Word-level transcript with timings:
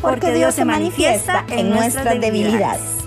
porque 0.00 0.32
Dios 0.32 0.54
se 0.54 0.64
manifiesta 0.64 1.44
en 1.48 1.70
nuestras 1.70 2.20
debilidades. 2.20 2.98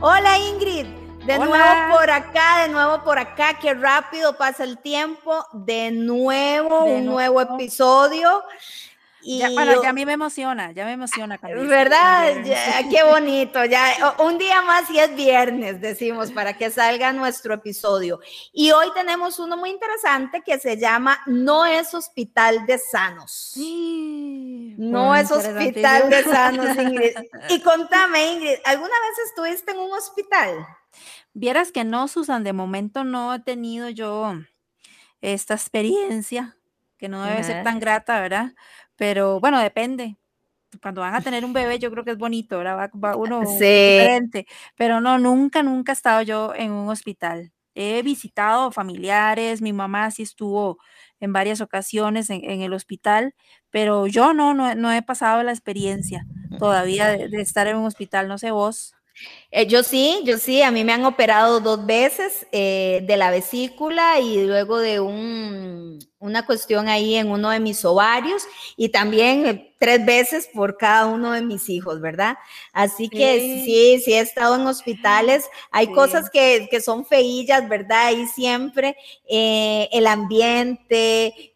Hola 0.00 0.38
Ingrid, 0.38 0.86
de 1.26 1.38
nuevo 1.38 1.54
por 1.90 2.10
acá, 2.10 2.62
de 2.62 2.68
nuevo 2.68 3.02
por 3.02 3.18
acá, 3.18 3.58
qué 3.60 3.74
rápido 3.74 4.36
pasa 4.36 4.64
el 4.64 4.78
tiempo, 4.78 5.44
de 5.52 5.90
nuevo 5.90 6.84
un 6.84 7.04
nuevo. 7.04 7.40
episodio. 7.40 8.42
Y 9.20 9.38
ya, 9.38 9.50
bueno, 9.50 9.82
ya 9.82 9.88
a 9.90 9.92
mí 9.92 10.06
me 10.06 10.12
emociona, 10.12 10.72
ya 10.72 10.84
me 10.84 10.92
emociona. 10.92 11.38
¿Verdad? 11.42 12.36
qué 12.90 13.02
bonito. 13.04 13.64
Ya 13.64 14.14
un 14.18 14.38
día 14.38 14.62
más 14.62 14.88
y 14.90 14.98
es 14.98 15.14
viernes, 15.14 15.80
decimos, 15.80 16.30
para 16.30 16.56
que 16.56 16.70
salga 16.70 17.12
nuestro 17.12 17.54
episodio. 17.54 18.20
Y 18.52 18.70
hoy 18.70 18.86
tenemos 18.94 19.38
uno 19.38 19.56
muy 19.56 19.70
interesante 19.70 20.42
que 20.44 20.58
se 20.58 20.76
llama 20.76 21.18
No 21.26 21.66
es 21.66 21.94
Hospital 21.94 22.64
de 22.66 22.78
Sanos. 22.78 23.52
Sí, 23.54 24.74
no 24.78 25.14
es 25.14 25.30
Hospital 25.30 26.08
de 26.10 26.22
Sanos, 26.24 26.76
Ingrid. 26.76 27.16
Y 27.50 27.60
contame, 27.60 28.32
Ingrid, 28.32 28.58
¿alguna 28.64 28.88
vez 28.88 29.18
estuviste 29.26 29.72
en 29.72 29.78
un 29.78 29.92
hospital? 29.92 30.66
Vieras 31.32 31.72
que 31.72 31.84
no, 31.84 32.08
Susan, 32.08 32.44
de 32.44 32.52
momento 32.52 33.04
no 33.04 33.34
he 33.34 33.40
tenido 33.40 33.88
yo 33.88 34.34
esta 35.20 35.54
experiencia, 35.54 36.56
que 36.98 37.08
no 37.08 37.22
debe 37.24 37.44
ser 37.44 37.62
tan 37.62 37.78
grata, 37.78 38.20
¿verdad? 38.20 38.54
Pero 38.98 39.40
bueno, 39.40 39.58
depende. 39.60 40.18
Cuando 40.82 41.00
van 41.00 41.14
a 41.14 41.22
tener 41.22 41.44
un 41.44 41.54
bebé, 41.54 41.78
yo 41.78 41.90
creo 41.90 42.04
que 42.04 42.10
es 42.10 42.18
bonito, 42.18 42.58
¿verdad? 42.58 42.90
Va, 42.92 43.16
uno 43.16 43.40
diferente. 43.40 44.46
Pero 44.76 45.00
no, 45.00 45.18
nunca, 45.18 45.62
nunca 45.62 45.92
he 45.92 45.94
estado 45.94 46.20
yo 46.20 46.52
en 46.54 46.72
un 46.72 46.90
hospital. 46.90 47.52
He 47.74 48.02
visitado 48.02 48.72
familiares, 48.72 49.62
mi 49.62 49.72
mamá 49.72 50.10
sí 50.10 50.22
estuvo 50.22 50.78
en 51.20 51.32
varias 51.32 51.60
ocasiones 51.60 52.28
en, 52.28 52.60
el 52.60 52.72
hospital, 52.72 53.34
pero 53.70 54.08
yo 54.08 54.34
no, 54.34 54.52
no, 54.52 54.92
he 54.92 55.02
pasado 55.02 55.42
la 55.44 55.52
experiencia 55.52 56.26
todavía 56.58 57.08
de, 57.08 57.40
estar 57.40 57.68
en 57.68 57.76
un 57.76 57.86
hospital, 57.86 58.26
no 58.26 58.36
sé 58.36 58.50
vos. 58.50 58.94
Eh, 59.50 59.66
yo 59.66 59.82
sí, 59.82 60.20
yo 60.24 60.36
sí, 60.36 60.60
a 60.60 60.70
mí 60.70 60.84
me 60.84 60.92
han 60.92 61.06
operado 61.06 61.60
dos 61.60 61.86
veces 61.86 62.46
eh, 62.52 63.00
de 63.04 63.16
la 63.16 63.30
vesícula 63.30 64.20
y 64.20 64.44
luego 64.44 64.78
de 64.78 65.00
un, 65.00 65.98
una 66.18 66.44
cuestión 66.44 66.86
ahí 66.86 67.14
en 67.14 67.30
uno 67.30 67.48
de 67.48 67.58
mis 67.58 67.82
ovarios 67.86 68.42
y 68.76 68.90
también 68.90 69.46
eh, 69.46 69.74
tres 69.78 70.04
veces 70.04 70.50
por 70.52 70.76
cada 70.76 71.06
uno 71.06 71.32
de 71.32 71.40
mis 71.40 71.70
hijos, 71.70 71.98
¿verdad? 72.02 72.36
Así 72.74 73.08
que 73.08 73.40
sí, 73.64 74.02
sí, 74.04 74.12
he 74.12 74.20
estado 74.20 74.56
en 74.56 74.66
hospitales, 74.66 75.48
hay 75.70 75.86
cosas 75.92 76.28
que, 76.28 76.68
que, 76.70 76.82
son 76.82 77.06
feillas, 77.06 77.66
¿verdad? 77.70 78.10
Y 78.10 78.26
siempre 78.26 78.96
el 79.26 80.06
ambiente, 80.06 81.54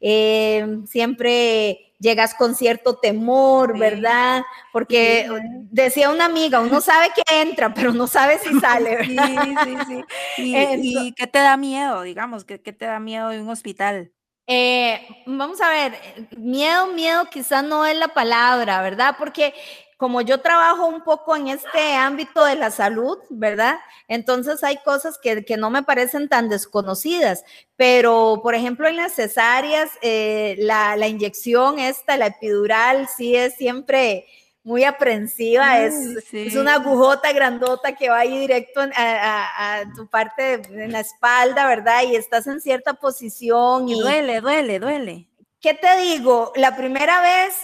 siempre 0.88 1.91
llegas 2.02 2.34
con 2.34 2.54
cierto 2.54 2.96
temor, 2.96 3.78
¿verdad? 3.78 4.42
Porque 4.72 5.28
decía 5.70 6.10
una 6.10 6.26
amiga, 6.26 6.60
uno 6.60 6.80
sabe 6.80 7.10
que 7.14 7.40
entra, 7.40 7.72
pero 7.72 7.92
no 7.92 8.06
sabe 8.06 8.38
si 8.38 8.58
sale, 8.58 8.96
¿verdad? 8.96 9.28
Sí, 9.64 9.74
sí, 9.86 10.04
sí. 10.36 10.42
¿Y, 10.42 11.12
qué 11.16 11.26
te 11.26 11.38
da 11.38 11.56
miedo, 11.56 12.02
digamos? 12.02 12.44
¿Qué, 12.44 12.58
te 12.58 12.84
da 12.84 12.98
miedo 12.98 13.28
de 13.28 13.40
un 13.40 13.48
hospital? 13.48 14.12
Eh, 14.48 15.06
vamos 15.24 15.60
a 15.60 15.68
ver, 15.70 15.94
miedo, 16.36 16.88
miedo 16.88 17.30
quizás 17.30 17.62
no 17.62 17.86
es 17.86 17.96
la 17.96 18.08
palabra, 18.08 18.82
¿verdad? 18.82 19.14
Porque 19.16 19.54
como 20.02 20.20
yo 20.20 20.40
trabajo 20.40 20.86
un 20.86 21.04
poco 21.04 21.36
en 21.36 21.46
este 21.46 21.94
ámbito 21.94 22.44
de 22.44 22.56
la 22.56 22.72
salud, 22.72 23.18
¿verdad? 23.30 23.76
Entonces 24.08 24.64
hay 24.64 24.78
cosas 24.78 25.16
que, 25.16 25.44
no 25.56 25.70
me 25.70 25.84
parecen 25.84 26.28
tan 26.28 26.48
desconocidas, 26.48 27.44
pero 27.76 28.40
por 28.42 28.56
ejemplo 28.56 28.88
en 28.88 28.96
las 28.96 29.14
cesáreas, 29.14 29.90
eh, 30.02 30.56
la, 30.58 31.06
inyección 31.06 31.78
esta, 31.78 32.16
la 32.16 32.26
epidural, 32.26 33.06
sí 33.16 33.36
es 33.36 33.54
siempre 33.54 34.26
muy 34.64 34.82
aprensiva, 34.82 35.78
es, 35.78 35.94
es, 36.32 36.56
una 36.56 36.74
agujota 36.74 37.32
grandota 37.32 37.94
que 37.94 38.08
va 38.08 38.18
ahí 38.18 38.36
directo 38.40 38.80
a, 38.96 39.84
tu 39.94 40.08
parte 40.08 40.58
de, 40.58 40.82
en 40.82 40.90
la 40.90 40.98
espalda, 40.98 41.64
¿verdad? 41.68 42.02
Y 42.08 42.16
estás 42.16 42.48
en 42.48 42.60
cierta 42.60 42.94
posición. 42.94 43.88
y 43.88 44.00
duele, 44.00 44.40
duele, 44.40 44.80
duele. 44.80 45.28
¿Qué 45.60 45.74
te 45.74 45.96
digo? 45.98 46.52
La 46.56 46.76
primera 46.76 47.20
vez 47.20 47.54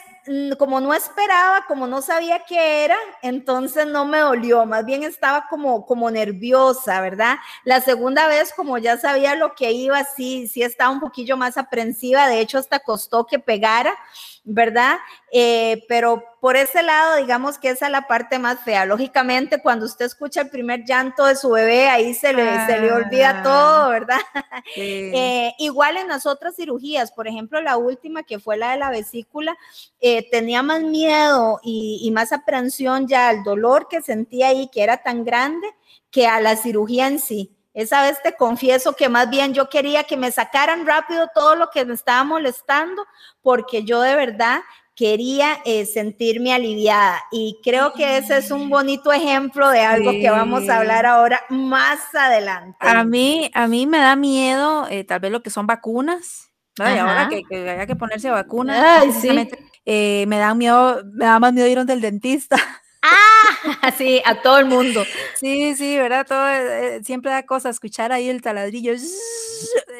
como 0.58 0.80
no 0.80 0.94
esperaba, 0.94 1.64
como 1.66 1.86
no 1.86 2.02
sabía 2.02 2.44
qué 2.46 2.84
era, 2.84 2.96
entonces 3.22 3.86
no 3.86 4.04
me 4.04 4.18
dolió, 4.18 4.66
más 4.66 4.84
bien 4.84 5.02
estaba 5.02 5.46
como, 5.48 5.86
como 5.86 6.10
nerviosa, 6.10 7.00
¿verdad? 7.00 7.36
La 7.64 7.80
segunda 7.80 8.26
vez, 8.28 8.52
como 8.54 8.78
ya 8.78 8.98
sabía 8.98 9.34
lo 9.34 9.54
que 9.54 9.72
iba, 9.72 10.02
sí, 10.04 10.48
sí 10.48 10.62
estaba 10.62 10.90
un 10.90 11.00
poquillo 11.00 11.36
más 11.36 11.56
aprensiva, 11.56 12.28
de 12.28 12.40
hecho 12.40 12.58
hasta 12.58 12.80
costó 12.80 13.26
que 13.26 13.38
pegara, 13.38 13.94
¿verdad? 14.44 14.96
Eh, 15.32 15.84
pero 15.88 16.24
por 16.40 16.56
ese 16.56 16.82
lado, 16.82 17.16
digamos 17.16 17.58
que 17.58 17.70
esa 17.70 17.86
es 17.86 17.92
la 17.92 18.06
parte 18.06 18.38
más 18.38 18.60
fea. 18.60 18.84
Lógicamente, 18.84 19.60
cuando 19.60 19.86
usted 19.86 20.04
escucha 20.04 20.42
el 20.42 20.50
primer 20.50 20.84
llanto 20.84 21.24
de 21.24 21.34
su 21.34 21.50
bebé, 21.50 21.88
ahí 21.88 22.14
se 22.14 22.32
le, 22.32 22.66
se 22.66 22.78
le 22.78 22.92
olvida 22.92 23.40
ah, 23.40 23.42
todo, 23.42 23.88
¿verdad? 23.90 24.20
Eh, 24.76 25.54
igual 25.58 25.96
en 25.96 26.08
las 26.08 26.26
otras 26.26 26.54
cirugías, 26.56 27.10
por 27.12 27.26
ejemplo, 27.26 27.60
la 27.60 27.76
última 27.76 28.22
que 28.22 28.38
fue 28.38 28.56
la 28.56 28.72
de 28.72 28.76
la 28.78 28.90
vesícula, 28.90 29.56
eh, 30.00 30.28
tenía 30.30 30.62
más 30.62 30.82
miedo 30.82 31.58
y, 31.62 32.00
y 32.02 32.10
más 32.10 32.32
aprensión 32.32 33.08
ya 33.08 33.28
al 33.28 33.42
dolor 33.44 33.88
que 33.88 34.02
sentía 34.02 34.48
ahí, 34.48 34.68
que 34.68 34.82
era 34.82 34.98
tan 34.98 35.24
grande, 35.24 35.66
que 36.10 36.26
a 36.26 36.40
la 36.40 36.56
cirugía 36.56 37.08
en 37.08 37.18
sí. 37.18 37.56
Esa 37.74 38.02
vez 38.02 38.20
te 38.22 38.34
confieso 38.34 38.94
que 38.94 39.08
más 39.08 39.30
bien 39.30 39.54
yo 39.54 39.68
quería 39.68 40.04
que 40.04 40.16
me 40.16 40.32
sacaran 40.32 40.86
rápido 40.86 41.28
todo 41.32 41.54
lo 41.54 41.70
que 41.70 41.84
me 41.84 41.94
estaba 41.94 42.24
molestando, 42.24 43.06
porque 43.40 43.84
yo 43.84 44.00
de 44.00 44.16
verdad 44.16 44.60
quería 44.98 45.58
eh, 45.64 45.86
sentirme 45.86 46.52
aliviada. 46.52 47.22
Y 47.30 47.60
creo 47.62 47.92
que 47.92 48.18
ese 48.18 48.38
es 48.38 48.50
un 48.50 48.68
bonito 48.68 49.12
ejemplo 49.12 49.70
de 49.70 49.80
algo 49.80 50.10
que 50.10 50.28
vamos 50.28 50.68
a 50.68 50.78
hablar 50.78 51.06
ahora 51.06 51.40
más 51.50 52.00
adelante. 52.12 52.76
A 52.80 53.04
mí, 53.04 53.48
a 53.54 53.68
mí 53.68 53.86
me 53.86 53.98
da 53.98 54.16
miedo 54.16 54.88
eh, 54.90 55.04
tal 55.04 55.20
vez 55.20 55.30
lo 55.30 55.40
que 55.40 55.50
son 55.50 55.68
vacunas. 55.68 56.50
Y 56.76 56.82
ahora 56.82 57.28
que, 57.28 57.70
haya 57.70 57.86
que 57.86 57.96
ponerse 57.96 58.30
vacunas, 58.30 59.14
eh, 59.84 60.24
me 60.26 60.38
da 60.38 60.54
miedo, 60.54 61.02
me 61.12 61.24
da 61.24 61.38
más 61.38 61.52
miedo 61.52 61.68
ir 61.68 61.78
donde 61.78 61.92
el 61.92 62.00
dentista. 62.00 62.56
Ah, 63.10 63.92
sí, 63.96 64.22
a 64.24 64.40
todo 64.42 64.58
el 64.58 64.66
mundo. 64.66 65.04
Sí, 65.34 65.74
sí, 65.76 65.96
¿verdad? 65.96 66.26
Todo, 66.26 66.48
eh, 66.48 67.00
siempre 67.04 67.30
da 67.30 67.44
cosa 67.46 67.70
escuchar 67.70 68.12
ahí 68.12 68.28
el 68.28 68.42
taladrillo. 68.42 68.92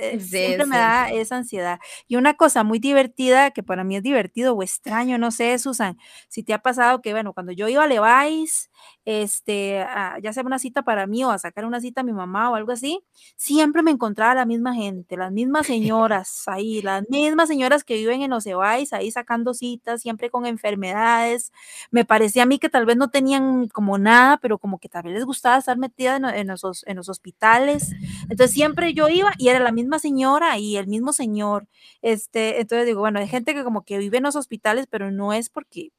Eh, 0.00 0.20
siempre 0.20 0.66
me 0.66 0.76
da 0.76 1.10
esa 1.10 1.36
ansiedad. 1.36 1.80
Y 2.06 2.16
una 2.16 2.34
cosa 2.34 2.64
muy 2.64 2.78
divertida, 2.78 3.50
que 3.50 3.62
para 3.62 3.84
mí 3.84 3.96
es 3.96 4.02
divertido 4.02 4.54
o 4.54 4.62
extraño, 4.62 5.18
no 5.18 5.30
sé, 5.30 5.58
Susan, 5.58 5.98
si 6.28 6.42
te 6.42 6.52
ha 6.54 6.58
pasado 6.60 7.00
que, 7.02 7.12
bueno, 7.12 7.32
cuando 7.32 7.52
yo 7.52 7.68
iba 7.68 7.82
a 7.84 7.86
Levi's, 7.86 8.70
este, 9.04 9.84
ya 10.22 10.32
sea 10.32 10.42
una 10.44 10.58
cita 10.58 10.82
para 10.82 11.06
mí 11.06 11.24
o 11.24 11.30
a 11.30 11.38
sacar 11.38 11.64
una 11.64 11.80
cita 11.80 12.02
a 12.02 12.04
mi 12.04 12.12
mamá 12.12 12.50
o 12.50 12.54
algo 12.54 12.72
así, 12.72 13.02
siempre 13.36 13.82
me 13.82 13.90
encontraba 13.90 14.34
la 14.34 14.44
misma 14.46 14.74
gente, 14.74 15.16
las 15.16 15.32
mismas 15.32 15.66
señoras 15.66 16.44
ahí, 16.46 16.82
las 16.82 17.08
mismas 17.08 17.48
señoras 17.48 17.84
que 17.84 17.94
viven 17.94 18.22
en 18.22 18.30
los 18.30 18.44
Levi's, 18.46 18.92
ahí 18.92 19.10
sacando 19.10 19.54
citas, 19.54 20.02
siempre 20.02 20.30
con 20.30 20.46
enfermedades. 20.46 21.52
Me 21.90 22.04
parecía 22.04 22.42
a 22.44 22.46
mí 22.46 22.58
que 22.58 22.68
tal 22.68 22.86
vez 22.86 22.96
no 22.98 23.08
tenían 23.10 23.68
como 23.68 23.96
nada, 23.98 24.38
pero 24.38 24.58
como 24.58 24.78
que 24.78 24.88
vez 24.92 25.14
les 25.14 25.24
gustaba 25.24 25.58
estar 25.58 25.78
metida 25.78 26.16
en, 26.16 26.24
en, 26.26 26.48
los, 26.48 26.84
en 26.86 26.96
los 26.96 27.08
hospitales. 27.08 27.92
Entonces 28.28 28.52
siempre 28.52 28.92
yo 28.94 29.08
iba 29.08 29.32
y 29.38 29.48
era 29.48 29.60
la 29.60 29.72
misma 29.72 29.98
señora 29.98 30.58
y 30.58 30.76
el 30.76 30.86
mismo 30.86 31.12
señor. 31.12 31.68
Este, 32.02 32.60
entonces 32.60 32.86
digo, 32.86 33.00
bueno, 33.00 33.20
hay 33.20 33.28
gente 33.28 33.54
que 33.54 33.64
como 33.64 33.84
que 33.84 33.98
vive 33.98 34.18
en 34.18 34.24
los 34.24 34.36
hospitales, 34.36 34.86
pero 34.90 35.10
no 35.10 35.32
es 35.32 35.48
porque, 35.48 35.92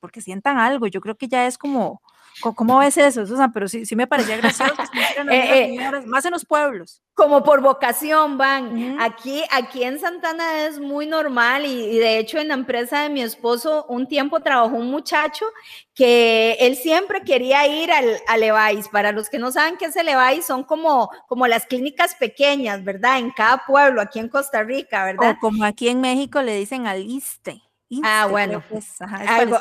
porque 0.00 0.20
sientan 0.22 0.58
algo. 0.58 0.86
Yo 0.86 1.00
creo 1.00 1.16
que 1.16 1.28
ya 1.28 1.46
es 1.46 1.58
como, 1.58 2.00
¿Cómo 2.40 2.78
ves 2.78 2.96
eso, 2.96 3.26
Susan? 3.26 3.52
Pero 3.52 3.68
sí, 3.68 3.86
sí 3.86 3.94
me 3.96 4.06
parecía 4.06 4.36
gracioso 4.36 4.74
eh, 5.30 5.76
eh, 5.76 6.06
más 6.06 6.24
en 6.24 6.32
los 6.32 6.44
pueblos. 6.44 7.02
Como 7.14 7.44
por 7.44 7.60
vocación 7.60 8.36
van. 8.36 9.00
Aquí, 9.00 9.42
aquí 9.52 9.84
en 9.84 10.00
Santana 10.00 10.66
es 10.66 10.80
muy 10.80 11.06
normal 11.06 11.64
y, 11.64 11.98
de 11.98 12.18
hecho 12.18 12.38
en 12.38 12.48
la 12.48 12.54
empresa 12.54 13.02
de 13.02 13.10
mi 13.10 13.22
esposo 13.22 13.86
un 13.88 14.08
tiempo 14.08 14.40
trabajó 14.40 14.74
un 14.74 14.90
muchacho 14.90 15.46
que 15.94 16.56
él 16.60 16.76
siempre 16.76 17.22
quería 17.22 17.66
ir 17.68 17.92
al, 17.92 18.16
a 18.26 18.36
Levi's. 18.36 18.88
Para 18.88 19.12
los 19.12 19.28
que 19.28 19.38
no 19.38 19.52
saben 19.52 19.76
qué 19.76 19.86
es 19.86 19.96
el 19.96 20.06
Levi's, 20.06 20.46
son 20.46 20.64
como, 20.64 21.10
como 21.28 21.46
las 21.46 21.66
clínicas 21.66 22.16
pequeñas, 22.16 22.82
¿verdad? 22.82 23.18
En 23.18 23.30
cada 23.30 23.64
pueblo, 23.64 24.00
aquí 24.00 24.18
en 24.18 24.28
Costa 24.28 24.62
Rica, 24.64 25.04
¿verdad? 25.04 25.36
O 25.36 25.40
como 25.40 25.64
aquí 25.64 25.88
en 25.88 26.00
México 26.00 26.42
le 26.42 26.56
dicen 26.56 26.86
aliste. 26.86 27.62
ah, 28.02 28.26
bueno. 28.28 28.62
algo, 29.08 29.58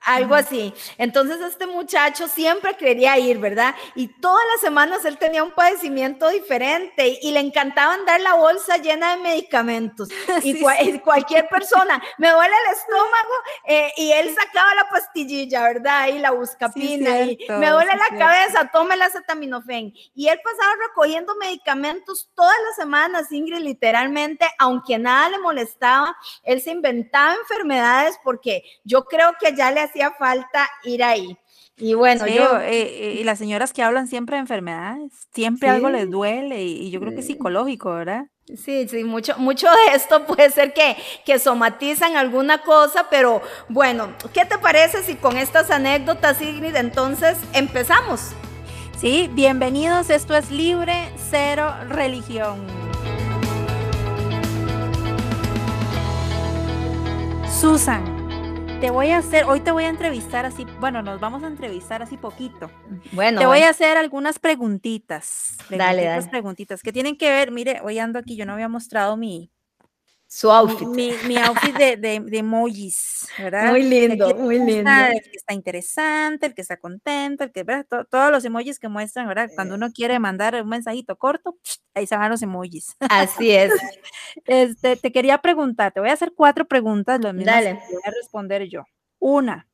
algo 0.00 0.34
así. 0.34 0.72
Entonces 0.98 1.40
este 1.40 1.66
muchacho 1.66 2.28
siempre 2.28 2.76
quería 2.76 3.18
ir, 3.18 3.38
¿verdad? 3.38 3.74
Y 3.94 4.08
todas 4.08 4.44
las 4.52 4.60
semanas 4.60 5.04
él 5.04 5.18
tenía 5.18 5.44
un 5.44 5.52
padecimiento 5.52 6.28
diferente 6.28 7.18
y 7.20 7.32
le 7.32 7.40
encantaba 7.40 7.96
dar 8.06 8.20
la 8.20 8.34
bolsa 8.34 8.78
llena 8.78 9.16
de 9.16 9.22
medicamentos. 9.22 10.08
Y, 10.42 10.98
cualquier 11.00 11.48
persona, 11.48 12.02
me 12.18 12.30
duele 12.30 12.54
el 12.66 12.74
estómago 12.74 13.34
eh, 13.64 13.92
y 13.96 14.12
él 14.12 14.34
sacaba 14.34 14.74
la 14.74 14.88
pastillilla, 14.88 15.62
¿verdad? 15.62 16.08
Y 16.08 16.18
la 16.18 16.30
buscapina 16.30 17.22
y 17.22 17.38
me 17.48 17.68
duele 17.68 17.92
la 17.96 18.18
cabeza, 18.18 18.70
tome 18.72 18.96
la 18.96 19.06
acetaminofén. 19.06 19.92
Y 20.14 20.28
él 20.28 20.40
pasaba 20.42 20.72
recogiendo 20.88 21.34
medicamentos 21.36 22.30
todas 22.34 22.56
las 22.66 22.76
semanas, 22.76 23.30
Ingrid, 23.30 23.58
literalmente, 23.58 24.46
aunque 24.58 24.98
nada 24.98 25.28
le 25.28 25.38
molestaba, 25.38 26.16
él 26.42 26.60
se 26.60 26.70
inventaba 26.70 27.34
enfermedades 27.34 28.18
porque 28.22 28.62
yo 28.84 29.04
creo 29.04 29.34
que 29.38 29.54
ya 29.54 29.70
le 29.70 29.80
hacía 29.90 30.12
falta 30.12 30.68
ir 30.84 31.02
ahí. 31.02 31.36
Y 31.76 31.94
bueno, 31.94 32.26
yo... 32.26 32.60
Eh, 32.60 32.68
eh, 32.70 33.16
y 33.20 33.24
las 33.24 33.38
señoras 33.38 33.72
que 33.72 33.82
hablan 33.82 34.06
siempre 34.06 34.36
de 34.36 34.40
enfermedades, 34.40 35.12
siempre 35.32 35.68
algo 35.68 35.88
les 35.88 36.10
duele 36.10 36.62
y, 36.62 36.90
yo 36.90 37.00
creo 37.00 37.12
que 37.12 37.20
es 37.20 37.26
psicológico, 37.26 37.94
¿verdad? 37.94 38.26
Sí, 38.46 38.86
sí, 38.88 39.04
mucho, 39.04 39.38
mucho 39.38 39.66
de 39.68 39.96
esto 39.96 40.26
puede 40.26 40.50
ser 40.50 40.74
que, 40.74 40.96
que 41.24 41.38
somatizan 41.38 42.16
alguna 42.16 42.62
cosa, 42.62 43.06
pero 43.10 43.40
bueno, 43.68 44.12
¿qué 44.34 44.44
te 44.44 44.58
parece 44.58 45.02
si 45.02 45.14
con 45.14 45.38
estas 45.38 45.70
anécdotas, 45.70 46.40
Ingrid, 46.42 46.76
entonces 46.76 47.38
empezamos? 47.54 48.32
Sí, 48.98 49.30
bienvenidos, 49.32 50.10
esto 50.10 50.36
es 50.36 50.50
Libre 50.50 51.08
Cero 51.30 51.74
Religión. 51.88 52.66
Susan, 57.60 58.19
te 58.80 58.90
voy 58.90 59.10
a 59.10 59.18
hacer, 59.18 59.44
hoy 59.44 59.60
te 59.60 59.72
voy 59.72 59.84
a 59.84 59.88
entrevistar 59.88 60.46
así, 60.46 60.64
bueno, 60.80 61.02
nos 61.02 61.20
vamos 61.20 61.42
a 61.42 61.48
entrevistar 61.48 62.02
así 62.02 62.16
poquito. 62.16 62.70
Bueno. 63.12 63.38
Te 63.38 63.44
voy 63.44 63.58
a 63.58 63.68
hacer 63.68 63.98
algunas 63.98 64.38
preguntitas. 64.38 65.58
dale, 65.68 66.04
dale. 66.04 66.26
preguntitas 66.28 66.82
que 66.82 66.90
tienen 66.90 67.18
que 67.18 67.28
ver, 67.30 67.50
mire, 67.50 67.80
hoy 67.82 67.98
ando 67.98 68.18
aquí, 68.18 68.36
yo 68.36 68.46
no 68.46 68.54
había 68.54 68.68
mostrado 68.68 69.18
mi, 69.18 69.52
su 70.32 70.48
outfit. 70.48 70.86
Mi, 70.86 71.12
mi 71.26 71.36
outfit 71.38 71.76
de, 71.76 71.96
de, 71.96 72.38
emojis, 72.38 73.28
¿verdad? 73.36 73.70
Muy 73.70 73.82
lindo, 73.82 74.32
muy 74.36 74.60
lindo. 74.60 74.88
El 74.88 75.22
que 75.22 75.36
está 75.36 75.52
interesante, 75.52 76.46
el 76.46 76.54
que 76.54 76.62
está 76.62 76.76
contento, 76.76 77.42
el 77.42 77.50
que, 77.50 77.64
¿verdad? 77.64 78.06
todos 78.08 78.30
los 78.30 78.44
emojis 78.44 78.78
que 78.78 78.88
muestran, 78.88 79.26
¿verdad? 79.26 79.50
Cuando 79.56 79.74
uno 79.74 79.90
quiere 79.90 80.20
mandar 80.20 80.54
un 80.54 80.68
mensajito 80.68 81.16
corto, 81.16 81.58
ahí 81.94 82.06
se 82.06 82.16
van 82.16 82.30
los 82.30 82.42
emojis. 82.42 82.96
Así 83.00 83.50
es. 83.50 83.72
Este, 84.46 84.94
te 84.96 85.10
quería 85.10 85.38
preguntar, 85.38 85.90
te 85.90 85.98
voy 85.98 86.10
a 86.10 86.12
hacer 86.12 86.32
cuatro 86.36 86.64
preguntas, 86.68 87.20
lo 87.20 87.32
mismo 87.32 87.50
Dale. 87.50 87.74
voy 87.90 88.02
a 88.04 88.10
responder 88.12 88.68
yo. 88.68 88.84
Una, 89.18 89.66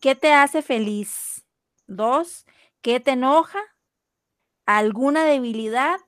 ¿qué 0.00 0.14
te 0.14 0.32
hace 0.32 0.62
feliz? 0.62 1.44
Dos, 1.88 2.46
¿qué 2.80 3.00
te 3.00 3.10
enoja? 3.12 3.58
¿Alguna 4.64 5.24
debilidad? 5.24 5.98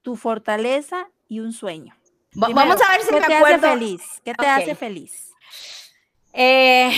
¿Tu 0.00 0.16
fortaleza 0.16 1.10
y 1.28 1.40
un 1.40 1.52
sueño? 1.52 1.94
Vamos 2.34 2.80
a 2.80 2.92
ver 2.92 3.00
si 3.02 3.08
¿qué 3.08 3.20
me 3.20 3.26
te 3.26 3.34
acuerdo. 3.34 3.66
Hace 3.66 3.78
feliz? 3.78 4.02
¿Qué 4.24 4.34
te 4.34 4.46
hace 4.46 4.74
feliz? 4.74 5.32
Eh, 6.32 6.90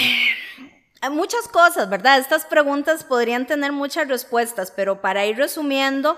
hay 1.00 1.10
muchas 1.10 1.46
cosas, 1.48 1.88
¿verdad? 1.90 2.18
Estas 2.18 2.46
preguntas 2.46 3.04
podrían 3.04 3.46
tener 3.46 3.72
muchas 3.72 4.08
respuestas, 4.08 4.70
pero 4.70 5.00
para 5.02 5.26
ir 5.26 5.36
resumiendo, 5.36 6.16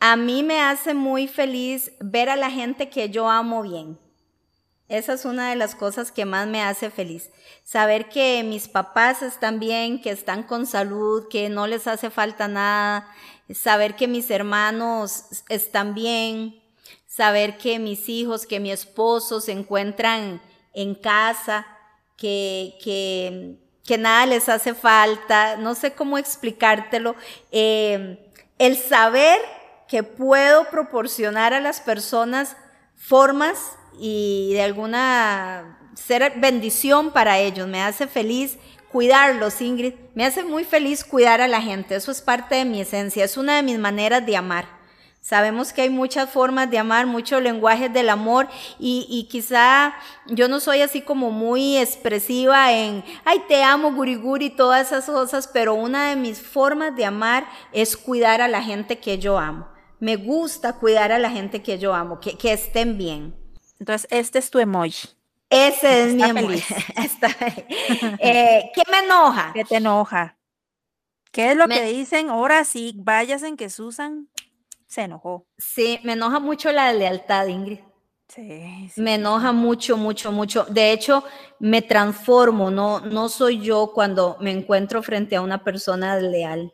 a 0.00 0.16
mí 0.16 0.42
me 0.42 0.60
hace 0.60 0.94
muy 0.94 1.28
feliz 1.28 1.92
ver 2.00 2.30
a 2.30 2.36
la 2.36 2.50
gente 2.50 2.88
que 2.88 3.10
yo 3.10 3.28
amo 3.28 3.62
bien. 3.62 3.98
Esa 4.88 5.14
es 5.14 5.24
una 5.24 5.50
de 5.50 5.56
las 5.56 5.74
cosas 5.74 6.12
que 6.12 6.24
más 6.24 6.46
me 6.46 6.62
hace 6.62 6.90
feliz. 6.90 7.30
Saber 7.64 8.08
que 8.08 8.42
mis 8.44 8.68
papás 8.68 9.22
están 9.22 9.58
bien, 9.58 10.00
que 10.00 10.10
están 10.10 10.42
con 10.42 10.66
salud, 10.66 11.26
que 11.28 11.48
no 11.48 11.66
les 11.66 11.86
hace 11.86 12.10
falta 12.10 12.48
nada. 12.48 13.08
Saber 13.52 13.96
que 13.96 14.08
mis 14.08 14.30
hermanos 14.30 15.44
están 15.48 15.94
bien, 15.94 16.62
saber 17.14 17.58
que 17.58 17.78
mis 17.78 18.08
hijos, 18.08 18.44
que 18.44 18.58
mi 18.58 18.72
esposo 18.72 19.40
se 19.40 19.52
encuentran 19.52 20.42
en 20.72 20.96
casa, 20.96 21.64
que, 22.16 22.74
que, 22.82 23.98
nada 23.98 24.26
les 24.26 24.48
hace 24.48 24.74
falta, 24.74 25.56
no 25.56 25.76
sé 25.76 25.92
cómo 25.92 26.18
explicártelo. 26.18 27.14
Eh, 27.52 28.32
el 28.58 28.76
saber 28.76 29.38
que 29.86 30.02
puedo 30.02 30.68
proporcionar 30.70 31.54
a 31.54 31.60
las 31.60 31.80
personas 31.80 32.56
formas 32.96 33.76
y 34.00 34.50
de 34.54 34.62
alguna 34.62 35.78
ser 35.94 36.32
bendición 36.40 37.12
para 37.12 37.38
ellos, 37.38 37.68
me 37.68 37.80
hace 37.80 38.08
feliz 38.08 38.58
cuidarlos, 38.90 39.60
Ingrid, 39.60 39.94
me 40.14 40.24
hace 40.24 40.42
muy 40.42 40.64
feliz 40.64 41.04
cuidar 41.04 41.40
a 41.40 41.46
la 41.46 41.62
gente, 41.62 41.94
eso 41.94 42.10
es 42.10 42.22
parte 42.22 42.56
de 42.56 42.64
mi 42.64 42.80
esencia, 42.80 43.24
es 43.24 43.36
una 43.36 43.54
de 43.56 43.62
mis 43.62 43.78
maneras 43.78 44.26
de 44.26 44.36
amar. 44.36 44.83
Sabemos 45.24 45.72
que 45.72 45.80
hay 45.80 45.88
muchas 45.88 46.28
formas 46.28 46.70
de 46.70 46.76
amar, 46.76 47.06
muchos 47.06 47.42
lenguajes 47.42 47.90
del 47.90 48.10
amor 48.10 48.46
y, 48.78 49.26
quizá 49.30 49.94
yo 50.26 50.48
no 50.48 50.60
soy 50.60 50.82
así 50.82 51.00
como 51.00 51.30
muy 51.30 51.78
expresiva 51.78 52.74
en, 52.74 53.02
ay, 53.24 53.40
te 53.48 53.62
amo, 53.62 53.94
guriguri, 53.94 54.50
todas 54.50 54.88
esas 54.88 55.06
cosas, 55.06 55.48
pero 55.48 55.72
una 55.72 56.10
de 56.10 56.16
mis 56.16 56.42
formas 56.42 56.94
de 56.94 57.06
amar 57.06 57.46
es 57.72 57.96
cuidar 57.96 58.42
a 58.42 58.48
la 58.48 58.62
gente 58.62 58.98
que 58.98 59.18
yo 59.18 59.38
amo. 59.38 59.66
Me 59.98 60.16
gusta 60.16 60.74
cuidar 60.74 61.10
a 61.10 61.18
la 61.18 61.30
gente 61.30 61.62
que 61.62 61.78
yo 61.78 61.94
amo, 61.94 62.20
que, 62.20 62.52
estén 62.52 62.98
bien. 62.98 63.34
Entonces, 63.80 64.06
este 64.10 64.38
es 64.38 64.50
tu 64.50 64.58
emoji. 64.58 65.08
Ese 65.48 66.04
es 66.04 66.14
mi 66.14 66.22
emoji. 66.22 66.62
Eh, 68.18 68.70
¿Qué 68.74 68.82
me 68.90 68.98
enoja? 68.98 69.52
¿Qué 69.54 69.64
te 69.64 69.76
enoja? 69.76 70.36
¿Qué 71.32 71.52
es 71.52 71.56
lo 71.56 71.66
que 71.66 71.82
dicen? 71.82 72.28
Ahora 72.28 72.62
sí, 72.64 72.92
váyasen 72.94 73.56
que 73.56 73.70
Susan 73.70 74.28
se 74.94 75.02
enojó. 75.02 75.46
Sí, 75.58 75.98
me 76.04 76.12
enoja 76.12 76.38
mucho 76.38 76.70
la 76.70 76.92
lealtad, 76.92 77.48
Ingrid. 77.48 77.80
Sí, 78.28 78.90
me 78.96 79.14
enoja 79.14 79.52
mucho, 79.52 79.96
mucho, 79.96 80.32
mucho. 80.32 80.64
De 80.64 80.92
hecho, 80.92 81.24
me 81.58 81.82
transformo, 81.82 82.70
no, 82.70 83.00
no 83.00 83.28
soy 83.28 83.60
yo 83.60 83.90
cuando 83.92 84.36
me 84.40 84.50
encuentro 84.50 85.02
frente 85.02 85.36
a 85.36 85.42
una 85.42 85.62
persona 85.62 86.16
leal. 86.16 86.72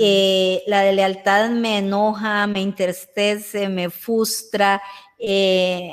Eh, 0.00 0.64
la 0.66 0.80
de 0.80 0.92
lealtad 0.92 1.48
me 1.50 1.78
enoja, 1.78 2.44
me 2.48 2.60
entristece, 2.60 3.68
me 3.68 3.88
frustra, 3.88 4.82
eh, 5.16 5.92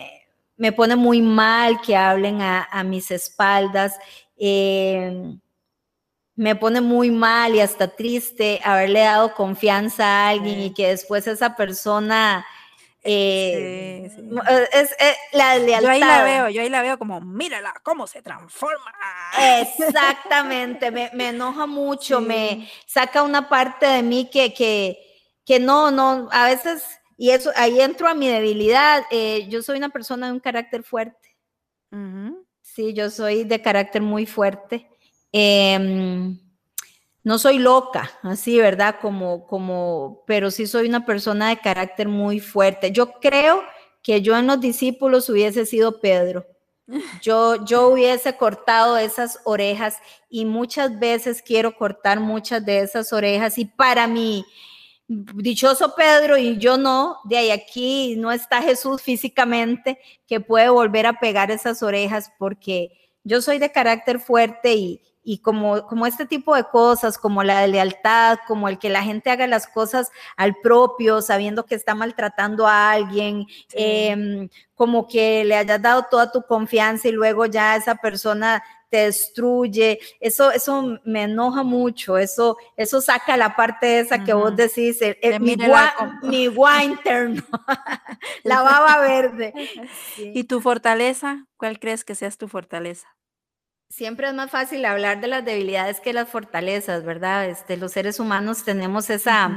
me 0.55 0.71
pone 0.71 0.95
muy 0.95 1.21
mal 1.21 1.79
que 1.81 1.95
hablen 1.95 2.41
a, 2.41 2.83
mis 2.83 3.11
espaldas. 3.11 3.99
Eh, 4.35 5.37
me 6.37 6.55
pone 6.55 6.81
muy 6.81 7.09
mal 7.09 7.55
y 7.55 7.59
hasta 7.59 7.87
triste 7.95 8.61
haberle 8.63 9.01
dado 9.01 9.33
confianza 9.33 10.05
a 10.05 10.29
alguien 10.29 10.61
y 10.61 10.73
que 10.73 10.89
después 10.89 11.25
esa 11.25 11.55
persona 11.55 12.45
eh, 13.03 14.11
es, 14.71 14.91
eh, 14.99 15.15
la 15.33 15.57
lealtad. 15.57 15.81
Yo 15.81 15.89
ahí 15.89 15.99
la 15.99 16.23
veo, 16.23 16.49
yo 16.49 16.61
ahí 16.61 16.69
la 16.69 16.81
veo 16.83 16.99
como, 16.99 17.19
mírala, 17.21 17.73
cómo 17.81 18.05
se 18.05 18.21
transforma. 18.21 18.93
Exactamente, 19.61 20.91
me, 20.91 21.29
enoja 21.29 21.65
mucho, 21.65 22.21
me 22.21 22.69
saca 22.85 23.23
una 23.23 23.49
parte 23.49 23.87
de 23.87 24.03
mí 24.03 24.29
que, 24.31 24.53
que, 24.53 24.99
que 25.43 25.59
no, 25.59 25.89
no, 25.89 26.29
a 26.31 26.45
veces, 26.45 26.83
y 27.17 27.31
eso, 27.31 27.51
ahí 27.55 27.81
entro 27.81 28.07
a 28.07 28.13
mi 28.13 28.27
debilidad, 28.27 29.05
eh, 29.09 29.47
yo 29.49 29.63
soy 29.63 29.77
una 29.77 29.89
persona 29.89 30.27
de 30.27 30.33
un 30.33 30.39
carácter 30.39 30.83
fuerte. 30.83 31.35
Sí, 32.61 32.93
yo 32.93 33.09
soy 33.09 33.43
de 33.43 33.59
carácter 33.61 34.03
muy 34.03 34.27
fuerte. 34.27 34.87
Em, 35.39 36.39
no 37.23 37.37
soy 37.37 37.59
loca, 37.59 38.09
así, 38.23 38.57
¿verdad? 38.57 38.95
Como, 38.99 39.45
como, 39.45 40.23
pero 40.25 40.49
sí 40.49 40.65
soy 40.65 40.87
una 40.87 41.05
persona 41.05 41.49
de 41.49 41.59
carácter 41.59 42.07
muy 42.07 42.39
fuerte. 42.39 42.91
Yo 42.91 43.11
creo 43.19 43.61
que 44.01 44.23
yo 44.23 44.35
en 44.35 44.47
los 44.47 44.59
discípulos 44.59 45.29
hubiese 45.29 45.67
sido 45.67 46.01
Pedro. 46.01 46.47
Yo, 47.21 47.63
yo 47.65 47.89
hubiese 47.89 48.35
cortado 48.35 48.97
esas 48.97 49.39
orejas 49.43 49.97
y 50.27 50.45
muchas 50.45 50.97
veces 50.97 51.43
quiero 51.43 51.75
cortar 51.75 52.19
muchas 52.19 52.65
de 52.65 52.79
esas 52.79 53.13
orejas 53.13 53.59
y 53.59 53.65
para 53.65 54.07
mí, 54.07 54.43
dichoso 55.07 55.93
Pedro 55.95 56.37
y 56.39 56.57
yo 56.57 56.77
no, 56.77 57.17
de 57.25 57.37
ahí 57.37 57.51
aquí 57.51 58.15
no 58.17 58.31
está 58.31 58.63
Jesús 58.63 59.03
físicamente 59.03 59.99
que 60.25 60.39
puede 60.39 60.69
volver 60.69 61.05
a 61.05 61.19
pegar 61.19 61.51
esas 61.51 61.83
orejas 61.83 62.31
porque 62.39 62.97
yo 63.27 63.41
soy 63.41 63.59
de 63.59 63.71
carácter 63.73 64.19
fuerte 64.19 64.73
y, 64.75 65.01
y 65.29 65.39
como, 65.39 65.85
como 65.87 66.05
este 66.05 66.25
tipo 66.25 66.55
de 66.55 66.63
cosas, 66.63 67.17
como 67.17 67.43
la 67.43 67.59
de 67.59 67.67
lealtad, 67.67 68.37
como 68.47 68.69
el 68.69 68.79
que 68.79 68.87
la 68.87 69.03
gente 69.03 69.29
haga 69.29 69.45
las 69.45 69.67
cosas 69.67 70.09
al 70.37 70.55
propio, 70.55 71.21
sabiendo 71.21 71.65
que 71.65 71.75
está 71.75 71.95
maltratando 71.95 72.65
a 72.65 72.91
alguien, 72.91 73.45
em, 73.73 74.47
como 74.73 75.05
que 75.05 75.43
le 75.43 75.57
hayas 75.57 75.81
dado 75.81 76.05
toda 76.09 76.31
tu 76.31 76.43
confianza 76.43 77.09
y 77.09 77.11
luego 77.11 77.45
ya 77.45 77.75
esa 77.75 77.95
persona 77.95 78.63
te 78.87 78.99
destruye, 78.99 79.99
eso, 80.21 80.49
eso 80.49 80.97
me 81.03 81.23
enoja 81.23 81.61
mucho, 81.61 82.17
eso, 82.17 82.55
eso 82.77 83.01
saca 83.01 83.35
la 83.35 83.53
parte 83.53 83.99
esa 83.99 84.23
que 84.23 84.31
vos 84.31 84.55
decís, 84.55 85.01
mi, 85.41 86.47
gua, 86.47 86.85
interno, 86.85 87.43
la 88.45 88.61
baba 88.61 89.01
verde. 89.01 89.53
¿Y 90.17 90.45
tu 90.45 90.61
fortaleza? 90.61 91.47
¿Cuál 91.57 91.79
crees 91.79 92.05
que 92.05 92.15
seas 92.15 92.37
tu 92.37 92.47
fortaleza? 92.47 93.16
Siempre 93.89 94.27
es 94.27 94.33
más 94.33 94.51
fácil 94.51 94.85
hablar 94.85 95.21
de 95.21 95.27
las 95.27 95.45
debilidades 95.45 95.99
que 95.99 96.13
las 96.13 96.29
fortalezas, 96.29 97.03
¿verdad? 97.03 97.49
Este, 97.49 97.77
los 97.77 97.93
seres 97.93 98.19
humanos 98.19 98.63
tenemos 98.63 99.09
esa 99.09 99.49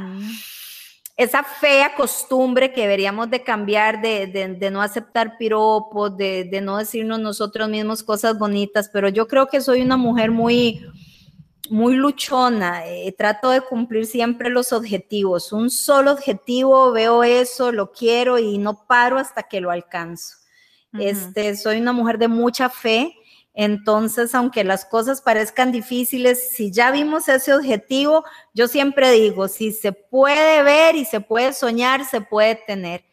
esa 1.21 1.43
fea 1.45 1.95
costumbre 1.97 2.73
que 2.73 2.81
deberíamos 2.81 3.29
de 3.29 3.43
cambiar 3.43 4.01
de, 4.01 4.71
no 4.73 4.81
aceptar 4.81 5.37
piropos, 5.37 6.17
de, 6.17 6.61
no 6.63 6.79
decirnos 6.79 7.21
nosotros 7.21 7.69
mismos 7.69 8.03
cosas 8.03 8.39
bonitas, 8.39 8.89
pero 8.91 9.11
yo 9.11 9.29
creo 9.29 9.47
que 9.47 9.61
soy 9.61 9.83
una 9.83 9.99
mujer 9.99 10.31
muy, 10.31 10.81
muy 11.69 11.95
luchona, 11.95 12.87
eh, 12.87 13.15
trato 13.19 13.51
de 13.51 13.61
cumplir 13.61 14.07
siempre 14.07 14.49
los 14.49 14.73
objetivos, 14.73 15.53
un 15.53 15.69
solo 15.69 16.13
objetivo, 16.13 16.91
veo 16.91 17.23
eso, 17.23 17.71
lo 17.71 17.93
quiero 17.93 18.39
y 18.39 18.57
no 18.57 18.87
paro 18.87 19.19
hasta 19.19 19.43
que 19.43 19.61
lo 19.61 19.71
alcanzo. 19.71 20.37
Este, 20.99 21.55
soy 21.55 21.83
una 21.83 21.93
mujer 21.93 22.17
de 22.17 22.29
mucha 22.29 22.71
fe, 22.71 23.15
entonces, 23.55 24.35
aunque 24.35 24.65
las 24.65 24.85
cosas 24.85 25.21
parezcan 25.21 25.73
difíciles, 25.73 26.53
si 26.53 26.71
ya 26.71 26.91
vimos 26.91 27.29
ese 27.29 27.53
objetivo, 27.53 28.25
yo 28.55 28.69
siempre 28.69 29.11
digo, 29.11 29.49
si 29.49 29.73
se 29.73 29.93
puede 29.93 30.63
ver 30.63 30.95
y 30.95 31.05
se 31.05 31.21
puede 31.21 31.53
soñar, 31.53 32.05
se 32.05 32.21
puede 32.21 32.55
tener. 32.67 33.05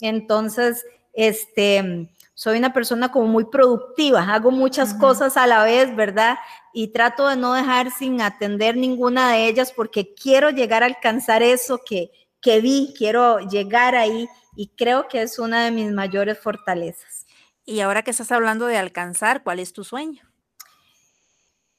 Entonces, 0.00 0.84
este, 1.12 2.08
soy 2.34 2.58
una 2.58 2.72
persona 2.72 3.12
como 3.12 3.26
muy 3.26 3.44
productiva, 3.44 4.22
hago 4.34 4.50
muchas 4.50 4.94
cosas 4.94 5.36
a 5.36 5.46
la 5.46 5.62
vez, 5.62 5.94
¿verdad? 5.94 6.36
Y 6.72 6.88
trato 6.88 7.28
de 7.28 7.36
no 7.36 7.52
dejar 7.52 7.90
sin 7.90 8.22
atender 8.22 8.76
ninguna 8.76 9.32
de 9.32 9.46
ellas 9.46 9.72
porque 9.72 10.14
quiero 10.14 10.50
llegar 10.50 10.82
a 10.82 10.86
alcanzar 10.86 11.42
eso 11.42 11.78
que, 11.84 12.10
que 12.40 12.60
vi, 12.60 12.94
quiero 12.96 13.40
llegar 13.40 13.94
ahí 13.94 14.26
y 14.56 14.68
creo 14.68 15.06
que 15.06 15.22
es 15.22 15.38
una 15.38 15.64
de 15.64 15.70
mis 15.70 15.92
mayores 15.92 16.38
fortalezas. 16.38 17.21
Y 17.64 17.80
ahora 17.80 18.02
que 18.02 18.10
estás 18.10 18.32
hablando 18.32 18.66
de 18.66 18.76
alcanzar, 18.76 19.42
¿cuál 19.42 19.60
es 19.60 19.72
tu 19.72 19.84
sueño? 19.84 20.22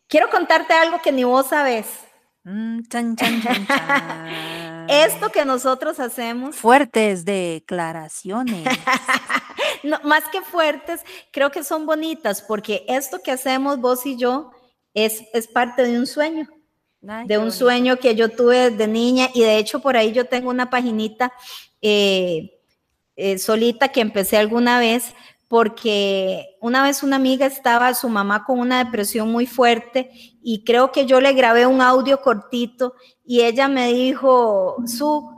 Quiero 0.08 0.30
contarte 0.30 0.74
algo 0.74 1.02
que 1.02 1.12
ni 1.12 1.24
vos 1.24 1.48
sabes. 1.48 1.88
Mm, 2.44 2.82
Esto 4.90 5.32
que 5.32 5.46
nosotros 5.46 6.00
hacemos. 6.00 6.56
Fuertes 6.56 7.26
declaraciones. 7.26 8.66
no, 9.84 10.00
más 10.04 10.24
que 10.32 10.42
fuertes, 10.42 11.02
creo 11.32 11.52
que 11.52 11.64
son 11.64 11.86
bonitas 11.86 12.42
porque 12.42 12.86
esto 12.88 13.20
que 13.24 13.32
hacemos 13.32 13.80
vos 13.80 14.06
y 14.06 14.18
yo 14.18 14.52
es, 14.94 15.24
es 15.34 15.48
parte 15.48 15.84
de 15.84 15.98
un 15.98 16.08
sueño. 16.08 16.48
de 17.02 17.38
un 17.38 17.52
sueño 17.52 17.98
que 17.98 18.16
yo 18.16 18.30
tuve 18.30 18.72
de 18.72 18.88
niña 18.88 19.30
y 19.34 19.42
de 19.42 19.58
hecho 19.58 19.82
por 19.82 19.98
ahí 19.98 20.14
yo 20.14 20.26
tengo 20.26 20.50
una 20.50 20.70
paginita 20.70 21.34
eh, 21.82 22.60
eh, 23.16 23.38
solita 23.38 23.90
que 23.90 24.02
empecé 24.02 24.38
alguna 24.38 24.80
vez 24.80 25.14
porque 25.48 26.56
una 26.62 26.84
vez 26.84 27.04
una 27.04 27.18
amiga 27.18 27.46
estaba, 27.46 27.94
su 27.94 28.10
mamá 28.10 28.44
con 28.46 28.60
una 28.60 28.84
depresión 28.84 29.32
muy 29.32 29.46
fuerte 29.46 30.10
y 30.42 30.64
creo 30.64 30.92
que 30.92 31.06
yo 31.06 31.22
le 31.22 31.34
grabé 31.34 31.66
un 31.66 31.82
audio 31.82 32.22
cortito 32.22 32.96
y 33.26 33.42
ella 33.42 33.68
me 33.68 33.94
dijo, 33.94 34.78
Su, 34.88 35.30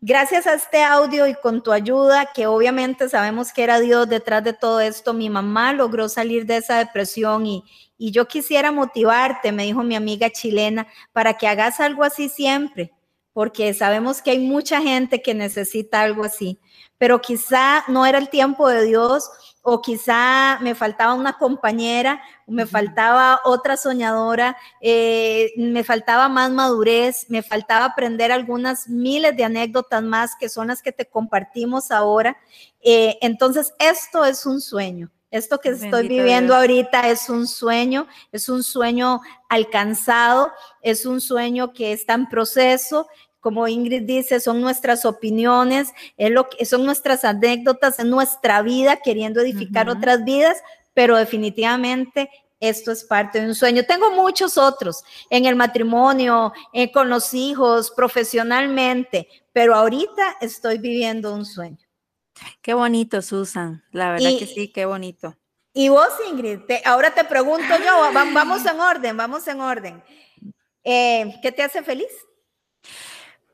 gracias 0.00 0.46
a 0.46 0.54
este 0.54 0.82
audio 0.82 1.26
y 1.26 1.34
con 1.34 1.62
tu 1.62 1.72
ayuda, 1.72 2.30
que 2.32 2.46
obviamente 2.46 3.08
sabemos 3.08 3.52
que 3.52 3.64
era 3.64 3.80
Dios 3.80 4.08
detrás 4.08 4.44
de 4.44 4.52
todo 4.52 4.80
esto, 4.80 5.12
mi 5.12 5.30
mamá 5.30 5.72
logró 5.72 6.08
salir 6.08 6.46
de 6.46 6.58
esa 6.58 6.78
depresión 6.78 7.44
y, 7.46 7.64
y 7.98 8.12
yo 8.12 8.28
quisiera 8.28 8.72
motivarte, 8.72 9.52
me 9.52 9.64
dijo 9.64 9.82
mi 9.82 9.96
amiga 9.96 10.30
chilena, 10.30 10.86
para 11.12 11.34
que 11.34 11.48
hagas 11.48 11.80
algo 11.80 12.04
así 12.04 12.28
siempre, 12.28 12.92
porque 13.36 13.74
sabemos 13.74 14.22
que 14.22 14.30
hay 14.30 14.38
mucha 14.38 14.80
gente 14.80 15.20
que 15.20 15.34
necesita 15.34 16.00
algo 16.00 16.24
así, 16.24 16.58
pero 16.96 17.20
quizá 17.20 17.84
no 17.86 18.06
era 18.06 18.16
el 18.16 18.30
tiempo 18.30 18.66
de 18.66 18.86
Dios 18.86 19.28
o 19.60 19.82
quizá 19.82 20.58
me 20.62 20.74
faltaba 20.74 21.12
una 21.12 21.34
compañera, 21.34 22.22
me 22.46 22.64
faltaba 22.64 23.42
otra 23.44 23.76
soñadora, 23.76 24.56
eh, 24.80 25.52
me 25.58 25.84
faltaba 25.84 26.30
más 26.30 26.50
madurez, 26.50 27.26
me 27.28 27.42
faltaba 27.42 27.84
aprender 27.84 28.32
algunas 28.32 28.88
miles 28.88 29.36
de 29.36 29.44
anécdotas 29.44 30.02
más 30.02 30.30
que 30.40 30.48
son 30.48 30.68
las 30.68 30.80
que 30.80 30.92
te 30.92 31.04
compartimos 31.04 31.90
ahora. 31.90 32.38
Eh, 32.80 33.18
entonces, 33.20 33.74
esto 33.78 34.24
es 34.24 34.46
un 34.46 34.62
sueño. 34.62 35.10
Esto 35.30 35.58
que 35.58 35.70
estoy 35.70 36.08
viviendo 36.08 36.54
ahorita 36.54 37.08
es 37.10 37.28
un 37.28 37.48
sueño, 37.48 38.06
es 38.30 38.48
un 38.48 38.62
sueño 38.62 39.20
alcanzado, 39.48 40.52
es 40.82 41.04
un 41.04 41.20
sueño 41.20 41.72
que 41.72 41.92
está 41.92 42.14
en 42.14 42.26
proceso 42.28 43.08
como 43.46 43.68
Ingrid 43.68 44.02
dice, 44.02 44.40
son 44.40 44.60
nuestras 44.60 45.04
opiniones, 45.04 45.92
es 46.16 46.32
lo 46.32 46.48
que, 46.48 46.66
son 46.66 46.84
nuestras 46.84 47.24
anécdotas, 47.24 48.00
en 48.00 48.10
nuestra 48.10 48.60
vida 48.60 48.96
queriendo 48.96 49.40
edificar 49.40 49.88
otras 49.88 50.24
vidas, 50.24 50.56
pero 50.94 51.16
definitivamente 51.16 52.28
esto 52.58 52.90
es 52.90 53.04
parte 53.04 53.40
de 53.40 53.46
un 53.46 53.54
sueño. 53.54 53.84
Tengo 53.84 54.10
muchos 54.10 54.58
otros 54.58 55.04
en 55.30 55.44
el 55.44 55.54
matrimonio, 55.54 56.52
eh, 56.72 56.90
con 56.90 57.08
los 57.08 57.34
hijos, 57.34 57.92
profesionalmente, 57.92 59.28
pero 59.52 59.76
ahorita 59.76 60.38
estoy 60.40 60.78
viviendo 60.78 61.32
un 61.32 61.46
sueño. 61.46 61.86
Qué 62.60 62.74
bonito, 62.74 63.22
Susan. 63.22 63.80
La 63.92 64.10
verdad 64.10 64.30
que 64.40 64.46
sí, 64.48 64.72
qué 64.72 64.86
bonito. 64.86 65.36
Y 65.72 65.88
vos, 65.88 66.08
Ingrid, 66.28 66.62
ahora 66.84 67.14
te 67.14 67.22
pregunto 67.22 67.78
yo, 67.78 68.12
vamos 68.12 68.66
en 68.66 68.80
orden, 68.80 69.16
vamos 69.16 69.46
en 69.46 69.60
orden. 69.60 70.02
Eh, 70.82 71.32
¿Qué 71.40 71.52
te 71.52 71.62
hace 71.62 71.84
feliz? 71.84 72.10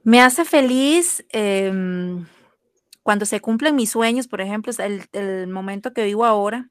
Me 0.05 0.21
hace 0.21 0.45
feliz 0.45 1.25
em, 1.31 2.27
cuando 3.03 3.25
se 3.25 3.41
cumplen 3.41 3.77
mis 3.77 3.91
sueños, 3.91 4.27
por 4.29 4.41
ejemplo, 4.41 4.73
el, 4.79 5.49
momento 5.49 5.93
que 5.93 6.05
vivo 6.05 6.25
ahora, 6.25 6.71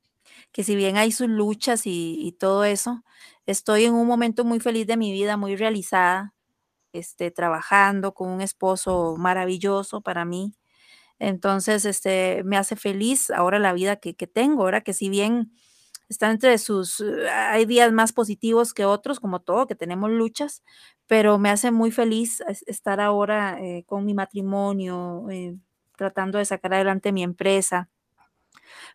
que 0.52 0.64
si 0.64 0.76
bien 0.76 0.98
hay 0.98 1.12
sus 1.12 1.30
luchas 1.30 1.84
y, 1.86 2.36
todo 2.40 2.66
eso, 2.66 3.04
estoy 3.46 3.86
en 3.86 3.94
un 3.94 4.08
momento 4.08 4.44
muy 4.46 4.60
feliz 4.60 4.88
de 4.88 4.98
mi 4.98 5.12
vida, 5.14 5.38
muy 5.38 5.56
realizada, 5.56 6.34
este, 6.94 7.32
trabajando 7.32 8.14
con 8.14 8.30
un 8.30 8.42
esposo 8.42 9.16
maravilloso 9.18 10.02
para 10.02 10.26
mí. 10.26 10.56
Entonces, 11.20 11.86
este, 11.86 12.44
me 12.46 12.58
hace 12.58 12.76
feliz 12.76 13.32
ahora 13.32 13.60
la 13.60 13.74
vida 13.74 13.98
que 13.98 14.14
tengo, 14.28 14.64
ahora 14.64 14.82
que 14.82 14.94
si 14.94 15.10
bien 15.10 15.54
está 16.12 16.30
entre 16.30 16.58
sus, 16.58 17.00
eh, 17.00 17.30
hay 17.30 17.66
días 17.66 17.92
más 17.94 18.12
positivos 18.12 18.74
que 18.74 18.84
otros, 18.84 19.20
como 19.22 19.40
todo, 19.40 19.66
que 19.66 19.76
tenemos 19.76 20.12
luchas, 20.12 20.62
pero 21.08 21.40
me 21.40 21.50
hace 21.50 21.72
muy 21.72 21.90
feliz 21.90 22.44
estar 22.68 23.00
ahora 23.00 23.58
eh, 23.62 23.86
con 23.88 24.06
mi 24.06 24.14
matrimonio, 24.14 25.26
eh, 25.32 25.56
tratando 25.96 26.38
de 26.38 26.46
sacar 26.46 26.74
adelante 26.74 27.14
mi 27.14 27.24
empresa. 27.24 27.90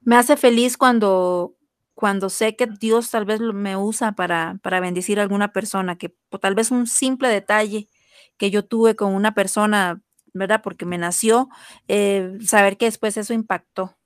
Me 0.02 0.16
hace 0.16 0.36
feliz 0.36 0.76
cuando, 0.76 1.54
cuando 1.94 2.28
sé 2.28 2.54
que 2.54 2.66
Dios 2.66 3.10
tal 3.10 3.24
vez 3.24 3.40
me 3.40 3.78
usa 3.78 4.12
para, 4.12 4.58
para 4.62 4.80
bendecir 4.80 5.18
a 5.18 5.22
alguna 5.22 5.52
persona, 5.52 5.96
que 5.96 6.14
tal 6.40 6.54
vez 6.54 6.70
un 6.70 6.86
simple 6.86 7.28
detalle 7.28 7.88
que 8.36 8.50
yo 8.50 8.62
tuve 8.62 8.94
con 8.94 9.14
una 9.14 9.32
persona, 9.32 10.02
¿verdad? 10.34 10.60
Porque 10.62 10.84
me 10.84 10.98
nació, 10.98 11.48
saber 12.44 12.76
que 12.76 12.84
después 12.86 13.16
eso 13.16 13.32
impactó 13.32 13.96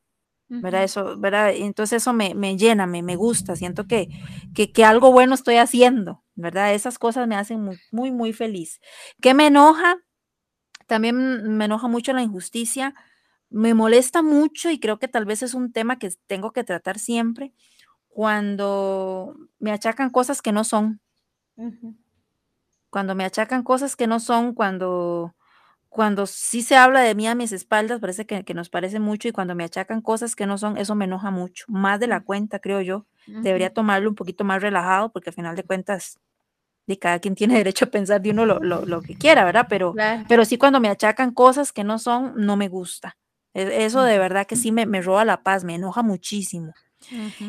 ¿verdad? 0.51 0.83
Eso, 0.83 1.17
¿verdad? 1.17 1.53
Entonces 1.55 2.03
eso 2.03 2.13
me, 2.13 2.57
llena, 2.57 2.87
me, 2.87 3.03
me, 3.03 3.15
gusta, 3.15 3.55
siento 3.55 3.87
que, 3.87 4.09
que, 4.53 4.85
algo 4.85 5.13
bueno 5.13 5.35
estoy 5.35 5.57
haciendo, 5.57 6.25
¿verdad? 6.35 6.75
Esas 6.75 6.99
cosas 6.99 7.29
me 7.29 7.37
hacen 7.37 7.63
muy, 7.63 7.79
muy, 7.93 8.11
muy 8.11 8.33
feliz. 8.33 8.81
¿Qué 9.23 9.33
me 9.33 9.47
enoja? 9.47 9.99
También 10.89 11.57
me 11.57 11.67
enoja 11.67 11.87
mucho 11.87 12.13
la 12.13 12.23
injusticia, 12.23 12.95
me 13.49 13.75
molesta 13.75 14.23
mucho 14.23 14.71
y 14.71 14.81
creo 14.81 14.99
que 14.99 15.07
tal 15.07 15.25
vez 15.25 15.45
es 15.45 15.55
un 15.55 15.73
tema 15.73 16.01
que 16.01 16.11
tengo 16.27 16.53
que 16.53 16.65
tratar 16.65 16.99
siempre 16.99 17.53
cuando 18.09 19.37
me 19.61 19.71
achacan 19.71 20.11
cosas 20.11 20.43
que 20.43 20.51
no 20.51 20.65
son. 20.65 21.01
Cuando 22.91 23.15
me 23.15 23.25
achacan 23.25 23.63
cosas 23.63 23.95
que 23.95 24.09
no 24.09 24.19
son, 24.19 24.53
cuando 24.53 25.37
cuando 25.91 26.27
sí 26.27 26.63
se 26.63 26.77
habla 26.77 27.01
de 27.01 27.17
mí 27.17 27.27
a 27.27 27.35
mis 27.35 27.51
espaldas, 27.51 28.01
parece 28.01 28.25
que, 28.25 28.55
nos 28.55 28.71
parece 28.71 29.01
mucho 29.01 29.27
y 29.27 29.33
cuando 29.33 29.57
me 29.57 29.65
achacan 29.65 30.01
cosas 30.01 30.37
que 30.37 30.47
no 30.47 30.57
son, 30.57 30.79
eso 30.79 30.95
me 30.95 31.05
enoja 31.05 31.33
mucho, 31.33 31.65
más 31.69 31.99
de 31.99 32.07
la 32.07 32.21
cuenta, 32.21 32.61
creo 32.61 32.81
yo. 32.81 33.07
Debería 33.27 33.73
tomarlo 33.73 34.09
un 34.09 34.17
poquito 34.17 34.43
más 34.45 34.63
relajado 34.63 35.13
porque 35.13 35.31
al 35.31 35.35
final 35.35 35.55
de 35.55 35.63
cuentas, 35.63 36.19
de 36.87 36.99
cada 36.99 37.19
quien 37.19 37.35
tiene 37.35 37.55
derecho 37.59 37.85
a 37.85 37.89
pensar 37.89 38.21
de 38.21 38.31
uno 38.31 38.47
lo, 38.47 39.03
que 39.03 39.17
quiera, 39.17 39.45
¿verdad? 39.45 39.67
Pero, 39.69 39.95
pero 40.29 40.45
sí 40.45 40.59
cuando 40.59 40.81
me 40.81 40.89
achacan 40.89 41.33
cosas 41.33 41.73
que 41.73 41.85
no 41.85 41.99
son, 41.99 42.35
no 42.37 42.57
me 42.57 42.69
gusta. 42.69 43.17
E, 43.53 43.85
eso 43.85 44.03
de 44.05 44.19
verdad 44.19 44.47
que 44.47 44.57
sí 44.57 44.71
me, 44.71 44.87
me 44.87 45.03
roba 45.03 45.25
la 45.25 45.43
paz, 45.43 45.65
me 45.65 45.75
enoja 45.75 46.03
muchísimo. 46.03 46.73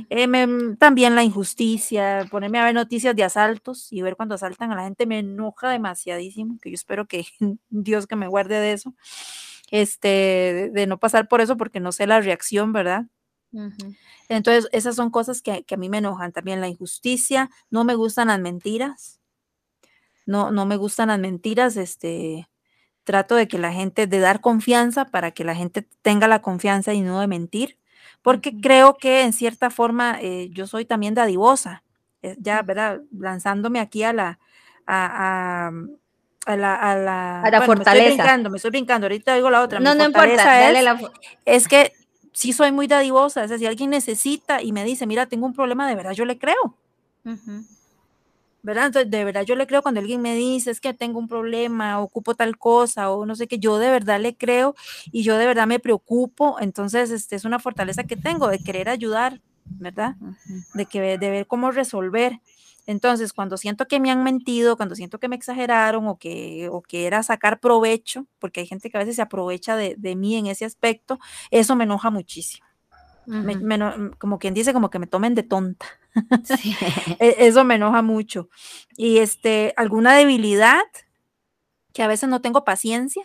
Eh, 0.09 0.75
también 0.79 1.15
la 1.15 1.23
injusticia, 1.23 2.27
ponerme 2.31 2.59
a 2.59 2.65
ver 2.65 2.73
noticias 2.73 3.15
de 3.15 3.23
asaltos 3.23 3.91
y 3.91 4.01
ver 4.01 4.15
cuando 4.15 4.35
asaltan 4.35 4.71
a 4.71 4.75
la 4.75 4.83
gente 4.83 5.05
me 5.05 5.19
enoja 5.19 5.69
demasiadísimo, 5.69 6.57
que 6.61 6.69
yo 6.69 6.75
espero 6.75 7.07
que 7.07 7.25
Dios 7.69 8.07
que 8.07 8.15
me 8.15 8.27
guarde 8.27 8.59
de 8.59 8.73
eso, 8.73 8.95
este, 9.69 10.71
de, 10.73 10.87
no 10.87 10.99
pasar 10.99 11.27
por 11.27 11.41
eso 11.41 11.57
porque 11.57 11.79
no 11.79 11.91
sé 11.91 12.07
la 12.07 12.21
reacción, 12.21 12.73
¿verdad? 12.73 13.05
Entonces, 14.29 14.69
esas 14.71 14.95
son 14.95 15.09
cosas 15.09 15.41
que, 15.41 15.63
que, 15.63 15.75
a 15.75 15.77
mí 15.77 15.89
me 15.89 15.97
enojan 15.97 16.31
también, 16.31 16.61
la 16.61 16.69
injusticia, 16.69 17.49
no 17.69 17.83
me 17.83 17.95
gustan 17.95 18.29
las 18.29 18.39
mentiras, 18.39 19.19
no, 20.25 20.51
no 20.51 20.65
me 20.65 20.77
gustan 20.77 21.09
las 21.09 21.19
mentiras, 21.19 21.75
este, 21.75 22.49
trato 23.03 23.35
de 23.35 23.49
que 23.49 23.57
la 23.57 23.73
gente, 23.73 24.07
de 24.07 24.19
dar 24.19 24.39
confianza 24.39 25.05
para 25.05 25.31
que 25.31 25.43
la 25.43 25.53
gente 25.53 25.81
tenga 26.01 26.29
la 26.29 26.41
confianza 26.41 26.93
y 26.93 27.01
no 27.01 27.19
de 27.19 27.27
mentir 27.27 27.80
porque 28.21 28.59
creo 28.59 28.97
que 28.97 29.21
en 29.21 29.33
cierta 29.33 29.69
forma 29.69 30.17
eh, 30.21 30.49
yo 30.51 30.67
soy 30.67 30.85
también 30.85 31.13
dadivosa, 31.13 31.83
eh, 32.21 32.35
ya, 32.39 32.61
¿verdad? 32.61 33.01
Lanzándome 33.17 33.79
aquí 33.79 34.03
a 34.03 34.13
la, 34.13 34.39
a, 34.85 35.67
a, 35.67 35.71
a 36.45 36.55
la, 36.55 36.75
a 36.75 36.95
la, 36.95 37.41
a 37.41 37.49
la 37.49 37.61
fortaleza. 37.61 37.93
Me 37.93 38.09
estoy 38.09 38.15
brincando, 38.15 38.49
me 38.49 38.57
estoy 38.57 38.71
brincando, 38.71 39.05
ahorita 39.05 39.35
digo 39.35 39.49
la 39.49 39.61
otra. 39.61 39.79
No, 39.79 39.95
no 39.95 40.05
importa, 40.05 40.69
es, 40.69 40.83
la... 40.83 40.99
es 41.45 41.67
que 41.67 41.93
sí 42.33 42.53
soy 42.53 42.71
muy 42.71 42.87
dadivosa, 42.87 43.43
es 43.43 43.49
decir, 43.49 43.65
si 43.65 43.69
alguien 43.69 43.89
necesita 43.89 44.61
y 44.61 44.71
me 44.71 44.83
dice, 44.83 45.05
mira, 45.07 45.25
tengo 45.25 45.45
un 45.45 45.53
problema, 45.53 45.87
de 45.87 45.95
verdad 45.95 46.13
yo 46.13 46.25
le 46.25 46.37
creo. 46.37 46.77
Uh 47.25 47.61
¿verdad? 48.63 48.87
Entonces, 48.87 49.11
de 49.11 49.25
verdad 49.25 49.43
yo 49.43 49.55
le 49.55 49.67
creo 49.67 49.81
cuando 49.81 49.99
alguien 49.99 50.21
me 50.21 50.35
dice, 50.35 50.71
es 50.71 50.81
que 50.81 50.93
tengo 50.93 51.19
un 51.19 51.27
problema, 51.27 51.99
ocupo 51.99 52.35
tal 52.35 52.57
cosa, 52.57 53.09
o 53.11 53.25
no 53.25 53.35
sé 53.35 53.47
qué, 53.47 53.59
yo 53.59 53.77
de 53.77 53.89
verdad 53.89 54.19
le 54.19 54.35
creo 54.35 54.75
y 55.11 55.23
yo 55.23 55.37
de 55.37 55.45
verdad 55.45 55.67
me 55.67 55.79
preocupo, 55.79 56.57
entonces 56.59 57.11
este, 57.11 57.35
es 57.35 57.45
una 57.45 57.59
fortaleza 57.59 58.03
que 58.03 58.17
tengo 58.17 58.47
de 58.47 58.59
querer 58.59 58.89
ayudar, 58.89 59.41
¿verdad? 59.65 60.15
De, 60.73 60.85
que, 60.85 61.17
de 61.17 61.29
ver 61.29 61.47
cómo 61.47 61.71
resolver. 61.71 62.39
Entonces, 62.87 63.31
cuando 63.31 63.57
siento 63.57 63.87
que 63.87 63.99
me 63.99 64.09
han 64.09 64.23
mentido, 64.23 64.75
cuando 64.75 64.95
siento 64.95 65.19
que 65.19 65.27
me 65.27 65.35
exageraron 65.35 66.07
o 66.07 66.17
que, 66.17 66.67
o 66.71 66.81
que 66.81 67.05
era 67.05 67.21
sacar 67.23 67.59
provecho, 67.59 68.25
porque 68.39 68.61
hay 68.61 68.67
gente 68.67 68.89
que 68.89 68.97
a 68.97 69.01
veces 69.01 69.15
se 69.17 69.21
aprovecha 69.21 69.75
de, 69.75 69.95
de 69.97 70.15
mí 70.15 70.35
en 70.35 70.47
ese 70.47 70.65
aspecto, 70.65 71.19
eso 71.51 71.75
me 71.75 71.83
enoja 71.83 72.09
muchísimo 72.09 72.70
como 74.17 74.39
quien 74.39 74.53
dice, 74.53 74.73
como 74.73 74.89
que 74.89 74.99
me 74.99 75.07
tomen 75.07 75.35
de 75.35 75.43
tonta. 75.43 75.85
E, 77.19 77.47
eso 77.47 77.63
me 77.63 77.75
enoja 77.75 78.01
mucho. 78.01 78.49
Y 78.97 79.19
este, 79.19 79.73
alguna 79.77 80.13
debilidad, 80.13 80.83
que 81.93 82.03
a 82.03 82.07
veces 82.07 82.29
no 82.29 82.41
tengo 82.41 82.63
paciencia. 82.63 83.23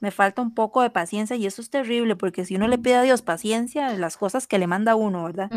Me 0.00 0.10
falta 0.10 0.40
un 0.40 0.54
poco 0.54 0.80
de 0.80 0.88
paciencia 0.88 1.36
y 1.36 1.44
eso 1.44 1.60
es 1.60 1.68
terrible 1.68 2.16
porque 2.16 2.46
si 2.46 2.56
uno 2.56 2.68
le 2.68 2.78
pide 2.78 2.94
a 2.94 3.02
Dios 3.02 3.20
paciencia, 3.20 3.92
las 3.92 4.16
cosas 4.16 4.46
que 4.46 4.58
le 4.58 4.66
manda 4.66 4.96
uno, 4.96 5.24
¿verdad? 5.24 5.50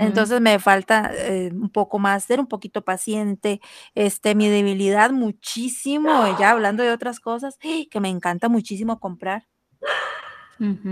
Entonces 0.00 0.40
me 0.40 0.58
falta 0.58 1.12
eh, 1.14 1.50
un 1.52 1.68
poco 1.68 1.98
más, 1.98 2.24
ser 2.24 2.40
un 2.40 2.46
poquito 2.46 2.82
paciente. 2.82 3.60
Este, 3.94 4.34
mi 4.34 4.48
debilidad 4.48 5.10
muchísimo, 5.10 6.10
ya 6.38 6.50
hablando 6.50 6.82
de 6.82 6.92
otras 6.92 7.20
cosas, 7.20 7.58
que 7.90 8.00
me 8.00 8.08
encanta 8.08 8.48
muchísimo 8.48 8.98
comprar. 9.00 9.46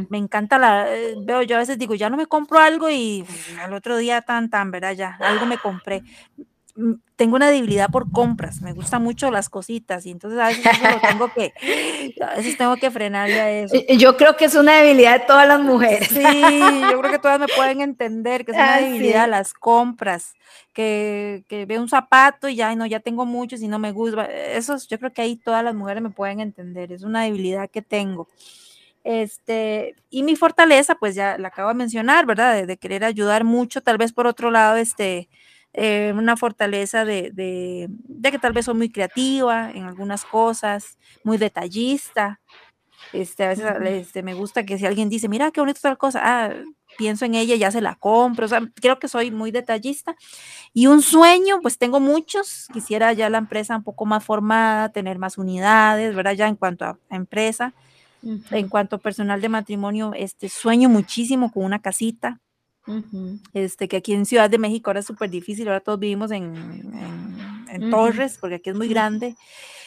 Me 0.08 0.16
encanta 0.16 0.58
la, 0.58 0.94
eh, 0.94 1.14
veo 1.20 1.42
yo 1.42 1.56
a 1.56 1.58
veces 1.58 1.78
digo, 1.78 1.94
ya 1.94 2.08
no 2.08 2.16
me 2.16 2.26
compro 2.26 2.58
algo 2.58 2.88
y 2.88 3.24
al 3.60 3.74
otro 3.74 3.98
día 3.98 4.22
tan 4.22 4.48
tan, 4.48 4.70
¿verdad? 4.70 4.94
Ya, 4.94 5.18
algo 5.20 5.44
me 5.44 5.58
compré. 5.58 6.02
Mm, 6.74 6.94
tengo 7.16 7.34
una 7.34 7.50
debilidad 7.50 7.90
por 7.90 8.12
compras, 8.12 8.62
me 8.62 8.72
gustan 8.72 9.02
mucho 9.02 9.32
las 9.32 9.48
cositas 9.48 10.06
y 10.06 10.12
entonces 10.12 10.38
a 10.38 10.46
veces 10.46 10.64
tengo 11.02 11.32
que, 11.34 11.52
a 12.22 12.36
veces 12.36 12.56
tengo 12.56 12.76
que 12.76 12.90
frenarle 12.92 13.40
a 13.40 13.50
eso. 13.50 13.74
Yo 13.98 14.16
creo 14.16 14.36
que 14.36 14.44
es 14.44 14.54
una 14.54 14.76
debilidad 14.76 15.18
de 15.18 15.26
todas 15.26 15.48
las 15.48 15.60
mujeres. 15.60 16.08
Sí, 16.08 16.22
yo 16.22 17.00
creo 17.00 17.10
que 17.10 17.18
todas 17.18 17.40
me 17.40 17.48
pueden 17.48 17.80
entender 17.80 18.44
que 18.44 18.52
es 18.52 18.56
una 18.56 18.76
ah, 18.76 18.80
debilidad 18.80 19.28
las 19.28 19.52
compras, 19.52 20.34
que, 20.72 21.44
que 21.48 21.66
veo 21.66 21.82
un 21.82 21.88
zapato 21.88 22.48
y 22.48 22.54
ya, 22.54 22.72
no, 22.76 22.86
ya 22.86 23.00
tengo 23.00 23.26
muchos 23.26 23.60
y 23.60 23.66
no 23.66 23.80
me 23.80 23.90
gusta. 23.90 24.26
Eso 24.26 24.76
yo 24.88 24.98
creo 25.00 25.12
que 25.12 25.22
ahí 25.22 25.34
todas 25.34 25.64
las 25.64 25.74
mujeres 25.74 26.00
me 26.00 26.10
pueden 26.10 26.38
entender, 26.38 26.92
es 26.92 27.02
una 27.02 27.24
debilidad 27.24 27.68
que 27.68 27.82
tengo. 27.82 28.28
Este, 29.04 29.94
y 30.10 30.22
mi 30.22 30.36
fortaleza, 30.36 30.96
pues 30.96 31.14
ya 31.14 31.38
la 31.38 31.48
acabo 31.48 31.68
de 31.68 31.74
mencionar, 31.74 32.26
¿verdad? 32.26 32.66
De, 32.66 32.76
querer 32.76 33.04
ayudar 33.04 33.44
mucho, 33.44 33.82
tal 33.82 33.98
vez 33.98 34.12
por 34.12 34.26
otro 34.26 34.50
lado, 34.50 34.76
este, 34.76 35.28
eh, 35.72 36.12
una 36.16 36.36
fortaleza 36.36 37.04
de, 37.04 37.30
de, 37.32 38.30
que 38.30 38.38
tal 38.38 38.52
vez 38.52 38.66
soy 38.66 38.74
muy 38.74 38.90
creativa 38.90 39.70
en 39.70 39.84
algunas 39.84 40.24
cosas, 40.24 40.98
muy 41.24 41.38
detallista. 41.38 42.40
Este, 43.12 43.44
a 43.44 43.48
veces 43.48 43.64
este, 43.84 44.22
me 44.22 44.34
gusta 44.34 44.66
que 44.66 44.76
si 44.76 44.86
alguien 44.86 45.08
dice, 45.08 45.28
mira 45.28 45.50
qué 45.50 45.60
bonito 45.60 45.80
tal 45.80 45.96
cosa, 45.96 46.20
ah, 46.22 46.50
pienso 46.98 47.24
en 47.24 47.34
ella, 47.34 47.56
ya 47.56 47.70
se 47.70 47.80
la 47.80 47.94
compro, 47.94 48.46
o 48.46 48.48
sea, 48.48 48.60
creo 48.74 48.98
que 48.98 49.08
soy 49.08 49.30
muy 49.30 49.50
detallista. 49.50 50.16
Y 50.74 50.86
un 50.88 51.02
sueño, 51.02 51.60
pues 51.62 51.78
tengo 51.78 52.00
muchos, 52.00 52.66
quisiera 52.72 53.12
ya 53.12 53.30
la 53.30 53.38
empresa 53.38 53.76
un 53.76 53.84
poco 53.84 54.04
más 54.06 54.24
formada, 54.24 54.90
tener 54.90 55.18
más 55.18 55.38
unidades, 55.38 56.14
¿verdad? 56.14 56.32
Ya 56.32 56.48
en 56.48 56.56
cuanto 56.56 56.84
a 56.84 56.98
empresa, 57.10 57.74
en 58.22 58.68
cuanto 58.68 58.96
a 58.96 58.98
personal 58.98 59.40
de 59.40 59.48
matrimonio, 59.48 60.12
este, 60.16 60.48
sueño 60.48 60.88
muchísimo 60.88 61.52
con 61.52 61.64
una 61.64 61.80
casita, 61.80 62.40
este, 63.52 63.86
que 63.86 63.98
aquí 63.98 64.14
en 64.14 64.24
Ciudad 64.24 64.48
de 64.48 64.58
México 64.58 64.88
ahora 64.88 65.00
es 65.00 65.06
súper 65.06 65.28
difícil, 65.28 65.68
ahora 65.68 65.80
todos 65.80 65.98
vivimos 65.98 66.30
en, 66.30 66.54
en, 67.68 67.90
Torres, 67.90 68.38
porque 68.40 68.56
aquí 68.56 68.70
es 68.70 68.76
muy 68.76 68.88
grande, 68.88 69.36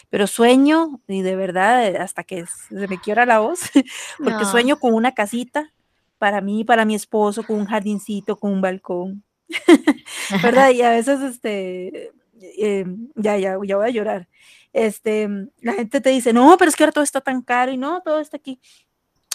pero 0.09 0.27
sueño, 0.27 0.99
y 1.07 1.21
de 1.21 1.35
verdad, 1.35 1.95
hasta 1.95 2.23
que 2.23 2.45
se 2.45 2.87
me 2.87 2.99
quiera 2.99 3.25
la 3.25 3.39
voz, 3.39 3.61
porque 4.23 4.45
sueño 4.45 4.79
con 4.79 4.93
una 4.93 5.13
casita 5.13 5.73
para 6.19 6.41
mí, 6.41 6.63
para 6.63 6.85
mi 6.85 6.93
esposo, 6.93 7.43
con 7.43 7.57
un 7.57 7.65
jardincito, 7.65 8.37
con 8.37 8.53
un 8.53 8.61
balcón, 8.61 9.23
¿verdad? 10.43 10.69
Y 10.69 10.83
a 10.83 10.91
veces, 10.91 11.21
este, 11.21 12.11
eh, 12.41 12.85
ya, 13.15 13.37
ya, 13.37 13.57
ya 13.63 13.77
voy 13.77 13.87
a 13.87 13.89
llorar 13.89 14.27
este, 14.73 15.27
la 15.61 15.73
gente 15.73 16.01
te 16.01 16.09
dice, 16.09 16.33
no, 16.33 16.55
pero 16.57 16.69
es 16.69 16.75
que 16.75 16.83
ahora 16.83 16.93
todo 16.93 17.03
está 17.03 17.21
tan 17.21 17.41
caro 17.41 17.71
y 17.71 17.77
no, 17.77 18.01
todo 18.01 18.19
está 18.19 18.37
aquí. 18.37 18.59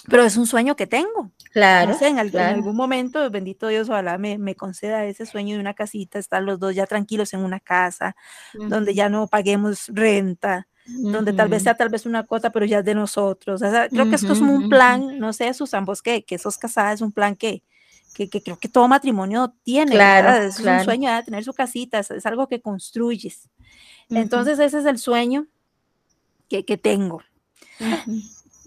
Pero 0.09 0.23
es 0.23 0.37
un 0.37 0.47
sueño 0.47 0.75
que 0.75 0.87
tengo. 0.87 1.31
Claro. 1.51 1.95
en, 1.99 2.19
algún, 2.19 2.75
momento, 2.75 3.29
bendito 3.29 3.67
Dios, 3.67 3.89
ojalá 3.89 4.17
me, 4.17 4.37
me, 4.37 4.55
conceda 4.55 5.05
ese 5.05 5.25
sueño 5.25 5.55
de 5.55 5.61
una 5.61 5.73
casita, 5.73 6.17
estar 6.17 6.41
los 6.41 6.59
dos 6.59 6.75
ya 6.75 6.85
tranquilos 6.85 7.33
en 7.33 7.41
una 7.41 7.59
casa, 7.59 8.15
donde 8.53 8.93
ya 8.93 9.09
no 9.09 9.27
paguemos 9.27 9.87
renta, 9.87 10.67
donde 10.85 11.33
tal 11.33 11.49
vez 11.49 11.63
sea 11.63 11.75
tal 11.75 11.89
vez 11.89 12.05
una 12.05 12.25
cosa, 12.25 12.51
pero 12.51 12.65
ya 12.65 12.79
es 12.79 12.85
de 12.85 12.95
nosotros. 12.95 13.61
creo 13.61 14.09
que 14.09 14.15
esto 14.15 14.33
es 14.33 14.39
un 14.39 14.69
plan, 14.69 15.19
no 15.19 15.33
sé, 15.33 15.53
Susan, 15.53 15.83
vos 15.83 16.01
que, 16.01 16.23
que 16.23 16.37
sos 16.37 16.57
casada, 16.57 16.93
es 16.93 17.01
un 17.01 17.11
plan 17.11 17.35
que, 17.35 17.63
que, 18.17 18.27
que, 18.27 18.41
creo 18.41 18.57
que 18.57 18.67
todo 18.67 18.87
matrimonio 18.87 19.53
tiene, 19.61 19.91
claro, 19.91 20.43
es 20.43 20.59
un 20.59 20.83
sueño 20.83 21.13
de 21.15 21.21
tener 21.21 21.43
su 21.43 21.53
casita, 21.53 21.99
es, 21.99 22.25
algo 22.25 22.47
que 22.47 22.59
construyes. 22.59 23.47
Entonces 24.09 24.57
ese 24.57 24.79
es 24.79 24.85
el 24.85 24.97
sueño 24.97 25.45
que, 26.49 26.65
que 26.65 26.77
tengo. 26.77 27.21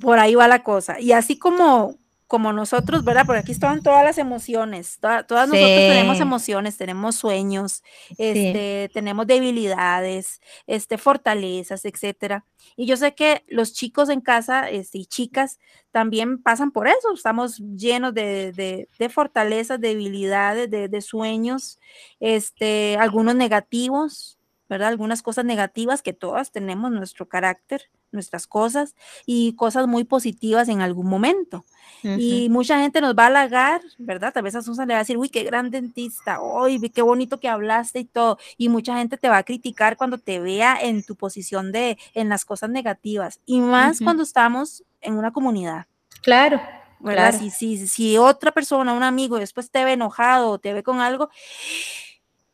Por 0.00 0.20
ahí 0.20 0.36
va 0.36 0.46
la 0.46 0.62
cosa. 0.62 1.00
Y 1.00 1.10
así 1.10 1.36
como, 1.36 1.98
como 2.30 2.52
nosotros, 2.52 3.02
¿verdad? 3.02 3.26
Porque 3.26 3.40
aquí 3.40 3.50
estaban 3.50 3.82
todas 3.82 4.04
las 4.04 4.16
emociones, 4.16 5.00
todas 5.00 5.48
nosotros 5.48 5.58
tenemos 5.58 6.20
emociones, 6.20 6.76
tenemos 6.76 7.16
sueños, 7.16 7.82
este, 8.18 8.88
tenemos 8.94 9.26
debilidades, 9.26 10.40
este, 10.68 10.96
fortalezas, 10.96 11.84
etcétera. 11.84 12.44
Y 12.76 12.86
yo 12.86 12.96
sé 12.96 13.16
que 13.16 13.42
los 13.48 13.72
chicos 13.72 14.10
en 14.10 14.20
casa 14.20 14.70
este, 14.70 14.98
y 14.98 15.06
chicas 15.06 15.58
también 15.90 16.40
pasan 16.40 16.70
por 16.70 16.86
eso, 16.86 17.12
estamos 17.12 17.58
llenos 17.58 18.14
de, 18.14 18.52
de, 18.52 18.88
de 18.96 19.08
fortalezas, 19.08 19.80
debilidades, 19.80 20.70
de, 20.70 20.86
de, 20.86 21.00
sueños, 21.00 21.80
este, 22.20 22.96
algunos 23.00 23.34
negativos, 23.34 24.38
¿verdad? 24.68 24.86
Algunas 24.86 25.22
cosas 25.22 25.44
negativas 25.44 26.00
que 26.00 26.12
todas 26.12 26.52
tenemos 26.52 26.92
nuestro 26.92 27.26
carácter, 27.28 27.90
nuestras 28.12 28.46
cosas 28.46 28.94
y 29.26 29.54
cosas 29.54 29.86
muy 29.86 30.04
positivas 30.04 30.68
en 30.68 30.80
algún 30.80 31.06
momento. 31.06 31.64
Y 32.02 32.48
mucha 32.48 32.80
gente 32.80 33.02
nos 33.02 33.14
va 33.14 33.24
a 33.24 33.26
halagar, 33.26 33.82
¿verdad? 33.98 34.32
Tal 34.32 34.42
vez 34.42 34.54
a 34.54 34.62
Susan 34.62 34.88
le 34.88 34.94
va 34.94 35.00
a 35.00 35.02
decir, 35.02 35.18
uy, 35.18 35.28
qué 35.28 35.44
gran 35.44 35.70
dentista, 35.70 36.40
uy, 36.40 36.88
qué 36.88 37.02
bonito 37.02 37.38
que 37.38 37.48
hablaste 37.48 38.00
y 38.00 38.04
todo. 38.06 38.38
Y 38.56 38.70
mucha 38.70 38.96
gente 38.96 39.18
te 39.18 39.28
va 39.28 39.36
a 39.36 39.42
criticar 39.42 39.98
cuando 39.98 40.16
te 40.16 40.40
vea 40.40 40.78
en 40.80 41.02
tu 41.02 41.14
posición 41.14 41.72
de, 41.72 41.98
en 42.14 42.30
las 42.30 42.46
cosas 42.46 42.70
negativas. 42.70 43.40
Y 43.44 43.60
más 43.60 44.00
cuando 44.00 44.22
estamos 44.22 44.82
en 45.02 45.14
una 45.14 45.30
comunidad. 45.30 45.86
Claro. 46.22 46.60
¿verdad? 47.00 47.34
Si, 47.38 47.50
si, 47.50 47.86
si 47.88 48.18
otra 48.18 48.52
persona, 48.52 48.92
un 48.92 49.02
amigo, 49.02 49.38
después 49.38 49.70
te 49.70 49.84
ve 49.84 49.94
enojado 49.94 50.50
o 50.50 50.58
te 50.58 50.72
ve 50.72 50.82
con 50.82 51.00
algo, 51.00 51.30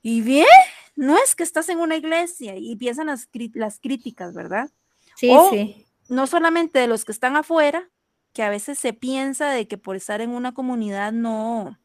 y 0.02 0.20
bien, 0.22 0.46
no 0.94 1.16
es 1.18 1.34
que 1.34 1.42
estás 1.42 1.68
en 1.68 1.78
una 1.78 1.96
iglesia 1.96 2.54
y 2.56 2.76
piensan 2.76 3.08
las, 3.08 3.28
las 3.54 3.80
críticas, 3.80 4.34
¿verdad? 4.34 4.70
Sí, 5.16 5.30
sí. 5.50 5.86
No 6.08 6.26
solamente 6.26 6.78
de 6.78 6.86
los 6.86 7.04
que 7.04 7.12
están 7.12 7.36
afuera, 7.36 7.88
que 8.32 8.42
a 8.42 8.50
veces 8.50 8.78
se 8.78 8.92
piensa 8.92 9.50
de 9.50 9.66
que 9.66 9.78
por 9.78 9.96
estar 9.96 10.20
en 10.20 10.30
una 10.30 10.52
comunidad 10.52 11.12
no, 11.12 11.78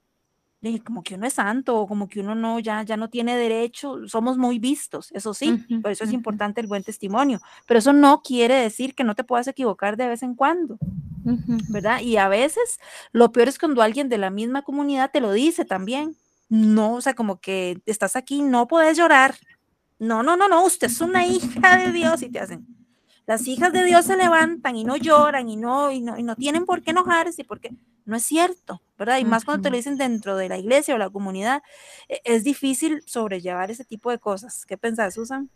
como 0.86 1.02
que 1.02 1.16
uno 1.16 1.26
es 1.26 1.34
santo 1.34 1.78
o 1.78 1.88
como 1.88 2.08
que 2.08 2.20
uno 2.20 2.36
no 2.36 2.60
ya 2.60 2.84
ya 2.84 2.98
no 2.98 3.10
tiene 3.10 3.36
derecho, 3.36 4.08
somos 4.08 4.38
muy 4.38 4.60
vistos, 4.60 5.12
eso 5.14 5.34
sí, 5.34 5.66
por 5.82 5.92
eso 5.92 6.04
es 6.04 6.14
importante 6.14 6.62
el 6.62 6.68
buen 6.68 6.84
testimonio, 6.84 7.42
pero 7.66 7.80
eso 7.80 7.94
no 7.94 8.22
quiere 8.22 8.56
decir 8.56 8.94
que 8.94 9.04
no 9.04 9.16
te 9.16 9.24
puedas 9.24 9.48
equivocar 9.48 9.98
de 9.98 10.08
vez 10.08 10.24
en 10.24 10.36
cuando. 10.36 10.78
¿Verdad? 11.70 12.02
Y 12.02 12.18
a 12.18 12.28
veces 12.28 12.80
lo 13.12 13.32
peor 13.32 13.48
es 13.48 13.60
cuando 13.60 13.82
alguien 13.84 14.10
de 14.10 14.18
la 14.18 14.32
misma 14.32 14.64
comunidad 14.64 15.12
te 15.12 15.22
lo 15.22 15.32
dice 15.32 15.66
también. 15.66 16.16
No, 16.50 16.96
o 16.96 17.02
sea, 17.02 17.14
como 17.14 17.40
que 17.40 17.80
estás 17.86 18.16
aquí, 18.16 18.42
no 18.42 18.68
puedes 18.68 18.98
llorar. 18.98 19.36
No, 20.00 20.24
no, 20.24 20.36
no, 20.36 20.48
no, 20.48 20.66
usted 20.66 20.88
es 20.88 21.00
una 21.00 21.26
hija 21.28 21.78
de 21.78 21.92
Dios 21.92 22.24
y 22.24 22.30
te 22.30 22.40
hacen. 22.40 22.66
Las 23.32 23.48
hijas 23.48 23.72
de 23.72 23.86
Dios 23.86 24.08
se 24.08 24.18
levantan 24.18 24.76
y 24.76 24.84
no 24.84 24.98
lloran 24.98 25.48
y 25.48 25.56
no, 25.56 25.90
y 25.90 26.02
no, 26.02 26.20
y 26.20 26.24
no 26.24 26.36
tienen 26.36 26.66
por 26.66 26.84
qué 26.84 26.92
enojarse 26.92 27.46
porque 27.46 27.72
no 28.04 28.18
es 28.18 28.24
cierto, 28.24 28.82
¿verdad? 29.00 29.20
Y 29.20 29.24
más 29.24 29.46
cuando 29.46 29.64
te 29.64 29.70
lo 29.70 29.78
dicen 29.78 29.96
dentro 29.96 30.36
de 30.36 30.50
la 30.50 30.58
iglesia 30.58 30.96
o 30.96 30.98
la 30.98 31.10
comunidad, 31.10 31.64
e, 32.10 32.20
es 32.26 32.44
difícil 32.44 33.02
sobrellevar 33.06 33.72
ese 33.72 33.86
tipo 33.86 34.12
de 34.12 34.20
cosas. 34.20 34.66
¿Qué 34.66 34.78
pensás, 34.78 35.14
Susan? 35.14 35.50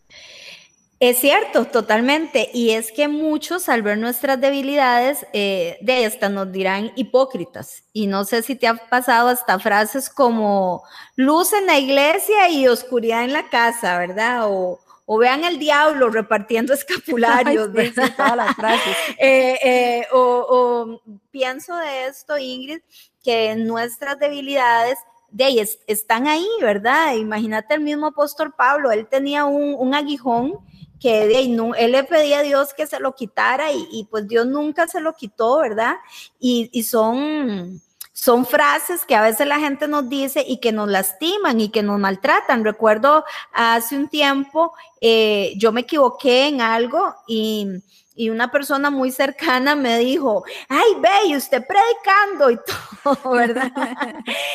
Es 1.01 1.17
cierto, 1.17 1.65
totalmente. 1.65 2.49
Y 2.53 2.69
es 2.69 2.93
que 2.93 3.09
muchos 3.09 3.67
al 3.67 3.81
ver 3.81 3.97
nuestras 3.97 4.39
debilidades, 4.39 5.27
eh, 5.33 5.77
de 5.81 6.05
estas 6.05 6.31
nos 6.31 6.49
dirán 6.53 6.93
hipócritas. 6.95 7.83
Y 7.91 8.07
no 8.07 8.23
sé 8.23 8.41
si 8.41 8.55
te 8.55 8.67
ha 8.67 8.75
pasado 8.75 9.27
hasta 9.27 9.59
frases 9.59 10.09
como 10.09 10.83
luz 11.17 11.51
en 11.51 11.65
la 11.65 11.77
iglesia 11.77 12.47
y 12.47 12.69
oscuridad 12.69 13.25
en 13.25 13.33
la 13.33 13.49
casa, 13.49 13.97
¿verdad? 13.97 14.49
O, 14.49 14.79
vean 15.07 15.43
el 15.43 15.59
diablo 15.59 16.09
repartiendo 16.09 16.73
escapularios, 16.75 17.69
eh, 19.19 19.59
eh, 19.63 20.07
o, 20.11 21.01
pienso 21.31 21.75
de 21.77 22.07
esto, 22.07 22.37
Ingrid, 22.37 22.81
que 23.23 23.55
nuestras 23.55 24.19
debilidades 24.19 24.97
de 25.31 25.43
ahí 25.43 25.63
están 25.87 26.27
ahí, 26.27 26.47
¿verdad? 26.61 27.15
Imagínate 27.15 27.73
el 27.73 27.81
mismo 27.81 28.07
apóstol 28.07 28.53
Pablo, 28.55 28.91
él 28.91 29.07
tenía 29.07 29.45
un, 29.45 29.75
un 29.77 29.93
aguijón 29.93 30.59
que 30.99 31.27
de, 31.27 31.41
él 31.77 31.91
le 31.91 32.03
pedía 32.03 32.39
a 32.39 32.43
Dios 32.43 32.73
que 32.73 32.87
se 32.87 32.99
lo 32.99 33.13
quitara 33.13 33.71
y, 33.71 34.07
pues 34.09 34.27
Dios 34.27 34.47
nunca 34.47 34.87
se 34.87 35.01
lo 35.01 35.13
quitó, 35.13 35.59
¿verdad? 35.59 35.95
Y, 36.39 36.83
son, 36.83 37.81
son 38.25 38.43
frases 38.43 39.05
que 39.05 39.13
a 39.13 39.21
veces 39.21 39.45
la 39.45 39.59
gente 39.59 39.87
nos 39.87 40.09
dice 40.09 40.43
y 40.47 40.57
que 40.57 40.71
nos 40.71 40.89
lastiman 40.89 41.61
y 41.61 41.69
que 41.69 41.83
nos 41.83 41.99
maltratan. 41.99 42.63
Recuerdo 42.63 43.23
hace 43.53 43.95
un 43.95 44.07
tiempo, 44.07 44.73
eh, 44.99 45.53
yo 45.57 45.71
me 45.71 45.81
equivoqué 45.81 46.47
en 46.47 46.59
algo 46.59 47.13
y, 47.27 47.83
una 48.17 48.49
persona 48.49 48.89
muy 48.89 49.11
cercana 49.11 49.75
me 49.75 49.99
dijo, 49.99 50.43
ay, 50.69 50.93
ve, 51.01 51.27
y 51.27 51.35
usted 51.35 51.63
predicando 51.67 52.49
y 52.49 52.57
todo, 53.03 53.31
¿verdad? 53.33 53.71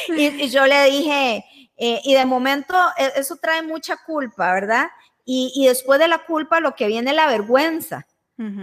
y, 0.09 0.49
yo 0.49 0.67
le 0.67 0.91
dije, 0.91 1.45
eh, 1.77 2.01
y 2.03 2.15
de 2.15 2.25
momento 2.25 2.75
e, 2.97 3.21
eso 3.21 3.37
trae 3.37 3.63
mucha 3.63 3.99
culpa, 3.99 4.53
¿verdad? 4.53 4.87
Y, 5.25 5.67
después 5.67 6.01
de 6.01 6.09
la 6.09 6.25
culpa 6.25 6.59
lo 6.59 6.75
que 6.75 6.89
viene 6.89 7.11
es 7.11 7.17
la 7.17 7.29
vergüenza, 7.29 8.07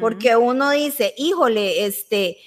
porque 0.02 0.36
uno 0.36 0.72
dice, 0.72 1.14
híjole, 1.18 1.86
este, 1.86 2.38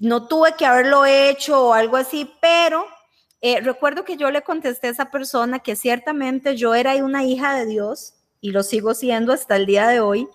no 0.00 0.26
tuve 0.26 0.54
que 0.56 0.66
haberlo 0.66 1.06
hecho 1.06 1.68
o 1.68 1.72
algo 1.74 1.96
así, 1.96 2.30
pero 2.40 2.86
eh, 3.40 3.60
recuerdo 3.60 4.04
que 4.04 4.16
yo 4.16 4.30
le 4.30 4.42
contesté 4.42 4.88
a 4.88 4.90
esa 4.90 5.10
persona 5.10 5.58
que 5.58 5.76
ciertamente 5.76 6.56
yo 6.56 6.74
era 6.74 6.94
una 7.04 7.24
hija 7.24 7.54
de 7.54 7.66
Dios 7.66 8.14
y 8.40 8.50
lo 8.50 8.62
sigo 8.62 8.94
siendo 8.94 9.32
hasta 9.32 9.56
el 9.56 9.66
día 9.66 9.86
de 9.88 10.00
hoy, 10.00 10.28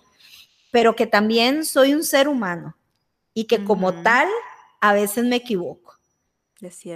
pero 0.70 0.96
que 0.96 1.06
también 1.06 1.64
soy 1.64 1.94
un 1.94 2.04
ser 2.04 2.28
humano 2.28 2.76
y 3.34 3.44
que 3.44 3.64
como 3.64 4.02
tal 4.02 4.28
a 4.80 4.92
veces 4.92 5.24
me 5.24 5.36
equivoco. 5.36 5.96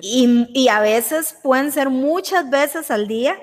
Y, 0.03 0.47
y, 0.53 0.69
a 0.69 0.81
veces 0.81 1.39
pueden 1.43 1.73
ser 1.73 1.89
muchas 1.89 2.51
veces 2.51 2.91
al 2.91 3.09
día 3.09 3.39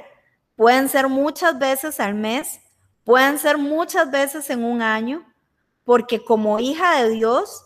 pueden 0.62 0.90
ser 0.90 1.08
muchas 1.08 1.58
veces 1.58 2.00
al 2.00 2.14
mes, 2.14 2.60
pueden 3.04 3.40
ser 3.40 3.58
muchas 3.58 4.12
veces 4.12 4.48
en 4.52 4.64
un 4.64 4.84
año, 4.84 5.26
porque 5.84 6.24
como 6.24 6.60
hija 6.60 7.02
de 7.02 7.10
Dios 7.10 7.64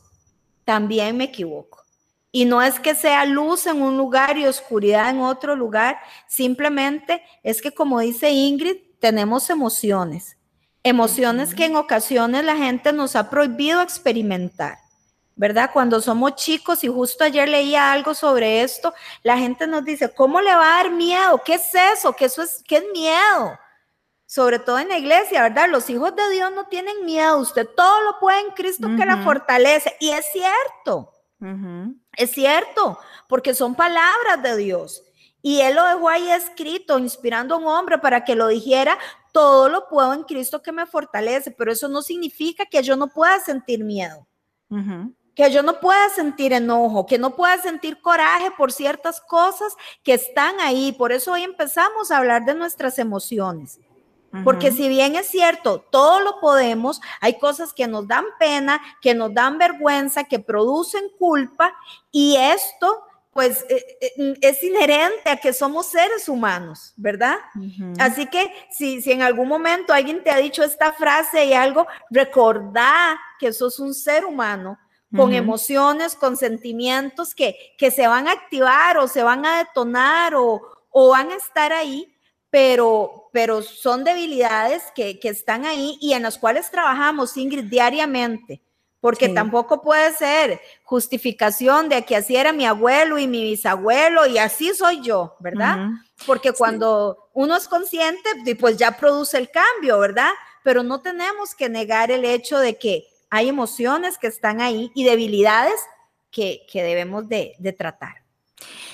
también 0.65 1.15
me 1.15 1.25
equivoco. 1.25 1.83
Y 2.31 2.43
no 2.43 2.61
es 2.61 2.79
que 2.81 2.95
sea 2.95 3.25
luz 3.25 3.65
en 3.65 3.81
un 3.81 3.97
lugar 3.97 4.37
y 4.37 4.45
oscuridad 4.45 5.09
en 5.09 5.21
otro 5.21 5.55
lugar, 5.55 5.97
simplemente 6.27 7.23
es 7.43 7.61
que 7.61 7.71
como 7.71 8.01
dice 8.01 8.29
Ingrid, 8.31 8.75
tenemos 8.99 9.49
emociones, 9.49 10.37
emociones 10.83 11.55
que 11.55 11.65
en 11.65 11.77
ocasiones 11.77 12.43
la 12.43 12.57
gente 12.57 12.91
nos 12.91 13.15
ha 13.15 13.29
prohibido 13.29 13.81
experimentar. 13.81 14.79
¿verdad? 15.37 15.69
Cuando 15.73 15.99
somos 16.01 16.35
chicos 16.35 16.83
y 16.83 16.87
justo 16.87 17.23
ayer 17.23 17.47
leía 17.49 17.91
algo 17.91 18.13
sobre 18.13 18.61
esto, 18.61 18.93
la 19.21 19.37
gente 19.37 19.67
nos 19.67 19.83
dice, 19.83 20.13
¿cómo 20.13 20.41
le 20.41 20.55
va 20.55 20.79
a 20.79 20.83
dar 20.83 20.91
miedo? 20.91 21.41
¿Qué 21.43 21.55
es 21.55 21.75
eso? 21.93 22.13
¿Qué, 22.13 22.25
eso 22.25 22.41
es, 22.41 22.63
qué 22.65 22.77
es 22.77 22.85
miedo? 22.93 23.59
Sobre 24.35 24.59
todo 24.59 24.79
en 24.79 24.89
la 24.89 24.97
iglesia, 24.97 25.43
¿verdad? 25.43 25.69
Los 25.69 25.89
hijos 25.89 26.13
de 26.13 26.29
Dios 26.29 26.51
no 26.53 26.65
tienen 26.65 27.05
miedo, 27.05 27.37
usted 27.37 27.65
todo 27.73 28.01
lo 28.01 28.19
puede 28.19 28.41
en 28.41 28.49
Cristo 28.49 28.89
que 28.97 29.05
la 29.05 29.23
fortalece. 29.23 29.95
Y 30.01 30.09
es 30.09 30.25
cierto, 30.33 31.13
es 32.17 32.31
cierto, 32.31 32.99
porque 33.29 33.53
son 33.53 33.75
palabras 33.75 34.43
de 34.43 34.57
Dios. 34.57 35.03
Y 35.41 35.61
Él 35.61 35.75
lo 35.75 35.85
dejó 35.85 36.09
ahí 36.09 36.29
escrito, 36.29 36.99
inspirando 36.99 37.55
a 37.55 37.59
un 37.59 37.67
hombre 37.67 37.97
para 37.97 38.25
que 38.25 38.35
lo 38.35 38.49
dijera, 38.49 38.99
todo 39.31 39.69
lo 39.69 39.87
puedo 39.87 40.11
en 40.11 40.23
Cristo 40.23 40.61
que 40.61 40.73
me 40.73 40.85
fortalece, 40.85 41.51
pero 41.51 41.71
eso 41.71 41.87
no 41.87 42.01
significa 42.01 42.65
que 42.65 42.83
yo 42.83 42.97
no 42.97 43.07
pueda 43.07 43.39
sentir 43.39 43.85
miedo 43.85 44.27
que 45.35 45.51
yo 45.51 45.61
no 45.61 45.79
pueda 45.81 46.09
sentir 46.09 46.53
enojo, 46.53 47.05
que 47.05 47.17
no 47.17 47.35
pueda 47.35 47.57
sentir 47.61 47.99
coraje 48.01 48.51
por 48.57 48.71
ciertas 48.71 49.19
cosas 49.19 49.75
que 50.01 50.13
están 50.13 50.59
ahí. 50.61 50.93
Por 50.93 51.11
eso 51.11 51.33
hoy 51.33 51.43
empezamos 51.43 52.09
a 52.09 52.17
hablar 52.17 52.45
de 52.45 52.55
nuestras 52.55 52.97
emociones. 52.97 53.79
Porque 54.43 54.71
si 54.71 54.89
bien 54.89 55.15
es 55.15 55.27
cierto, 55.27 55.79
todo 55.79 56.19
lo 56.19 56.41
podemos, 56.41 56.99
hay 57.21 57.39
cosas 57.39 57.71
que 57.71 57.87
nos 57.87 58.05
dan 58.05 58.25
pena, 58.37 58.81
que 59.01 59.13
nos 59.13 59.33
dan 59.33 59.57
vergüenza, 59.57 60.25
que 60.25 60.39
producen 60.39 61.03
culpa 61.17 61.73
y 62.11 62.35
esto 62.35 63.01
pues 63.35 63.65
eh, 63.67 63.85
eh, 63.99 64.33
es 64.39 64.63
inherente 64.63 65.29
a 65.29 65.35
que 65.35 65.51
somos 65.51 65.87
seres 65.87 66.29
humanos, 66.29 66.93
¿verdad? 66.95 67.35
Así 67.99 68.27
que 68.27 68.49
si, 68.71 69.01
si 69.01 69.11
en 69.11 69.23
algún 69.23 69.49
momento 69.49 69.91
alguien 69.91 70.23
te 70.23 70.31
ha 70.31 70.37
dicho 70.37 70.63
esta 70.63 70.93
frase 70.93 71.43
y 71.43 71.53
algo, 71.53 71.85
recordá 72.09 73.19
que 73.37 73.51
sos 73.51 73.77
un 73.79 73.93
ser 73.93 74.23
humano 74.23 74.79
con 75.13 75.33
emociones, 75.33 76.15
con 76.15 76.37
sentimientos 76.37 77.35
que, 77.35 77.57
que 77.77 77.91
se 77.91 78.07
van 78.07 78.29
a 78.29 78.31
activar 78.31 78.97
o 78.97 79.07
se 79.07 79.21
van 79.21 79.45
a 79.45 79.57
detonar 79.57 80.35
o, 80.35 80.61
o 80.89 81.09
van 81.09 81.29
a 81.29 81.35
estar 81.35 81.73
ahí, 81.73 82.15
pero, 82.49 83.24
pero 83.35 83.61
son 83.61 84.05
debilidades 84.05 84.81
que, 84.95 85.19
que, 85.19 85.27
están 85.27 85.65
ahí 85.65 85.97
y 85.99 86.13
en 86.13 86.23
las 86.23 86.37
cuales 86.37 86.71
trabajamos, 86.71 87.35
Ingrid, 87.35 87.65
diariamente. 87.65 88.61
Porque 89.01 89.27
tampoco 89.27 89.81
puede 89.81 90.13
ser 90.13 90.61
justificación 90.85 91.89
de 91.89 92.05
que 92.05 92.15
así 92.15 92.37
era 92.37 92.53
mi 92.53 92.65
abuelo 92.65 93.19
y 93.19 93.27
mi 93.27 93.43
bisabuelo 93.43 94.25
y 94.25 94.37
así 94.37 94.73
soy 94.73 95.01
yo, 95.01 95.35
¿verdad? 95.41 95.89
Porque 96.25 96.53
cuando 96.53 97.27
uno 97.33 97.57
es 97.57 97.67
consciente, 97.67 98.29
pues 98.57 98.77
ya 98.77 98.95
produce 98.95 99.37
el 99.37 99.51
cambio, 99.51 99.99
¿verdad? 99.99 100.31
Pero 100.63 100.81
no 100.81 101.01
tenemos 101.01 101.55
que 101.55 101.67
negar 101.67 102.11
el 102.11 102.23
hecho 102.23 102.57
de 102.57 102.77
que 102.77 103.05
hay 103.29 103.49
emociones 103.49 104.17
que 104.17 104.27
están 104.27 104.61
ahí 104.61 104.93
y 104.95 105.03
debilidades 105.03 105.75
que, 106.31 106.65
debemos 106.73 107.27
de, 107.27 107.75
tratar. 107.77 108.23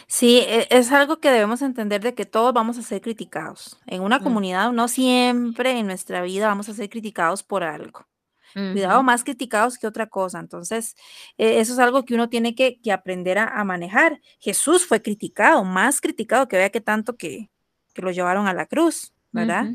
Sí, 0.07 0.39
e, 0.39 0.67
es 0.69 0.91
algo 0.91 1.19
que 1.19 1.31
debemos 1.31 1.61
entender 1.61 2.01
de 2.01 2.13
que 2.13 2.25
todos 2.25 2.53
vamos 2.53 2.77
a 2.77 2.81
ser 2.81 3.01
criticados. 3.01 3.79
En 3.85 4.01
una 4.01 4.19
mm. 4.19 4.23
comunidad, 4.23 4.71
no 4.71 4.87
siempre 4.87 5.77
en 5.79 5.87
nuestra 5.87 6.21
vida 6.21 6.47
vamos 6.47 6.69
a 6.69 6.73
ser 6.73 6.89
criticados 6.89 7.43
por 7.43 7.63
algo. 7.63 8.07
Cuidado, 8.53 9.01
más 9.01 9.23
criticados 9.23 9.77
que 9.77 9.87
otra 9.87 10.07
cosa. 10.07 10.39
Entonces, 10.39 10.95
e, 11.37 11.59
eso 11.61 11.71
es 11.73 11.79
algo 11.79 12.03
que 12.03 12.13
uno 12.15 12.27
tiene 12.27 12.53
que, 12.53 12.79
aprender 12.91 13.37
a, 13.37 13.63
manejar. 13.63 14.19
Jesús 14.39 14.85
fue 14.85 15.01
criticado, 15.01 15.63
más 15.63 16.01
criticado 16.01 16.49
que 16.49 16.57
vea 16.57 16.69
que 16.69 16.81
tanto 16.81 17.15
que, 17.15 17.49
que 17.93 18.01
lo 18.01 18.11
llevaron 18.11 18.47
a 18.47 18.53
la 18.53 18.65
cruz. 18.65 19.13
¿verdad? 19.33 19.67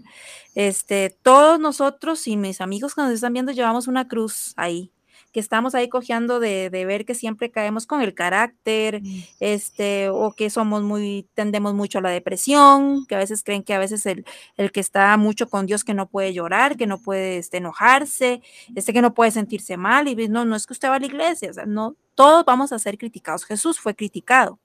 Este, 0.54 1.16
todos 1.22 1.58
nosotros 1.58 2.26
y 2.26 2.36
mis 2.36 2.60
amigos 2.60 2.94
que 2.94 3.02
nos 3.02 3.12
están 3.12 3.32
viendo 3.32 3.52
llevamos 3.52 3.88
una 3.88 4.06
cruz 4.06 4.52
ahí, 4.56 4.92
que 5.36 5.40
estamos 5.40 5.74
ahí 5.74 5.90
cojeando 5.90 6.40
de, 6.40 6.70
ver 6.70 7.04
que 7.04 7.14
siempre 7.14 7.50
caemos 7.50 7.86
con 7.86 8.00
el 8.00 8.14
carácter, 8.14 9.02
mm. 9.02 9.22
este, 9.40 10.08
o 10.08 10.32
que 10.32 10.48
somos 10.48 10.82
muy, 10.82 11.28
tendemos 11.34 11.74
mucho 11.74 11.98
a 11.98 12.00
la 12.00 12.08
depresión, 12.08 13.04
que 13.04 13.16
a 13.16 13.18
veces 13.18 13.44
creen 13.44 13.62
que 13.62 13.74
a 13.74 13.78
veces 13.78 14.06
el, 14.06 14.24
el 14.56 14.72
que 14.72 14.80
está 14.80 15.14
mucho 15.18 15.50
con 15.50 15.66
Dios 15.66 15.84
que 15.84 15.92
no 15.92 16.08
puede 16.08 16.32
llorar, 16.32 16.78
que 16.78 16.86
no 16.86 16.96
puede 16.96 17.36
este, 17.36 17.58
enojarse, 17.58 18.40
este 18.74 18.94
que 18.94 19.02
no 19.02 19.12
puede 19.12 19.30
sentirse 19.30 19.76
mal, 19.76 20.08
y 20.08 20.14
no, 20.26 20.46
no 20.46 20.56
es 20.56 20.66
que 20.66 20.72
usted 20.72 20.88
va 20.88 20.94
a 20.94 21.00
la 21.00 21.04
iglesia, 21.04 21.50
o 21.50 21.52
sea, 21.52 21.66
no, 21.66 21.96
todos 22.14 22.46
vamos 22.46 22.72
a 22.72 22.78
ser 22.78 22.96
criticados. 22.96 23.44
Jesús 23.44 23.78
fue 23.78 23.94
criticado 23.94 24.58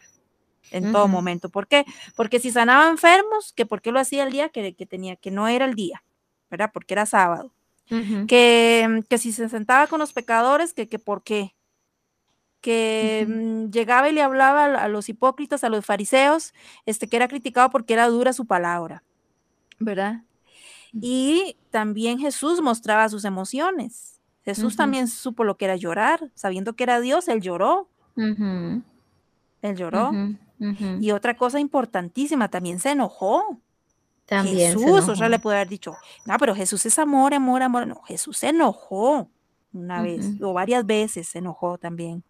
en 0.72 0.94
todo 0.94 1.10
momento. 1.10 1.50
¿Por 1.50 1.68
qué? 1.68 1.84
Porque 2.16 2.40
si 2.40 2.50
sanaba 2.50 2.88
enfermos, 2.88 3.52
que 3.52 3.66
por 3.66 3.82
qué 3.82 3.92
lo 3.92 4.00
hacía 4.00 4.24
el 4.24 4.32
día 4.32 4.48
que, 4.48 4.72
tenía, 4.90 5.18
que 5.18 5.32
no 5.32 5.50
era 5.50 5.66
el 5.66 5.76
día, 5.76 6.02
¿verdad? 6.50 6.72
Porque 6.74 6.94
era 6.94 7.06
sábado. 7.06 7.52
Que, 8.28 9.04
que, 9.10 9.18
si 9.18 9.32
se 9.32 9.50
sentaba 9.50 9.88
con 9.88 10.00
los 10.00 10.14
pecadores, 10.14 10.74
que, 10.74 10.88
que 10.88 11.00
por 11.00 11.24
qué. 11.24 11.56
que 12.62 13.26
mm, 13.28 13.72
llegaba 13.72 14.10
y 14.10 14.14
le 14.14 14.22
hablaba 14.22 14.66
a, 14.66 14.88
los 14.88 15.10
hipócritas, 15.10 15.64
a 15.64 15.70
los 15.70 15.86
fariseos, 15.86 16.54
este, 16.86 17.08
que 17.08 17.18
era 17.18 17.28
criticado 17.28 17.70
porque 17.70 17.94
era 17.94 18.08
dura 18.08 18.34
su 18.34 18.46
palabra, 18.46 19.04
¿verdad? 19.80 20.24
Y 20.94 21.58
también 21.70 22.20
Jesús 22.20 22.62
mostraba 22.62 23.10
sus 23.10 23.26
emociones. 23.26 24.20
Jesús 24.44 24.76
también 24.76 25.08
supo 25.08 25.44
lo 25.44 25.56
que 25.56 25.66
era 25.66 25.76
llorar, 25.76 26.32
sabiendo 26.34 26.74
que 26.74 26.84
era 26.84 27.00
Dios, 27.00 27.28
él 27.28 27.42
lloró. 27.42 27.88
Él 29.62 29.76
lloró. 29.76 30.12
Y 31.00 31.12
otra 31.12 31.36
cosa 31.38 31.60
importantísima, 31.60 32.50
también 32.50 32.80
se 32.80 32.92
enojó. 32.92 33.60
También 34.32 34.80
Jesús, 34.80 35.10
o 35.10 35.16
sea, 35.18 35.28
le 35.28 35.40
puede 35.40 35.58
haber 35.58 35.68
dicho, 35.68 35.98
no, 36.26 36.38
pero 36.38 36.56
Jesús 36.56 36.86
es 36.86 36.98
amor, 36.98 37.34
amor, 37.34 37.62
amor. 37.62 37.86
No, 37.86 38.02
Jesús 38.04 38.38
se 38.38 38.48
enojó 38.48 39.28
una 39.74 40.02
vez 40.02 40.26
o 40.42 40.54
varias 40.54 40.86
veces 40.86 41.28
se 41.28 41.40
enojó 41.40 41.78
también. 41.78 42.24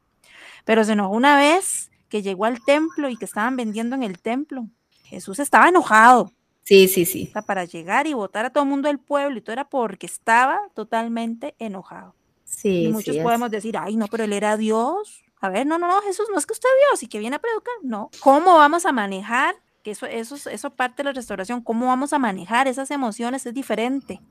Pero 0.65 0.83
se 0.83 0.93
enojó 0.93 1.13
una 1.13 1.37
vez 1.37 1.91
que 2.09 2.23
llegó 2.23 2.45
al 2.45 2.59
templo 2.65 3.07
y 3.07 3.17
que 3.17 3.25
estaban 3.25 3.55
vendiendo 3.55 3.95
en 3.95 4.01
el 4.01 4.19
templo. 4.19 4.65
Jesús 5.03 5.37
estaba 5.37 5.69
enojado. 5.69 6.31
Sí, 6.63 6.87
sí, 6.87 7.05
sí. 7.05 7.31
Para 7.45 7.65
llegar 7.65 8.07
y 8.07 8.15
votar 8.15 8.45
a 8.45 8.49
todo 8.49 8.63
el 8.63 8.69
mundo 8.71 8.87
del 8.87 8.97
pueblo 8.97 9.37
y 9.37 9.41
todo 9.41 9.53
era 9.53 9.69
porque 9.69 10.07
estaba 10.07 10.59
totalmente 10.73 11.53
enojado. 11.59 12.15
Sí, 12.45 12.85
y 12.85 12.91
muchos 12.91 13.15
podemos 13.17 13.51
decir, 13.51 13.77
ay, 13.77 13.95
no, 13.95 14.07
pero 14.07 14.23
él 14.23 14.33
era 14.33 14.57
Dios. 14.57 15.23
A 15.39 15.49
ver, 15.49 15.67
no, 15.67 15.77
no, 15.77 15.87
no, 15.87 16.01
Jesús, 16.01 16.25
no 16.31 16.39
es 16.39 16.47
que 16.47 16.53
usted 16.53 16.67
es 16.67 16.89
Dios 16.89 17.03
y 17.03 17.07
que 17.07 17.19
viene 17.19 17.35
a 17.35 17.39
predicar. 17.39 17.75
No. 17.83 18.09
¿Cómo 18.21 18.57
vamos 18.57 18.87
a 18.87 18.91
manejar? 18.91 19.53
Que 19.83 19.91
eso, 19.91 20.05
eso, 20.05 20.35
eso 20.49 20.69
parte 20.71 20.97
de 20.97 21.05
la 21.05 21.13
restauración. 21.13 21.61
¿Cómo 21.61 21.87
vamos 21.87 22.13
a 22.13 22.19
manejar 22.19 22.67
esas 22.67 22.91
emociones? 22.91 23.45
Es 23.45 23.53
diferente. 23.53 24.21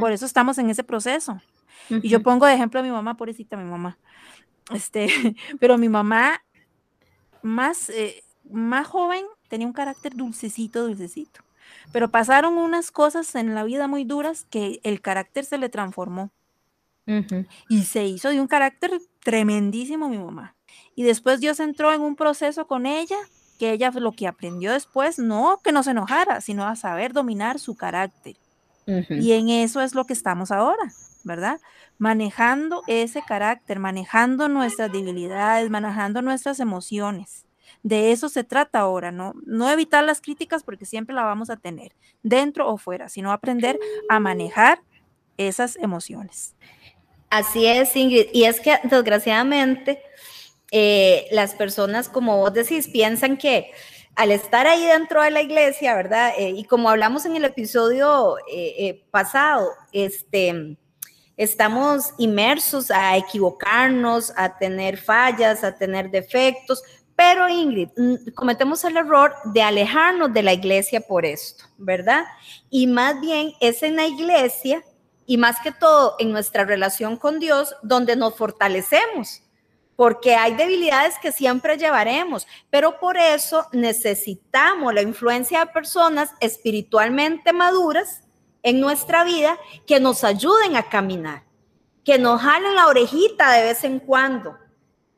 Por 0.00 0.12
eso 0.12 0.24
estamos 0.24 0.56
en 0.58 0.70
ese 0.70 0.82
proceso. 0.82 1.40
Y 1.90 2.08
yo 2.08 2.22
pongo 2.22 2.46
de 2.46 2.54
ejemplo 2.54 2.80
a 2.80 2.82
mi 2.82 2.90
mamá, 2.90 3.16
pobrecita 3.16 3.56
mi 3.56 3.64
mamá. 3.64 3.98
Este, 4.72 5.08
pero 5.60 5.78
mi 5.78 5.88
mamá, 5.88 6.42
más, 7.42 7.90
eh, 7.90 8.22
más 8.50 8.86
joven, 8.86 9.24
tenía 9.48 9.66
un 9.66 9.72
carácter 9.72 10.14
dulcecito, 10.14 10.86
dulcecito. 10.86 11.40
Pero 11.92 12.10
pasaron 12.10 12.56
unas 12.56 12.90
cosas 12.90 13.34
en 13.34 13.54
la 13.54 13.64
vida 13.64 13.88
muy 13.88 14.04
duras 14.04 14.46
que 14.50 14.80
el 14.84 15.00
carácter 15.00 15.44
se 15.44 15.58
le 15.58 15.68
transformó. 15.68 16.30
Y 17.70 17.84
se 17.84 18.04
hizo 18.04 18.28
de 18.28 18.38
un 18.38 18.48
carácter 18.48 19.00
tremendísimo 19.20 20.10
mi 20.10 20.18
mamá. 20.18 20.56
Y 20.94 21.04
después 21.04 21.40
Dios 21.40 21.58
entró 21.58 21.90
en 21.94 22.02
un 22.02 22.16
proceso 22.16 22.66
con 22.66 22.84
ella, 22.84 23.16
que 23.58 23.72
ella 23.72 23.90
lo 23.90 24.12
que 24.12 24.26
aprendió 24.26 24.72
después, 24.72 25.18
no 25.18 25.60
que 25.62 25.72
no 25.72 25.82
se 25.82 25.90
enojara, 25.90 26.40
sino 26.40 26.66
a 26.66 26.76
saber 26.76 27.12
dominar 27.12 27.58
su 27.58 27.76
carácter. 27.76 28.36
Y 29.10 29.32
en 29.32 29.50
eso 29.50 29.82
es 29.82 29.94
lo 29.94 30.06
que 30.06 30.14
estamos 30.14 30.50
ahora, 30.50 30.90
¿verdad? 31.22 31.60
Manejando 31.98 32.82
ese 32.86 33.20
carácter, 33.20 33.78
manejando 33.78 34.48
nuestras 34.48 34.90
debilidades, 34.90 35.68
manejando 35.68 36.22
nuestras 36.22 36.58
emociones. 36.58 37.44
De 37.82 38.12
eso 38.12 38.30
se 38.30 38.44
trata 38.44 38.78
ahora, 38.78 39.12
¿no? 39.12 39.34
No 39.44 39.68
evitar 39.68 40.04
las 40.04 40.22
críticas 40.22 40.62
porque 40.62 40.86
siempre 40.86 41.14
la 41.14 41.24
vamos 41.24 41.50
a 41.50 41.56
tener, 41.56 41.92
dentro 42.22 42.66
o 42.66 42.78
fuera, 42.78 43.10
sino 43.10 43.30
aprender 43.30 43.78
a 44.08 44.20
manejar 44.20 44.80
esas 45.36 45.76
emociones. 45.76 46.54
Así 47.28 47.66
es, 47.66 47.94
Ingrid. 47.94 48.28
Y 48.32 48.44
es 48.44 48.58
que 48.60 48.78
desgraciadamente 48.84 50.00
eh, 50.70 51.26
las 51.30 51.54
personas, 51.54 52.08
como 52.08 52.38
vos 52.38 52.52
decís, 52.52 52.88
piensan 52.88 53.36
que 53.36 53.70
al 54.14 54.32
estar 54.32 54.66
ahí 54.66 54.84
dentro 54.84 55.22
de 55.22 55.30
la 55.30 55.42
iglesia, 55.42 55.94
¿verdad? 55.94 56.32
Eh, 56.36 56.50
y 56.50 56.64
como 56.64 56.90
hablamos 56.90 57.24
en 57.24 57.36
el 57.36 57.44
episodio 57.44 58.36
eh, 58.52 59.04
pasado, 59.10 59.70
este, 59.92 60.76
estamos 61.36 62.12
inmersos 62.18 62.90
a 62.90 63.16
equivocarnos, 63.16 64.32
a 64.36 64.58
tener 64.58 64.98
fallas, 64.98 65.62
a 65.62 65.76
tener 65.76 66.10
defectos, 66.10 66.82
pero 67.18 67.48
Ingrid, 67.48 67.88
mm, 67.96 68.30
cometemos 68.36 68.84
el 68.84 68.96
error 68.96 69.34
de 69.46 69.60
alejarnos 69.60 70.32
de 70.32 70.44
la 70.44 70.52
iglesia 70.52 71.00
por 71.00 71.26
esto, 71.26 71.64
¿verdad? 71.76 72.24
Y 72.70 72.86
más 72.86 73.20
bien 73.20 73.54
es 73.60 73.82
en 73.82 73.96
la 73.96 74.06
iglesia 74.06 74.84
y 75.26 75.36
más 75.36 75.56
que 75.60 75.72
todo 75.72 76.14
en 76.20 76.30
nuestra 76.30 76.64
relación 76.64 77.16
con 77.16 77.40
Dios 77.40 77.74
donde 77.82 78.14
nos 78.14 78.36
fortalecemos, 78.36 79.42
porque 79.98 80.36
hay 80.36 80.54
debilidades 80.54 81.18
que 81.20 81.32
siempre 81.32 81.76
llevaremos, 81.76 82.46
pero 82.70 83.00
por 83.00 83.16
eso 83.16 83.66
necesitamos 83.72 84.94
la 84.94 85.02
influencia 85.02 85.58
de 85.58 85.72
personas 85.72 86.30
espiritualmente 86.38 87.52
maduras 87.52 88.22
en 88.62 88.80
nuestra 88.80 89.24
vida 89.24 89.58
que 89.88 89.98
nos 89.98 90.22
ayuden 90.22 90.76
a 90.76 90.88
caminar, 90.88 91.42
que 92.04 92.16
nos 92.16 92.40
jalen 92.40 92.76
la 92.76 92.86
orejita 92.86 93.50
de 93.50 93.62
vez 93.62 93.82
en 93.82 93.98
cuando 93.98 94.56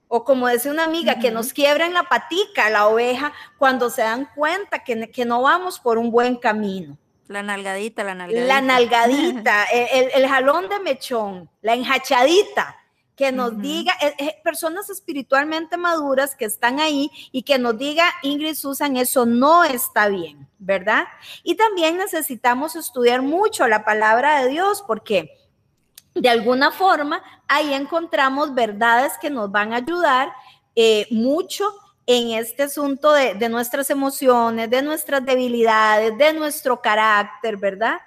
o 0.09 0.25
como 0.25 0.49
decía 0.49 0.73
una 0.73 0.85
amiga, 0.85 1.19
que 1.19 1.31
nos 1.31 1.53
quiebren 1.53 1.93
la 1.93 2.05
patica 2.05 2.71
la 2.71 2.87
oveja 2.87 3.35
cuando 3.59 3.91
se 3.91 4.01
dan 4.01 4.31
cuenta 4.35 4.83
que, 4.83 5.11
que, 5.11 5.27
no 5.27 5.43
vamos 5.43 5.79
por 5.79 5.99
un 5.99 6.11
buen 6.11 6.37
camino. 6.37 6.97
La 7.29 7.43
nalgadita, 7.45 8.03
la 8.03 8.15
nalgadita. 8.15 8.47
La 8.47 8.61
nalgadita, 8.63 9.65
el, 9.73 10.27
jalón 10.27 10.71
de 10.71 10.81
mechón, 10.81 11.51
la 11.61 11.75
enjachadita, 11.75 12.80
que 13.21 13.33
nos 13.33 13.61
diga, 13.61 13.93
eh, 14.01 14.15
eh, 14.17 14.41
personas 14.43 14.89
espiritualmente 14.89 15.77
maduras 15.77 16.35
que 16.35 16.47
están 16.47 16.81
ahí 16.81 17.11
y 17.33 17.43
que 17.43 17.59
nos 17.59 17.77
diga, 17.77 18.07
Ingrid 18.23 18.55
Susan, 18.55 18.97
eso 18.97 19.27
no 19.27 19.63
está 19.63 20.09
bien, 20.09 20.49
¿verdad? 20.59 21.05
Y 21.43 21.55
también 21.55 21.99
necesitamos 21.99 22.77
estudiar 22.77 23.21
mucho 23.21 23.69
la 23.69 23.85
palabra 23.85 24.41
de 24.41 24.49
Dios 24.49 24.83
porque 24.87 25.37
de 26.15 26.31
alguna 26.31 26.73
forma 26.73 27.23
ahí 27.47 27.75
encontramos 27.75 28.55
verdades 28.55 29.13
que 29.21 29.29
nos 29.29 29.53
van 29.53 29.75
a 29.75 29.77
ayudar 29.77 30.33
eh, 30.75 31.07
mucho 31.11 31.71
en 32.07 32.31
este 32.31 32.63
asunto 32.63 33.13
de, 33.13 33.51
nuestras 33.51 33.91
emociones, 33.91 34.71
de 34.71 34.81
nuestras 34.81 35.23
debilidades, 35.27 36.17
de 36.17 36.33
nuestro 36.33 36.81
carácter, 36.81 37.59
¿verdad? 37.59 37.99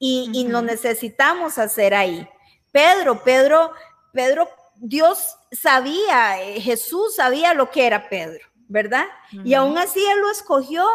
Y, 0.00 0.48
lo 0.48 0.62
necesitamos 0.62 1.58
hacer 1.58 1.94
ahí. 1.94 2.28
Pedro, 2.72 3.22
Pedro, 3.24 3.72
Pedro, 4.12 4.48
Dios 4.76 5.36
sabía, 5.52 6.42
eh, 6.42 6.60
Jesús 6.60 7.16
sabía 7.16 7.54
lo 7.54 7.70
que 7.70 7.86
era 7.86 8.08
Pedro, 8.08 8.46
¿verdad? 8.68 9.06
Y 9.44 9.54
aún 9.54 9.78
así 9.78 10.04
Él 10.04 10.20
lo 10.20 10.30
escogió 10.30 10.86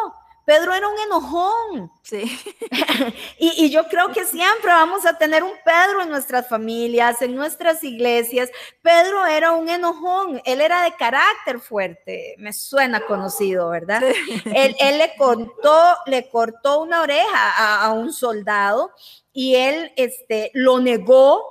Pedro 0.46 0.74
era 0.74 0.90
un 0.90 1.00
enojón. 1.00 1.92
Sí. 2.02 2.24
y, 3.40 3.70
yo 3.70 3.88
creo 3.88 4.12
que 4.12 4.26
siempre 4.26 4.68
vamos 4.68 5.06
a 5.06 5.18
tener 5.18 5.42
un 5.42 5.54
Pedro 5.64 6.02
en 6.02 6.10
nuestras 6.10 6.50
familias, 6.50 7.22
en 7.22 7.36
nuestras 7.36 7.84
iglesias. 7.84 8.50
Pedro 8.82 9.26
era 9.26 9.54
un 9.54 9.70
enojón, 9.70 10.42
él 10.44 10.60
era 10.60 10.84
de 10.84 10.94
carácter 10.96 11.60
fuerte, 11.60 12.36
me 12.40 12.52
suena 12.52 13.06
conocido, 13.06 13.70
¿verdad? 13.70 14.04
Él, 14.46 14.98
le 14.98 15.16
cortó, 15.18 15.98
le 16.08 16.30
cortó 16.30 16.82
una 16.82 17.02
oreja 17.02 17.52
a, 17.58 17.86
a, 17.86 17.94
un 17.94 18.12
soldado 18.12 18.92
y 19.32 19.56
él 19.56 19.94
este, 19.96 20.52
lo 20.54 20.80
negó, 20.80 21.42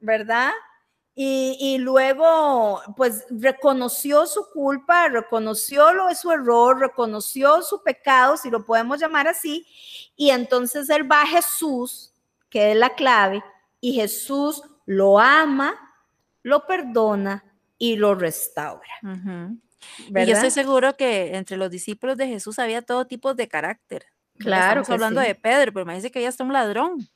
¿verdad? 0.00 0.50
Y, 1.22 1.76
luego, 1.76 2.80
pues 2.96 3.26
reconoció 3.28 4.24
su 4.24 4.48
culpa, 4.54 5.06
reconoció 5.10 5.92
lo 5.92 6.06
de 6.06 6.14
su 6.14 6.32
error, 6.32 6.80
reconoció 6.80 7.60
su 7.60 7.82
pecado, 7.82 8.38
si 8.38 8.48
lo 8.48 8.64
podemos 8.64 8.98
llamar 8.98 9.28
así, 9.28 9.66
y 10.16 10.30
entonces 10.30 10.88
él 10.88 11.10
va 11.12 11.20
a 11.20 11.26
Jesús, 11.26 12.14
que 12.48 12.70
es 12.70 12.76
la 12.78 12.94
clave, 12.94 13.44
y 13.82 13.92
Jesús 13.92 14.62
lo 14.86 15.18
ama, 15.18 15.74
lo 16.42 16.66
perdona 16.66 17.44
y 17.76 17.96
lo 17.96 18.14
restaura. 18.14 18.88
Y 19.02 20.24
yo 20.24 20.32
estoy 20.32 20.50
seguro 20.50 20.96
que 20.96 21.36
entre 21.36 21.58
los 21.58 21.70
discípulos 21.70 22.16
de 22.16 22.28
Jesús 22.28 22.58
había 22.58 22.80
todo 22.80 23.06
tipo 23.06 23.34
de 23.34 23.46
carácter. 23.46 24.06
Claro. 24.38 24.80
Estamos 24.80 25.02
hablando 25.02 25.20
de 25.20 25.34
Pedro, 25.34 25.70
pero 25.74 25.84
me 25.84 25.96
dice 25.96 26.10
que 26.10 26.20
ella 26.20 26.30
está 26.30 26.44
un 26.44 26.54
ladrón. 26.54 27.06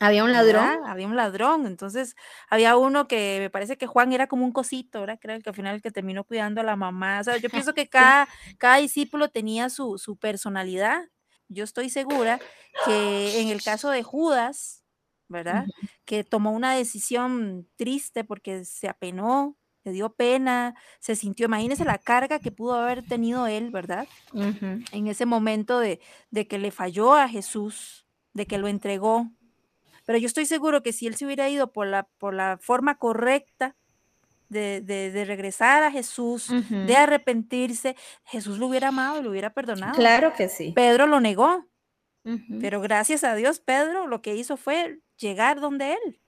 Había 0.00 0.24
un 0.24 0.32
ladrón. 0.32 0.84
Había 0.86 1.06
un 1.06 1.16
ladrón. 1.16 1.66
Entonces, 1.66 2.14
había 2.48 2.76
uno 2.76 3.08
que 3.08 3.38
me 3.40 3.50
parece 3.50 3.76
que 3.76 3.86
Juan 3.86 4.12
era 4.12 4.26
como 4.26 4.44
un 4.44 4.52
cosito, 4.52 5.00
¿verdad? 5.00 5.18
Que 5.18 5.28
era 5.28 5.34
el 5.36 5.42
que 5.42 5.50
al 5.50 5.56
final 5.56 5.74
el 5.76 5.82
que 5.82 5.90
terminó 5.90 6.24
cuidando 6.24 6.60
a 6.60 6.64
la 6.64 6.76
mamá. 6.76 7.20
O 7.20 7.24
sea, 7.24 7.36
yo 7.36 7.48
pienso 7.50 7.74
que 7.74 7.86
cada, 7.88 8.28
cada 8.58 8.76
discípulo 8.76 9.28
tenía 9.30 9.70
su, 9.70 9.98
su 9.98 10.16
personalidad. 10.16 11.04
Yo 11.48 11.64
estoy 11.64 11.90
segura 11.90 12.40
que 12.86 13.40
en 13.40 13.48
el 13.48 13.62
caso 13.62 13.90
de 13.90 14.02
Judas, 14.02 14.84
¿verdad? 15.28 15.66
Que 16.04 16.24
tomó 16.24 16.52
una 16.52 16.74
decisión 16.74 17.68
triste 17.76 18.24
porque 18.24 18.64
se 18.64 18.88
apenó, 18.88 19.56
le 19.84 19.92
dio 19.92 20.14
pena, 20.14 20.74
se 21.00 21.16
sintió, 21.16 21.46
imagínese 21.46 21.84
la 21.84 21.98
carga 21.98 22.38
que 22.38 22.52
pudo 22.52 22.74
haber 22.74 23.02
tenido 23.02 23.46
él, 23.46 23.70
¿verdad? 23.70 24.08
En 24.92 25.06
ese 25.08 25.26
momento 25.26 25.78
de, 25.78 26.00
de 26.30 26.46
que 26.46 26.58
le 26.58 26.70
falló 26.70 27.14
a 27.14 27.28
Jesús, 27.28 28.06
de 28.32 28.46
que 28.46 28.58
lo 28.58 28.68
entregó, 28.68 29.30
pero 30.04 30.18
yo 30.18 30.26
estoy 30.26 30.46
seguro 30.46 30.82
que 30.82 30.92
si 30.92 31.06
él 31.06 31.16
se 31.16 31.24
hubiera 31.24 31.48
ido 31.48 31.72
por 31.72 31.86
la, 31.86 32.04
por 32.18 32.34
la 32.34 32.58
forma 32.60 32.96
correcta 32.96 33.76
de, 34.48 35.24
regresar 35.26 35.82
a 35.82 35.90
Jesús, 35.90 36.48
de 36.68 36.96
arrepentirse, 36.96 37.96
Jesús 38.24 38.58
lo 38.58 38.66
hubiera 38.66 38.88
amado 38.88 39.20
y 39.20 39.22
lo 39.22 39.30
hubiera 39.30 39.50
perdonado. 39.50 39.94
Claro 39.94 40.34
que 40.34 40.48
sí. 40.48 40.72
Pedro 40.74 41.06
lo 41.06 41.20
negó. 41.20 41.66
Pero 42.60 42.80
gracias 42.80 43.24
a 43.24 43.34
Dios, 43.34 43.58
Pedro 43.58 44.06
lo 44.06 44.22
que 44.22 44.36
hizo 44.36 44.56
fue 44.56 45.00
llegar 45.16 45.60
donde 45.60 45.94
él. 45.94 46.20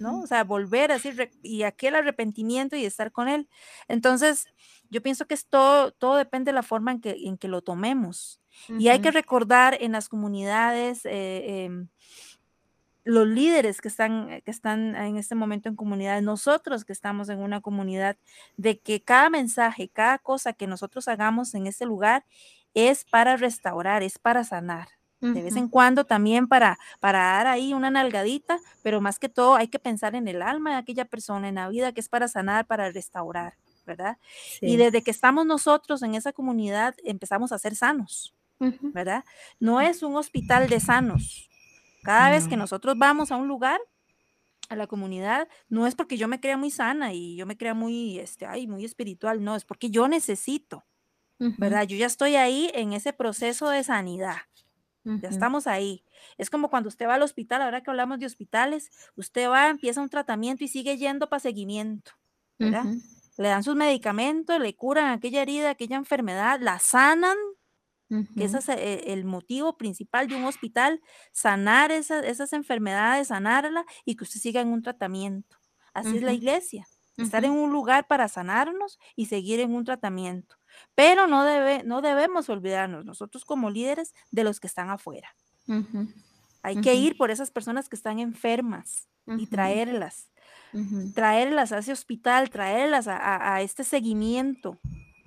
¿no? 0.00 0.20
O 0.22 0.26
sea, 0.26 0.44
volver 0.44 0.90
a 0.90 0.94
decir, 0.94 1.30
y 1.42 1.64
aquel 1.64 1.96
arrepentimiento 1.96 2.76
y 2.76 2.84
estar 2.84 3.12
con 3.12 3.28
él. 3.28 3.48
Entonces, 3.88 4.46
yo 4.88 5.02
pienso 5.02 5.26
que 5.26 5.34
es 5.34 5.46
todo, 5.46 5.90
todo 5.92 6.16
depende 6.16 6.50
de 6.50 6.54
la 6.54 6.62
forma 6.62 6.92
en 6.92 7.00
que, 7.00 7.10
en 7.10 7.36
que 7.36 7.48
lo 7.48 7.62
tomemos. 7.62 8.40
Y 8.78 8.88
hay 8.88 9.00
que 9.00 9.10
recordar 9.10 9.76
en 9.80 9.92
las 9.92 10.08
comunidades, 10.08 11.04
eh, 11.06 11.64
em, 11.64 11.88
los 13.04 13.26
líderes 13.26 13.80
que 13.80 13.88
están, 13.88 14.40
que 14.42 14.50
están 14.50 14.96
en 14.96 15.16
este 15.16 15.34
momento 15.34 15.68
en 15.68 15.76
comunidades, 15.76 16.22
nosotros 16.22 16.84
que 16.84 16.92
estamos 16.92 17.28
en 17.28 17.40
una 17.40 17.60
comunidad, 17.60 18.16
de 18.56 18.80
que 18.80 19.02
cada 19.02 19.30
mensaje, 19.30 19.88
cada 19.88 20.18
cosa 20.18 20.52
que 20.54 20.66
nosotros 20.66 21.08
hagamos 21.08 21.54
en 21.54 21.66
ese 21.66 21.84
lugar 21.86 22.24
es 22.74 23.04
para 23.04 23.36
restaurar, 23.36 24.02
es 24.02 24.18
para 24.18 24.44
sanar. 24.44 24.88
De 25.32 25.42
vez 25.42 25.56
en 25.56 25.68
cuando 25.68 26.04
también 26.04 26.48
para, 26.48 26.78
para 27.00 27.18
dar 27.18 27.46
ahí 27.46 27.72
una 27.72 27.90
nalgadita, 27.90 28.58
pero 28.82 29.00
más 29.00 29.18
que 29.18 29.30
todo 29.30 29.56
hay 29.56 29.68
que 29.68 29.78
pensar 29.78 30.14
en 30.14 30.28
el 30.28 30.42
alma 30.42 30.72
de 30.72 30.76
aquella 30.76 31.06
persona, 31.06 31.48
en 31.48 31.54
la 31.54 31.68
vida 31.70 31.92
que 31.92 32.00
es 32.00 32.10
para 32.10 32.28
sanar, 32.28 32.66
para 32.66 32.90
restaurar, 32.90 33.54
¿verdad? 33.86 34.18
Y 34.64 34.76
desde 34.76 35.02
que 35.02 35.10
estamos 35.10 35.46
nosotros 35.46 36.02
en 36.02 36.14
esa 36.14 36.32
comunidad 36.34 36.94
empezamos 37.04 37.52
a 37.52 37.58
ser 37.58 37.74
sanos, 37.74 38.34
¿verdad? 38.92 39.24
No 39.58 39.80
es 39.80 40.02
un 40.02 40.16
hospital 40.16 40.68
de 40.68 40.80
sanos. 40.80 41.50
Cada 42.04 42.30
vez 42.30 42.46
que 42.46 42.56
nosotros 42.56 42.96
vamos 42.96 43.32
a 43.32 43.36
un 43.36 43.48
lugar, 43.48 43.80
a 44.68 44.76
la 44.76 44.86
comunidad, 44.86 45.48
no 45.68 45.86
es 45.86 45.94
porque 45.94 46.16
yo 46.16 46.28
me 46.28 46.40
crea 46.40 46.56
muy 46.56 46.70
sana 46.70 47.12
y 47.12 47.36
yo 47.36 47.46
me 47.46 47.56
crea 47.56 47.74
muy, 47.74 48.18
este, 48.18 48.46
ay, 48.46 48.66
muy 48.66 48.84
espiritual, 48.84 49.42
no, 49.42 49.56
es 49.56 49.64
porque 49.64 49.90
yo 49.90 50.08
necesito, 50.08 50.84
¿verdad? 51.38 51.86
Yo 51.86 51.96
ya 51.96 52.06
estoy 52.06 52.36
ahí 52.36 52.70
en 52.74 52.92
ese 52.92 53.12
proceso 53.12 53.68
de 53.68 53.84
sanidad. 53.84 54.36
Ya 55.04 55.28
estamos 55.28 55.66
ahí. 55.66 56.02
Es 56.38 56.48
como 56.48 56.70
cuando 56.70 56.88
usted 56.88 57.06
va 57.06 57.16
al 57.16 57.22
hospital, 57.22 57.60
ahora 57.60 57.82
que 57.82 57.90
hablamos 57.90 58.18
de 58.18 58.26
hospitales, 58.26 58.90
usted 59.16 59.50
va, 59.50 59.68
empieza 59.68 60.00
un 60.00 60.08
tratamiento 60.08 60.64
y 60.64 60.68
sigue 60.68 60.96
yendo 60.96 61.28
para 61.28 61.40
seguimiento, 61.40 62.12
¿verdad? 62.58 62.84
Le 63.36 63.48
dan 63.48 63.62
sus 63.62 63.76
medicamentos, 63.76 64.58
le 64.60 64.74
curan 64.74 65.12
aquella 65.12 65.42
herida, 65.42 65.70
aquella 65.70 65.96
enfermedad, 65.96 66.58
la 66.60 66.78
sanan, 66.78 67.36
que 68.08 68.44
ese 68.44 68.58
es 68.58 68.68
e, 68.68 69.12
el 69.12 69.24
motivo 69.24 69.76
principal 69.76 70.28
de 70.28 70.36
un 70.36 70.44
hospital, 70.44 71.00
sanar 71.32 71.90
esas 71.90 72.52
enfermedades, 72.52 73.28
sanarla 73.28 73.84
y 74.04 74.16
que 74.16 74.24
usted 74.24 74.40
siga 74.40 74.60
en 74.60 74.68
un 74.68 74.82
tratamiento. 74.82 75.56
Así 75.92 76.16
es 76.16 76.22
la 76.22 76.32
iglesia, 76.32 76.86
estar 77.16 77.44
en 77.44 77.52
un 77.52 77.72
lugar 77.72 78.06
para 78.06 78.28
sanarnos 78.28 78.98
y 79.16 79.26
seguir 79.26 79.60
en 79.60 79.74
un 79.74 79.84
tratamiento. 79.84 80.56
Pero 80.94 81.26
no, 81.26 81.44
debe, 81.44 81.84
no 81.84 82.02
debemos 82.02 82.48
olvidarnos 82.48 83.04
nosotros 83.04 83.44
como 83.44 83.70
líderes 83.70 84.12
de 84.30 84.44
los 84.44 84.60
que 84.60 84.66
están 84.66 84.90
afuera. 84.90 85.34
Hay 86.62 86.80
que 86.80 86.94
ir 86.94 87.16
por 87.16 87.30
esas 87.30 87.50
personas 87.50 87.88
que 87.88 87.96
están 87.96 88.18
enfermas 88.18 89.08
y 89.26 89.46
traerlas, 89.46 90.30
traerlas 91.14 91.72
a 91.72 91.78
ese 91.78 91.92
hospital, 91.92 92.50
traerlas 92.50 93.06
a, 93.08 93.60
este 93.62 93.84
seguimiento, 93.84 94.78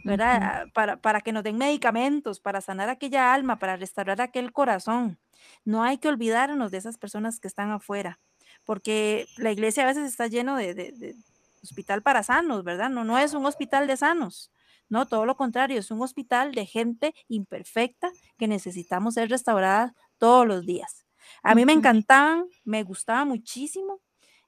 ¿verdad? 0.08 0.68
para, 0.74 0.98
para 0.98 1.22
que 1.22 1.32
nos 1.32 1.44
den 1.44 1.58
medicamentos, 1.58 2.40
para 2.40 2.62
sanar 2.62 2.90
aquella 2.90 3.34
alma, 3.34 3.60
para 3.60 3.76
restaurar 3.76 4.22
aquel 4.22 4.52
corazón. 4.52 5.20
No 5.66 5.84
hay 5.84 5.98
que 5.98 6.08
olvidarnos 6.08 6.72
de 6.72 6.78
esas 6.78 6.98
personas 6.98 7.40
que 7.40 7.48
están 7.48 7.72
afuera, 7.72 8.20
porque 8.66 9.28
la 9.38 9.52
iglesia 9.52 9.84
a 9.84 9.88
veces 9.88 10.08
está 10.08 10.28
lleno 10.28 10.56
de, 10.56 10.74
de 10.74 11.16
hospital 11.64 12.02
para 12.02 12.24
sanos, 12.24 12.64
¿verdad? 12.64 12.90
No, 12.90 13.04
no 13.04 13.18
es 13.18 13.34
un 13.34 13.46
hospital 13.46 13.88
de 13.88 13.98
sanos. 13.98 14.52
No, 14.90 15.06
todo 15.06 15.26
lo 15.26 15.36
contrario, 15.36 15.80
es 15.80 15.92
un 15.92 16.02
hospital 16.02 16.54
de 16.54 16.66
gente 16.66 17.14
imperfecta 17.28 18.10
que 18.38 18.48
necesitamos 18.48 19.16
ser 19.16 19.30
restaurada 19.30 19.94
todos 20.18 20.48
los 20.48 20.66
días. 20.66 21.06
A 21.44 21.56
mí 21.56 21.66
me 21.66 21.74
encantaban, 21.74 22.46
me 22.64 22.84
gustaba 22.84 23.26
muchísimo 23.26 24.00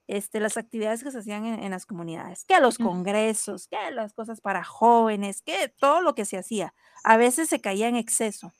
este, 0.09 0.39
las 0.39 0.57
actividades 0.57 1.03
que 1.03 1.11
se 1.11 1.19
hacían 1.19 1.45
en, 1.45 1.69
las 1.69 1.85
comunidades, 1.85 2.43
que 2.45 2.59
los 2.59 2.79
congresos, 2.79 3.67
que 3.67 3.77
las 3.91 4.11
cosas 4.13 4.41
para 4.41 4.63
jóvenes, 4.63 5.43
que 5.43 5.71
todo 5.77 6.01
lo 6.01 6.15
que 6.15 6.25
se 6.25 6.37
hacía. 6.37 6.73
A 7.03 7.15
veces 7.15 7.47
se 7.47 7.61
caía 7.61 7.87
en 7.87 7.95
exceso 7.95 8.51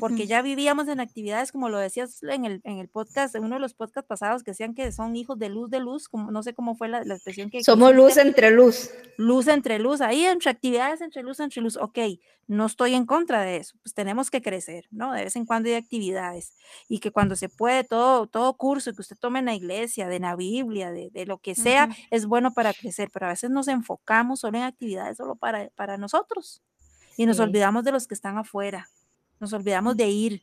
porque 0.00 0.26
ya 0.26 0.42
vivíamos 0.42 0.88
en 0.88 1.00
actividades, 1.00 1.52
como 1.52 1.68
lo 1.68 1.78
decías 1.78 2.22
en 2.22 2.44
el, 2.44 2.60
en 2.64 2.78
el 2.78 2.88
podcast, 2.88 3.34
en 3.34 3.44
uno 3.44 3.56
de 3.56 3.60
los 3.60 3.74
podcasts 3.74 4.08
pasados, 4.08 4.42
que 4.42 4.52
decían 4.52 4.74
que 4.74 4.90
son 4.92 5.16
hijos 5.16 5.38
de 5.38 5.48
luz 5.48 5.70
de 5.70 5.80
luz, 5.80 6.08
como 6.08 6.30
no 6.30 6.42
sé 6.42 6.54
cómo 6.54 6.76
fue 6.76 6.88
la, 6.88 7.02
expresión 7.02 7.50
que... 7.50 7.62
Somos 7.62 7.94
luz 7.94 8.16
entre 8.16 8.50
luz. 8.50 8.90
Luz 9.16 9.48
entre 9.48 9.78
luz, 9.78 10.00
ahí 10.00 10.24
entre 10.24 10.50
actividades 10.50 11.00
entre 11.00 11.22
luz 11.22 11.40
entre 11.40 11.60
luz, 11.62 11.76
ok, 11.76 11.98
no 12.46 12.66
estoy 12.66 12.94
en 12.94 13.06
contra 13.06 13.42
de 13.42 13.56
eso, 13.56 13.76
pues 13.82 13.94
tenemos 13.94 14.30
que 14.30 14.42
crecer, 14.42 14.86
¿no? 14.90 15.12
De 15.12 15.24
vez 15.24 15.36
en 15.36 15.46
cuando 15.46 15.68
hay 15.68 15.74
actividades 15.74 16.54
y 16.88 16.98
que 16.98 17.10
cuando 17.10 17.36
se 17.36 17.48
puede, 17.48 17.84
todo, 17.84 18.26
todo 18.26 18.54
curso 18.56 18.92
que 18.92 19.00
usted 19.00 19.16
tome 19.16 19.40
en 19.40 19.46
la 19.46 19.54
iglesia, 19.54 20.08
de 20.08 20.20
la 20.20 20.36
Biblia, 20.36 20.90
de, 20.90 21.10
de 21.10 21.26
lo 21.26 21.38
que 21.38 21.54
sea, 21.54 21.88
es 22.10 22.26
bueno 22.26 22.52
para 22.52 22.72
crecer, 22.72 23.10
pero 23.12 23.26
a 23.26 23.30
veces 23.30 23.50
nos 23.50 23.68
enfocamos 23.68 24.40
solo 24.40 24.58
en 24.58 24.64
actividades 24.64 25.16
solo 25.16 25.36
para, 25.36 25.68
para 25.70 25.98
nosotros 25.98 26.62
y 27.16 27.26
nos 27.26 27.40
olvidamos 27.40 27.84
de 27.84 27.92
los 27.92 28.06
que 28.06 28.14
están 28.14 28.38
afuera 28.38 28.88
nos 29.42 29.52
olvidamos 29.52 29.96
de 29.96 30.08
ir. 30.08 30.42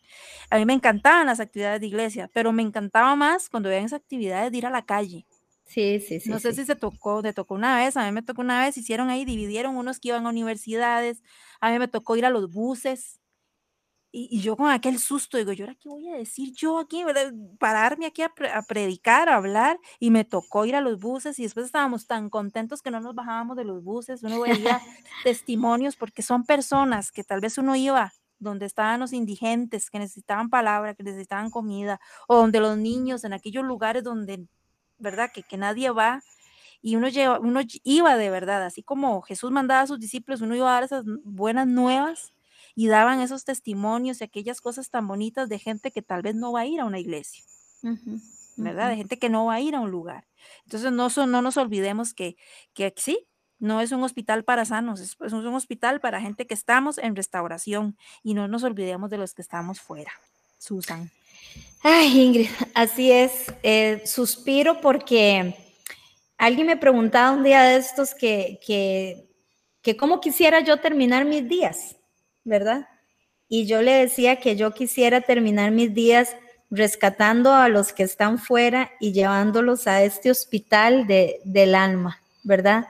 A 0.52 0.58
mí 0.58 0.66
me 0.66 0.74
encantaban 0.74 1.26
las 1.26 1.40
actividades 1.40 1.82
de 1.82 1.88
iglesia, 1.88 2.30
pero 2.34 2.52
me 2.52 2.62
encantaba 2.62 3.16
más 3.16 3.50
cuando 3.50 3.70
veían 3.70 3.86
esas 3.86 4.02
actividades 4.02 4.52
de 4.52 4.58
ir 4.60 4.66
a 4.68 4.70
la 4.70 4.86
calle. 4.86 5.26
Sí, 5.66 6.00
sí, 6.00 6.20
sí. 6.20 6.30
No 6.30 6.40
sé 6.40 6.54
si 6.54 6.66
se 6.66 6.76
tocó, 6.76 7.22
te 7.22 7.32
tocó 7.32 7.54
una 7.54 7.78
vez, 7.78 7.96
a 7.96 8.06
mí 8.06 8.12
me 8.12 8.22
tocó 8.22 8.42
una 8.42 8.60
vez, 8.64 8.78
hicieron 8.78 9.10
ahí, 9.10 9.24
dividieron 9.24 9.78
unos 9.78 10.00
que 10.00 10.10
iban 10.10 10.26
a 10.26 10.30
universidades, 10.30 11.24
a 11.62 11.72
mí 11.72 11.80
me 11.80 11.88
tocó 11.88 12.16
ir 12.16 12.26
a 12.26 12.30
los 12.30 12.52
buses. 12.52 13.20
Y, 14.12 14.42
yo 14.42 14.58
con 14.58 14.72
aquel 14.72 14.98
susto 14.98 15.38
digo, 15.38 15.54
¿yo 15.54 15.66
ahora 15.66 15.78
qué 15.80 15.88
voy 15.88 16.10
a 16.10 16.18
decir 16.18 16.52
yo 16.56 16.80
aquí? 16.80 17.04
Pararme 17.60 18.08
aquí 18.08 18.24
a, 18.24 18.34
a, 18.56 18.64
predicar, 18.64 19.30
a 19.30 19.36
hablar, 19.36 19.80
y 20.00 20.10
me 20.10 20.26
tocó 20.26 20.66
ir 20.66 20.76
a 20.76 20.82
los 20.82 21.00
buses 21.00 21.38
y 21.38 21.44
después 21.44 21.68
estábamos 21.68 22.08
tan 22.08 22.32
contentos 22.32 22.82
que 22.82 22.90
no 22.90 23.00
nos 23.00 23.14
bajábamos 23.14 23.56
de 23.56 23.66
los 23.66 23.84
buses, 23.84 24.24
uno 24.24 24.42
veía 24.42 24.82
testimonios 25.24 25.96
porque 25.96 26.24
son 26.24 26.44
personas 26.44 27.12
que 27.12 27.24
tal 27.24 27.40
vez 27.40 27.60
uno 27.60 27.76
iba 27.76 28.12
donde 28.40 28.66
estaban 28.66 29.00
los 29.00 29.14
indigentes 29.14 29.90
que 29.90 30.00
necesitaban 30.00 30.50
palabra, 30.50 30.96
que 30.96 31.04
necesitaban 31.04 31.52
comida, 31.52 32.00
o 32.28 32.38
donde 32.38 32.60
los 32.60 32.78
niños, 32.78 33.24
en 33.24 33.34
aquellos 33.34 33.64
lugares 33.64 34.04
donde, 34.04 34.48
¿verdad? 34.98 35.32
Que, 35.34 35.44
que 35.44 35.58
nadie 35.58 35.92
va, 35.92 36.22
y 36.82 36.96
uno, 36.96 37.10
lleva, 37.10 37.40
uno 37.40 37.62
iba 37.84 38.18
de 38.18 38.30
verdad, 38.30 38.64
así 38.64 38.84
como 38.84 39.22
Jesús 39.22 39.52
mandaba 39.52 39.82
a 39.82 39.88
sus 39.88 40.00
discípulos, 40.00 40.42
uno 40.42 40.56
iba 40.56 40.70
a 40.70 40.74
dar 40.76 40.84
esas 40.84 41.04
buenas 41.24 41.68
nuevas 41.68 42.34
y 42.76 42.88
daban 42.88 43.20
esos 43.20 43.44
testimonios 43.44 44.22
y 44.22 44.24
aquellas 44.24 44.62
cosas 44.62 44.90
tan 44.90 45.08
bonitas 45.08 45.50
de 45.50 45.60
gente 45.60 45.92
que 45.92 46.02
tal 46.02 46.22
vez 46.22 46.36
no 46.36 46.54
va 46.54 46.62
a 46.62 46.66
ir 46.66 46.80
a 46.80 46.86
una 46.86 47.00
iglesia, 47.00 47.44
¿verdad? 48.56 48.90
De 48.90 48.98
gente 48.98 49.20
que 49.20 49.30
no 49.30 49.46
va 49.46 49.56
a 49.56 49.62
ir 49.62 49.76
a 49.76 49.82
un 49.82 49.92
lugar. 49.92 50.28
Entonces, 50.66 50.92
no, 50.92 51.10
no 51.28 51.42
nos 51.42 51.58
olvidemos 51.58 52.14
que, 52.14 52.38
que 52.74 52.94
sí, 52.98 53.28
no 53.60 53.82
es 53.82 53.92
un 53.92 54.04
hospital 54.04 54.44
para 54.44 54.66
sanos, 54.66 55.02
es, 55.02 55.18
un 55.20 55.54
hospital 55.54 56.00
para 56.00 56.22
gente 56.22 56.48
que 56.48 56.54
estamos 56.54 56.98
en 56.98 57.16
restauración 57.16 57.98
y 58.24 58.34
no 58.34 58.48
nos 58.48 58.64
olvidemos 58.64 59.10
de 59.10 59.18
los 59.18 59.34
que 59.34 59.42
estamos 59.42 59.82
fuera. 59.82 60.12
Susan. 60.58 61.10
Ay, 61.84 62.22
Ingrid, 62.22 62.50
así 62.74 63.12
es. 63.12 63.54
Eh, 63.64 64.02
suspiro 64.06 64.82
porque 64.82 65.56
alguien 66.38 66.68
me 66.68 66.78
preguntaba 66.78 67.32
un 67.32 67.44
día 67.44 67.64
de 67.64 67.78
estos 67.78 68.14
que, 68.14 68.60
que, 68.66 69.30
que 69.82 69.96
cómo 69.98 70.20
quisiera 70.22 70.62
yo 70.62 70.78
terminar 70.78 71.26
mis 71.26 71.48
días, 71.48 71.96
¿verdad? 72.44 72.88
Y 73.48 73.66
yo 73.66 73.82
le 73.82 73.94
decía 73.94 74.38
que 74.38 74.56
yo 74.56 74.72
quisiera 74.72 75.22
terminar 75.22 75.72
mis 75.72 75.94
días 75.94 76.36
rescatando 76.70 77.54
a 77.54 77.68
los 77.68 77.94
que 77.94 78.04
están 78.04 78.38
fuera 78.38 78.92
y 79.00 79.12
llevándolos 79.12 79.88
a 79.88 80.04
este 80.04 80.30
hospital 80.30 81.08
de, 81.08 81.42
del 81.44 81.74
alma, 81.74 82.22
¿verdad? 82.44 82.88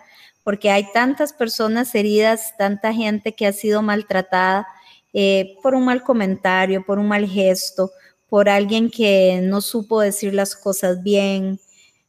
Porque 0.49 0.71
hay 0.71 0.91
tantas 0.91 1.31
personas 1.31 1.93
heridas, 1.93 2.57
tanta 2.57 2.91
gente 2.91 3.33
que 3.33 3.45
ha 3.45 3.53
sido 3.53 3.83
maltratada 3.83 4.67
eh, 5.13 5.55
por 5.61 5.75
un 5.75 5.85
mal 5.85 6.01
comentario, 6.01 6.83
por 6.83 6.97
un 6.97 7.07
mal 7.07 7.27
gesto, 7.27 7.91
por 8.27 8.49
alguien 8.49 8.89
que 8.89 9.41
no 9.43 9.61
supo 9.61 10.01
decir 10.01 10.33
las 10.33 10.55
cosas 10.55 11.03
bien, 11.03 11.59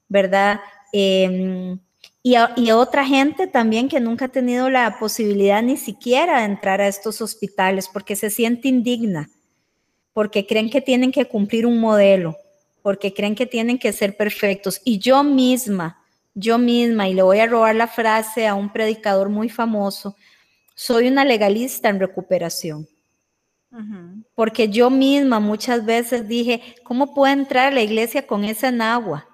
¿verdad? 0.09 0.59
Em, 0.90 1.79
y, 2.22 2.37
y, 2.57 2.70
otra 2.70 3.05
gente 3.05 3.46
también 3.46 3.90
que 3.90 4.00
nunca 4.00 4.24
ha 4.24 4.29
tenido 4.29 4.70
la 4.70 4.98
posibilidad 4.98 5.62
ni 5.62 5.76
siquiera 5.76 6.38
de 6.38 6.46
entrar 6.46 6.81
a 6.81 6.88
estos 6.88 7.20
hospitales 7.20 7.90
porque 7.92 8.16
se 8.16 8.31
siente 8.31 8.68
indigna, 8.68 9.29
porque 10.14 10.46
creen 10.46 10.70
que 10.70 10.81
tienen 10.81 11.12
que 11.12 11.26
cumplir 11.26 11.66
un 11.66 11.79
modelo, 11.79 12.38
porque 12.81 13.12
creen 13.12 13.35
que 13.35 13.44
tienen 13.44 13.79
que 13.79 13.92
ser 13.92 14.16
perfectos. 14.16 14.81
Y 14.83 14.98
yo 14.98 15.22
misma, 15.24 15.99
yo 16.34 16.58
misma, 16.58 17.08
y 17.08 17.14
le 17.14 17.22
voy 17.22 17.40
a 17.40 17.46
robar 17.46 17.74
la 17.74 17.86
frase 17.86 18.46
a 18.46 18.54
un 18.54 18.72
predicador 18.72 19.28
muy 19.28 19.48
famoso, 19.48 20.16
soy 20.74 21.08
una 21.08 21.24
legalista 21.24 21.88
en 21.88 22.00
recuperación. 22.00 22.88
Porque 24.34 24.68
yo 24.68 24.90
misma 24.90 25.38
muchas 25.38 25.84
veces 25.84 26.26
dije, 26.26 26.74
¿cómo 26.82 27.14
puede 27.14 27.34
entrar 27.34 27.68
a 27.68 27.74
la 27.74 27.82
iglesia 27.82 28.26
con 28.26 28.44
esa 28.44 28.68
agua? 28.92 29.28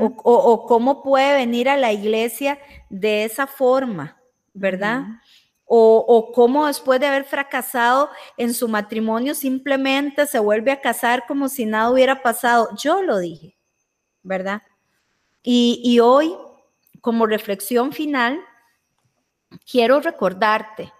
o, 0.00 0.66
cómo 0.66 1.02
puede 1.02 1.34
venir 1.34 1.68
a 1.68 1.76
la 1.76 1.92
iglesia 1.92 2.58
de 2.90 3.24
esa 3.24 3.46
forma, 3.46 4.20
¿verdad? 4.52 5.04
O, 5.64 6.04
o, 6.08 6.32
cómo 6.32 6.66
después 6.66 6.98
de 6.98 7.06
haber 7.06 7.24
fracasado 7.24 8.10
en 8.36 8.54
su 8.54 8.66
matrimonio 8.66 9.34
simplemente 9.34 10.26
se 10.26 10.38
vuelve 10.38 10.72
a 10.72 10.80
casar 10.80 11.26
como 11.28 11.48
si 11.48 11.66
nada 11.66 11.90
hubiera 11.90 12.22
pasado. 12.22 12.70
Yo 12.76 13.02
lo 13.02 13.18
dije, 13.18 13.56
¿verdad? 14.22 14.62
Y, 15.42 16.00
hoy, 16.00 16.36
como 17.00 17.26
reflexión 17.26 17.92
final, 17.92 18.40
quiero 19.70 20.00
recordarte 20.00 20.92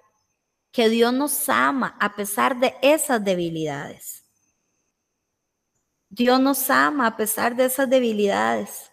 que 0.72 0.88
Dios 0.88 1.12
nos 1.12 1.48
ama 1.48 1.96
a 2.00 2.14
pesar 2.14 2.58
de 2.58 2.74
esas 2.82 3.22
debilidades. 3.22 4.24
Dios 6.08 6.40
nos 6.40 6.70
ama 6.70 7.06
a 7.06 7.16
pesar 7.16 7.56
de 7.56 7.66
esas 7.66 7.90
debilidades. 7.90 8.90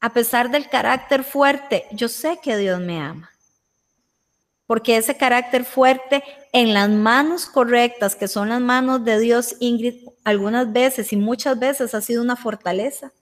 A 0.00 0.12
pesar 0.12 0.50
del 0.50 0.68
carácter 0.68 1.24
fuerte, 1.24 1.86
yo 1.92 2.08
sé 2.08 2.40
que 2.42 2.56
Dios 2.56 2.80
me 2.80 3.00
ama. 3.00 3.30
Porque 4.66 4.96
ese 4.96 5.16
carácter 5.16 5.64
fuerte 5.64 6.22
en 6.52 6.72
las 6.72 6.88
manos 6.88 7.46
correctas, 7.46 8.16
que 8.16 8.28
son 8.28 8.48
las 8.48 8.60
manos 8.60 9.04
de 9.04 9.20
Dios, 9.20 9.56
Ingrid, 9.60 10.06
algunas 10.24 10.72
veces 10.72 11.12
y 11.12 11.16
muchas 11.16 11.58
veces 11.58 11.94
ha 11.94 12.00
sido 12.00 12.22
una 12.22 12.36
fortaleza. 12.36 13.12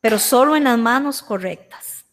Pero 0.00 0.18
solo 0.18 0.56
en 0.56 0.64
las 0.64 0.78
manos 0.78 1.22
correctas. 1.22 2.04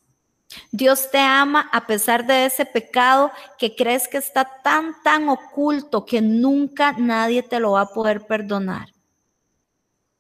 Dios 0.71 1.09
te 1.11 1.19
ama 1.19 1.69
a 1.71 1.85
pesar 1.85 2.25
de 2.25 2.45
ese 2.45 2.65
pecado 2.65 3.31
que 3.57 3.75
crees 3.75 4.07
que 4.07 4.17
está 4.17 4.61
tan, 4.63 4.95
tan 5.03 5.29
oculto 5.29 6.05
que 6.05 6.21
nunca 6.21 6.93
nadie 6.93 7.43
te 7.43 7.59
lo 7.59 7.71
va 7.71 7.81
a 7.81 7.93
poder 7.93 8.25
perdonar. 8.25 8.93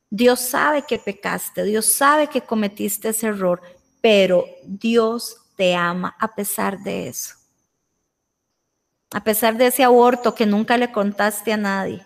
Dios 0.09 0.41
sabe 0.41 0.83
que 0.83 0.99
pecaste, 0.99 1.63
Dios 1.63 1.91
sabe 1.91 2.27
que 2.27 2.41
cometiste 2.41 3.09
ese 3.09 3.27
error, 3.27 3.61
pero 3.99 4.45
Dios 4.63 5.37
te 5.55 5.75
ama 5.75 6.15
a 6.19 6.35
pesar 6.35 6.79
de 6.79 7.07
eso. 7.07 7.35
A 9.11 9.23
pesar 9.23 9.57
de 9.57 9.67
ese 9.67 9.83
aborto 9.83 10.35
que 10.35 10.45
nunca 10.45 10.77
le 10.77 10.91
contaste 10.91 11.53
a 11.53 11.57
nadie. 11.57 12.05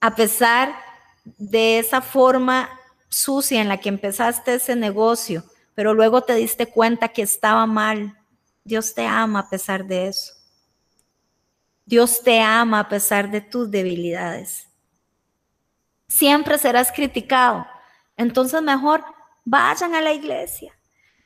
A 0.00 0.14
pesar 0.14 0.76
de 1.24 1.78
esa 1.80 2.00
forma 2.00 2.68
sucia 3.16 3.60
en 3.60 3.68
la 3.68 3.78
que 3.78 3.88
empezaste 3.88 4.54
ese 4.54 4.76
negocio 4.76 5.44
pero 5.76 5.92
luego 5.92 6.22
te 6.22 6.34
diste 6.34 6.66
cuenta 6.66 7.08
que 7.08 7.22
estaba 7.22 7.66
mal. 7.66 8.18
Dios 8.64 8.94
te 8.94 9.06
ama 9.06 9.40
a 9.40 9.50
pesar 9.50 9.84
de 9.84 10.08
eso. 10.08 10.32
Dios 11.84 12.22
te 12.22 12.40
ama 12.40 12.80
a 12.80 12.88
pesar 12.88 13.30
de 13.30 13.42
tus 13.42 13.70
debilidades. 13.70 14.66
Siempre 16.08 16.56
serás 16.56 16.90
criticado. 16.90 17.66
Entonces 18.16 18.62
mejor 18.62 19.04
vayan 19.44 19.94
a 19.94 20.00
la 20.00 20.14
iglesia, 20.14 20.72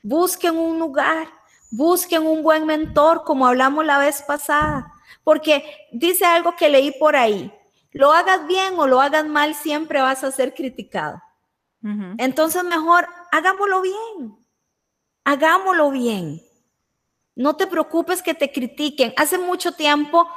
busquen 0.02 0.58
un 0.58 0.80
lugar, 0.80 1.28
busquen 1.70 2.26
un 2.26 2.42
buen 2.42 2.66
mentor, 2.66 3.22
como 3.22 3.46
hablamos 3.46 3.86
la 3.86 3.98
vez 3.98 4.20
pasada, 4.22 4.92
porque 5.22 5.64
dice 5.92 6.24
algo 6.24 6.56
que 6.56 6.68
leí 6.68 6.90
por 6.98 7.14
ahí, 7.14 7.54
lo 7.92 8.12
hagas 8.12 8.46
bien 8.48 8.76
o 8.76 8.88
lo 8.88 9.00
hagas 9.00 9.24
mal, 9.26 9.54
siempre 9.54 10.00
vas 10.00 10.24
a 10.24 10.32
ser 10.32 10.52
criticado. 10.54 11.22
Entonces 12.18 12.62
mejor 12.64 13.08
hagámoslo 13.32 13.80
bien 13.82 14.40
hagámoslo 15.24 15.90
bien. 15.90 16.42
No 17.36 17.56
te 17.56 17.66
preocupes 17.66 18.22
que 18.22 18.34
te 18.34 18.50
critiquen. 18.52 19.12
Hace 19.16 19.38
mucho 19.38 19.72
tiempo 19.72 20.28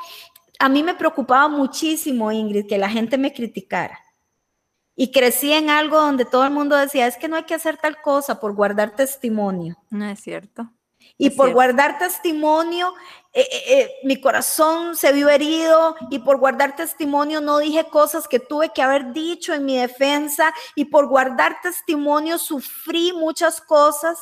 a 0.59 0.69
mí 0.69 0.83
me 0.83 0.93
preocupaba 0.93 1.47
muchísimo, 1.47 2.31
Ingrid, 2.31 2.67
que 2.67 2.77
la 2.77 2.89
gente 2.89 3.17
me 3.17 3.33
criticara. 3.33 3.99
Y 4.95 5.11
crecí 5.11 5.51
en 5.51 5.71
algo 5.71 5.99
donde 5.99 6.23
todo 6.23 6.45
el 6.45 6.51
mundo 6.51 6.75
decía, 6.75 7.07
es 7.07 7.17
que 7.17 7.27
no 7.27 7.35
hay 7.35 7.43
que 7.43 7.55
hacer 7.55 7.77
tal 7.77 7.99
cosa 8.01 8.39
por 8.39 8.53
guardar 8.53 8.95
testimonio. 8.95 9.75
No 9.89 10.05
es 10.05 10.19
cierto. 10.19 10.69
Y 11.17 11.29
por 11.31 11.53
guardar 11.53 11.99
testimonio, 11.99 12.93
eh, 13.35 13.47
eh, 13.51 13.63
eh, 13.67 13.91
mi 14.03 14.21
corazón 14.21 14.95
se 14.95 15.11
vio 15.11 15.27
herido 15.27 15.95
y 16.11 16.19
por 16.19 16.37
guardar 16.37 16.75
testimonio 16.75 17.41
no 17.41 17.57
dije 17.57 17.85
cosas 17.85 18.27
que 18.27 18.39
tuve 18.39 18.69
que 18.69 18.83
haber 18.83 19.11
dicho 19.11 19.55
en 19.55 19.65
mi 19.65 19.77
defensa 19.77 20.53
y 20.75 20.85
por 20.85 21.07
guardar 21.07 21.59
testimonio 21.61 22.37
sufrí 22.37 23.11
muchas 23.11 23.59
cosas. 23.59 24.19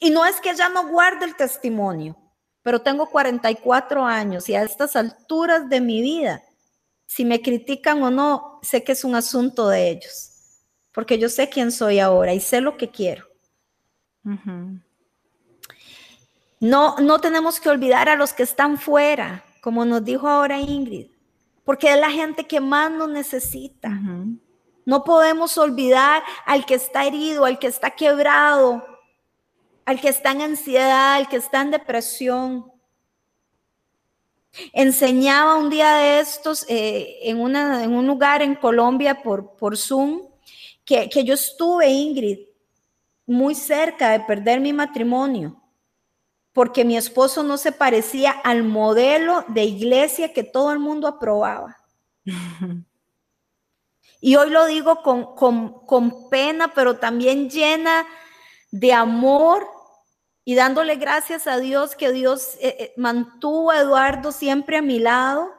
Y 0.00 0.10
no 0.10 0.24
es 0.24 0.40
que 0.40 0.54
ya 0.54 0.68
no 0.68 0.88
guarde 0.88 1.26
el 1.26 1.36
testimonio, 1.36 2.16
pero 2.62 2.80
tengo 2.80 3.10
44 3.10 4.04
años 4.04 4.48
y 4.48 4.54
a 4.54 4.62
estas 4.62 4.96
alturas 4.96 5.68
de 5.68 5.80
mi 5.80 6.00
vida, 6.00 6.42
si 7.06 7.24
me 7.24 7.42
critican 7.42 8.02
o 8.02 8.10
no, 8.10 8.60
sé 8.62 8.82
que 8.82 8.92
es 8.92 9.04
un 9.04 9.14
asunto 9.14 9.68
de 9.68 9.90
ellos, 9.90 10.64
porque 10.92 11.18
yo 11.18 11.28
sé 11.28 11.48
quién 11.48 11.70
soy 11.70 12.00
ahora 12.00 12.32
y 12.34 12.40
sé 12.40 12.60
lo 12.60 12.76
que 12.76 12.90
quiero. 12.90 13.26
No, 16.58 16.96
no 16.98 17.20
tenemos 17.20 17.60
que 17.60 17.68
olvidar 17.68 18.08
a 18.08 18.16
los 18.16 18.32
que 18.32 18.42
están 18.42 18.78
fuera, 18.78 19.44
como 19.60 19.84
nos 19.84 20.04
dijo 20.04 20.26
ahora 20.26 20.58
Ingrid, 20.58 21.08
porque 21.64 21.92
es 21.92 22.00
la 22.00 22.10
gente 22.10 22.46
que 22.46 22.60
más 22.60 22.90
nos 22.90 23.10
necesita. 23.10 23.90
No 24.86 25.04
podemos 25.04 25.58
olvidar 25.58 26.22
al 26.46 26.64
que 26.64 26.74
está 26.74 27.04
herido, 27.04 27.44
al 27.44 27.58
que 27.58 27.66
está 27.66 27.90
quebrado, 27.90 28.86
al 29.84 30.00
que 30.00 30.08
está 30.08 30.30
en 30.30 30.42
ansiedad, 30.42 31.14
al 31.14 31.28
que 31.28 31.36
está 31.36 31.60
en 31.60 31.72
depresión. 31.72 32.72
Enseñaba 34.72 35.56
un 35.56 35.68
día 35.68 35.96
de 35.96 36.20
estos 36.20 36.64
eh, 36.70 37.18
en, 37.24 37.38
una, 37.38 37.84
en, 37.84 37.92
un 37.92 38.06
lugar 38.06 38.40
en 38.40 38.54
Colombia 38.54 39.22
por, 39.22 39.56
por 39.56 39.76
Zoom 39.76 40.22
que, 40.86 41.10
que 41.10 41.22
yo 41.22 41.34
estuve, 41.34 41.90
Ingrid, 41.90 42.38
muy 43.26 43.54
cerca 43.54 44.10
de 44.10 44.20
perder 44.20 44.60
mi 44.60 44.72
matrimonio 44.72 45.60
porque 46.56 46.86
mi 46.86 46.96
esposo 46.96 47.42
no 47.42 47.58
se 47.58 47.70
parecía 47.70 48.30
al 48.30 48.62
modelo 48.62 49.44
de 49.48 49.64
iglesia 49.64 50.32
que 50.32 50.42
todo 50.42 50.72
el 50.72 50.78
mundo 50.78 51.06
aprobaba. 51.06 51.76
Y 54.22 54.36
hoy 54.36 54.48
lo 54.48 54.64
digo 54.64 55.02
con, 55.02 55.36
con, 55.36 55.84
con, 55.84 56.30
pena, 56.30 56.72
pero 56.74 56.96
también 56.96 57.50
llena 57.50 58.06
de 58.70 58.94
amor 58.94 59.68
y 60.46 60.54
dándole 60.54 60.96
gracias 60.96 61.46
a 61.46 61.58
Dios 61.58 61.94
que 61.94 62.10
Dios 62.10 62.54
eh, 62.54 62.76
eh, 62.78 62.94
mantuvo 62.96 63.70
a 63.70 63.80
Eduardo 63.80 64.32
siempre 64.32 64.78
a 64.78 64.82
mi 64.82 64.98
lado. 64.98 65.52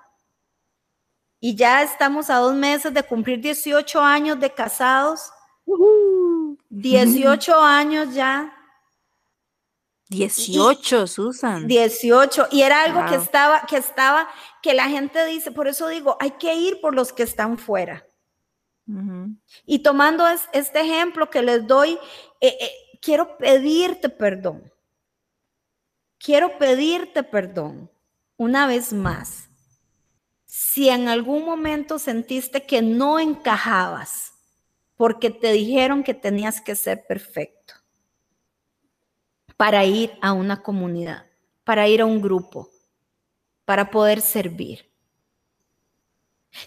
Y 1.39 1.55
ya 1.55 1.83
estamos 1.83 2.31
a 2.31 2.37
dos 2.37 2.55
meses 2.55 2.91
de 2.91 3.03
cumplir 3.03 3.39
18 3.39 4.01
años 4.01 4.39
de 4.39 4.51
casados. 4.51 5.29
18 6.71 7.53
años 7.55 8.15
ya. 8.15 8.56
18, 10.09 11.07
Susan. 11.07 11.67
18. 11.67 12.47
Y 12.51 12.61
era 12.61 12.83
algo 12.83 13.05
que 13.05 13.15
estaba, 13.15 13.61
que 13.67 13.77
estaba, 13.77 14.27
que 14.61 14.73
la 14.73 14.89
gente 14.89 15.25
dice, 15.25 15.51
por 15.51 15.67
eso 15.67 15.87
digo, 15.87 16.17
hay 16.19 16.31
que 16.31 16.55
ir 16.55 16.79
por 16.81 16.95
los 16.95 17.13
que 17.13 17.23
están 17.23 17.57
fuera. 17.57 18.05
Y 19.65 19.79
tomando 19.79 20.25
este 20.53 20.79
ejemplo 20.79 21.29
que 21.29 21.41
les 21.41 21.67
doy, 21.67 21.99
eh, 22.39 22.71
quiero 23.01 23.37
pedirte 23.37 24.07
perdón 24.07 24.71
quiero 26.17 26.57
pedirte 26.57 27.23
perdón 27.23 27.89
una 28.37 28.67
vez 28.67 28.93
más. 28.93 29.49
Si 30.45 30.89
en 30.89 31.07
algún 31.07 31.45
momento 31.45 31.99
sentiste 31.99 32.65
que 32.65 32.81
no 32.81 33.19
encajabas 33.19 34.33
porque 34.95 35.29
te 35.29 35.51
dijeron 35.51 36.03
que 36.03 36.13
tenías 36.13 36.61
que 36.61 36.75
ser 36.75 37.05
perfecto 37.07 37.75
para 39.57 39.83
ir 39.83 40.13
a 40.21 40.31
una 40.31 40.61
comunidad, 40.61 41.25
para 41.63 41.87
ir 41.87 42.01
a 42.01 42.05
un 42.05 42.21
grupo, 42.21 42.69
para 43.65 43.91
poder 43.91 44.21
servir. 44.21 44.89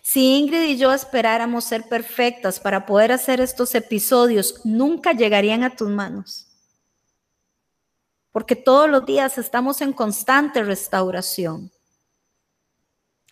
Si 0.03 0.37
Ingrid 0.39 0.63
y 0.63 0.77
yo 0.77 0.93
esperáramos 0.93 1.65
ser 1.65 1.89
perfectas 1.89 2.61
para 2.61 2.85
poder 2.85 3.13
hacer 3.13 3.41
estos 3.41 3.75
episodios, 3.75 4.61
nunca 4.65 5.13
llegarían 5.13 5.63
a 5.63 5.75
tus 5.75 5.89
manos 5.89 6.51
porque 8.33 8.57
todos 8.57 8.89
los 8.89 9.05
días 9.05 9.39
estamos 9.39 9.81
en 9.81 9.93
constante 9.93 10.63
restauración. 10.63 11.71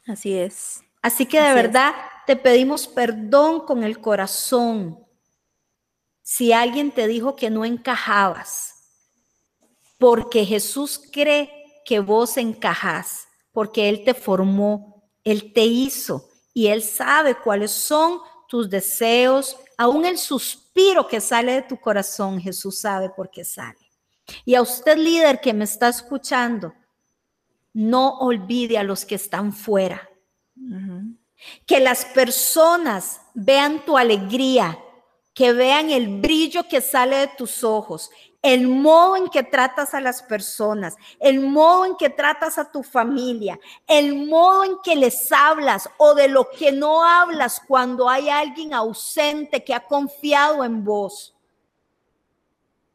Así 0.06 0.34
es. 0.34 0.82
Así 1.02 1.26
que 1.26 1.40
de 1.40 1.54
verdad 1.54 1.94
te 2.26 2.36
pedimos 2.36 2.88
perdón 2.88 3.64
con 3.64 3.84
el 3.84 4.00
corazón 4.00 5.06
si 6.22 6.52
alguien 6.52 6.90
te 6.90 7.06
dijo 7.06 7.36
que 7.36 7.48
no 7.48 7.64
encajabas, 7.64 8.77
porque 9.98 10.44
Jesús 10.44 11.00
cree 11.12 11.50
que 11.84 12.00
vos 12.00 12.36
encajás, 12.36 13.28
porque 13.52 13.88
Él 13.88 14.04
te 14.04 14.14
formó, 14.14 15.10
Él 15.24 15.52
te 15.52 15.64
hizo 15.64 16.28
y 16.54 16.68
Él 16.68 16.82
sabe 16.82 17.34
cuáles 17.34 17.72
son 17.72 18.20
tus 18.48 18.70
deseos, 18.70 19.56
aún 19.76 20.06
el 20.06 20.16
suspiro 20.16 21.06
que 21.06 21.20
sale 21.20 21.52
de 21.52 21.62
tu 21.62 21.78
corazón, 21.78 22.40
Jesús 22.40 22.80
sabe 22.80 23.10
por 23.10 23.30
qué 23.30 23.44
sale. 23.44 23.90
Y 24.44 24.54
a 24.54 24.62
usted 24.62 24.96
líder 24.96 25.40
que 25.40 25.52
me 25.52 25.64
está 25.64 25.88
escuchando, 25.88 26.74
no 27.72 28.18
olvide 28.18 28.78
a 28.78 28.82
los 28.82 29.04
que 29.04 29.14
están 29.14 29.52
fuera. 29.52 30.08
Que 31.66 31.80
las 31.80 32.04
personas 32.04 33.20
vean 33.34 33.84
tu 33.84 33.96
alegría, 33.96 34.78
que 35.34 35.52
vean 35.52 35.90
el 35.90 36.20
brillo 36.20 36.66
que 36.68 36.80
sale 36.80 37.16
de 37.16 37.28
tus 37.28 37.62
ojos, 37.62 38.10
el 38.42 38.68
modo 38.68 39.16
en 39.16 39.28
que 39.28 39.42
tratas 39.42 39.94
a 39.94 40.00
las 40.00 40.22
personas, 40.22 40.96
el 41.18 41.40
modo 41.40 41.84
en 41.86 41.96
que 41.96 42.08
tratas 42.08 42.56
a 42.58 42.70
tu 42.70 42.82
familia, 42.82 43.58
el 43.86 44.26
modo 44.26 44.64
en 44.64 44.76
que 44.82 44.94
les 44.94 45.30
hablas 45.32 45.88
o 45.98 46.14
de 46.14 46.28
lo 46.28 46.48
que 46.50 46.70
no 46.70 47.04
hablas 47.04 47.60
cuando 47.66 48.08
hay 48.08 48.28
alguien 48.28 48.74
ausente 48.74 49.64
que 49.64 49.74
ha 49.74 49.84
confiado 49.84 50.64
en 50.64 50.84
vos. 50.84 51.34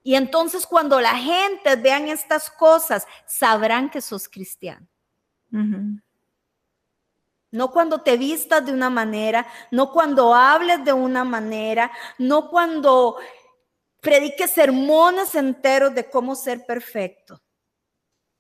Y 0.01 0.15
entonces 0.15 0.65
cuando 0.65 0.99
la 0.99 1.15
gente 1.15 1.75
vean 1.75 2.07
estas 2.07 2.49
cosas, 2.49 3.05
sabrán 3.25 3.89
que 3.89 4.01
sos 4.01 4.27
cristiano. 4.27 4.87
No 7.51 7.69
cuando 7.71 8.01
te 8.01 8.17
vistas 8.17 8.65
de 8.65 8.73
una 8.73 8.89
manera, 8.89 9.45
no 9.71 9.91
cuando 9.91 10.33
hables 10.33 10.83
de 10.83 10.91
una 10.91 11.23
manera, 11.23 11.91
no 12.17 12.49
cuando 12.49 13.17
prediques 14.03 14.51
sermones 14.51 15.33
enteros 15.33 15.95
de 15.95 16.07
cómo 16.09 16.35
ser 16.35 16.65
perfecto. 16.65 17.41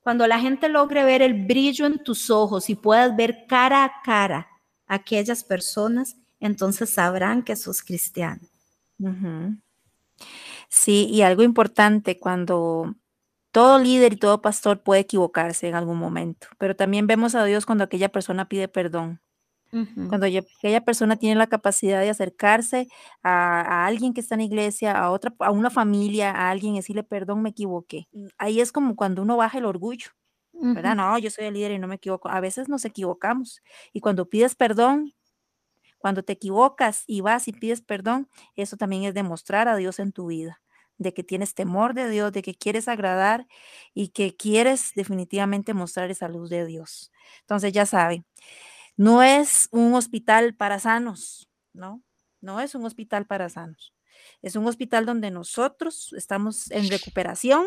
Cuando 0.01 0.27
la 0.27 0.37
gente 0.37 0.67
logre 0.67 1.05
ver 1.05 1.21
el 1.21 1.45
brillo 1.45 1.85
en 1.85 2.03
tus 2.03 2.29
ojos 2.29 2.69
y 2.69 2.75
puedas 2.75 3.15
ver 3.15 3.45
cara 3.47 3.85
a 3.85 4.01
cara 4.03 4.49
a 4.85 4.95
aquellas 4.95 5.45
personas, 5.45 6.17
entonces 6.41 6.89
sabrán 6.89 7.41
que 7.41 7.55
sos 7.55 7.81
cristiano. 7.81 8.41
Sí, 10.67 11.07
y 11.09 11.21
algo 11.21 11.43
importante, 11.43 12.19
cuando 12.19 12.93
todo 13.51 13.79
líder 13.79 14.13
y 14.13 14.17
todo 14.17 14.41
pastor 14.41 14.83
puede 14.83 15.01
equivocarse 15.01 15.69
en 15.69 15.75
algún 15.75 15.97
momento, 15.97 16.47
pero 16.57 16.75
también 16.75 17.07
vemos 17.07 17.35
a 17.35 17.45
Dios 17.45 17.65
cuando 17.65 17.85
aquella 17.85 18.09
persona 18.09 18.49
pide 18.49 18.67
perdón. 18.67 19.21
Cuando 20.07 20.27
aquella 20.27 20.81
persona 20.85 21.15
tiene 21.15 21.35
la 21.35 21.47
capacidad 21.47 21.99
de 21.99 22.09
acercarse 22.09 22.87
a, 23.23 23.85
alguien 23.85 24.13
que 24.13 24.21
está 24.21 24.35
en 24.35 24.41
la 24.41 24.45
iglesia, 24.45 24.91
a 24.97 25.09
otra, 25.09 25.33
a 25.39 25.51
una 25.51 25.69
familia, 25.69 26.31
a 26.31 26.51
alguien 26.51 26.75
decirle, 26.75 27.03
perdón, 27.03 27.41
me 27.41 27.49
equivoqué. 27.49 28.07
Mm, 28.11 28.27
ahí 28.37 28.61
es 28.61 28.71
como 28.71 28.95
cuando 28.95 29.21
uno 29.21 29.37
baja 29.37 29.57
el 29.57 29.65
orgullo, 29.65 30.07
¿verdad? 30.53 30.95
No, 30.95 31.17
yo 31.17 31.29
soy 31.29 31.45
el 31.45 31.55
líder 31.55 31.71
y 31.71 31.79
no 31.79 31.87
me 31.87 31.95
equivoco. 31.95 32.29
A 32.29 32.39
veces 32.39 32.69
nos 32.69 32.85
equivocamos. 32.85 33.61
Y 33.91 33.99
cuando 33.99 34.29
pides 34.29 34.55
perdón, 34.55 35.13
cuando 35.97 36.23
te 36.23 36.33
equivocas 36.33 37.03
y 37.07 37.21
vas 37.21 37.47
y 37.47 37.53
pides 37.53 37.81
perdón, 37.81 38.29
eso 38.55 38.77
también 38.77 39.03
es 39.03 39.13
demostrar 39.13 39.67
a 39.67 39.75
Dios 39.75 39.99
en 39.99 40.11
tu 40.11 40.27
vida 40.27 40.61
de 40.97 41.13
que 41.13 41.23
tienes 41.23 41.53
temor 41.53 41.93
de 41.93 42.09
Dios, 42.09 42.31
de 42.31 42.41
que 42.41 42.55
quieres 42.55 42.87
agradar 42.87 43.47
y 43.93 44.09
que 44.09 44.35
quieres 44.35 44.93
definitivamente 44.95 45.73
mostrar 45.73 46.11
esa 46.11 46.27
luz 46.27 46.49
de 46.49 46.65
Dios. 46.65 47.11
Entonces 47.41 47.73
ya 47.73 47.85
saben, 47.85 48.25
no 48.97 49.23
es 49.23 49.69
un 49.71 49.93
hospital 49.93 50.55
para 50.55 50.79
sanos, 50.79 51.49
¿no? 51.73 52.03
No 52.41 52.59
es 52.59 52.75
un 52.75 52.85
hospital 52.85 53.25
para 53.25 53.49
sanos. 53.49 53.93
Es 54.41 54.55
un 54.55 54.67
hospital 54.67 55.05
donde 55.05 55.31
nosotros 55.31 56.13
estamos 56.13 56.69
en 56.71 56.89
recuperación, 56.89 57.65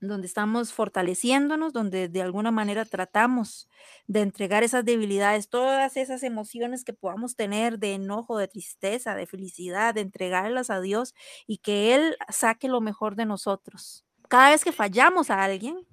donde 0.00 0.26
estamos 0.26 0.72
fortaleciéndonos, 0.72 1.72
donde 1.72 2.08
de 2.08 2.22
alguna 2.22 2.50
manera 2.50 2.84
tratamos 2.84 3.68
de 4.08 4.20
entregar 4.20 4.64
esas 4.64 4.84
debilidades, 4.84 5.48
todas 5.48 5.96
esas 5.96 6.24
emociones 6.24 6.84
que 6.84 6.92
podamos 6.92 7.36
tener 7.36 7.78
de 7.78 7.94
enojo, 7.94 8.36
de 8.36 8.48
tristeza, 8.48 9.14
de 9.14 9.26
felicidad, 9.26 9.94
de 9.94 10.00
entregarlas 10.00 10.70
a 10.70 10.80
Dios 10.80 11.14
y 11.46 11.58
que 11.58 11.94
Él 11.94 12.16
saque 12.28 12.68
lo 12.68 12.80
mejor 12.80 13.14
de 13.14 13.26
nosotros. 13.26 14.04
Cada 14.28 14.50
vez 14.50 14.64
que 14.64 14.72
fallamos 14.72 15.30
a 15.30 15.44
alguien, 15.44 15.86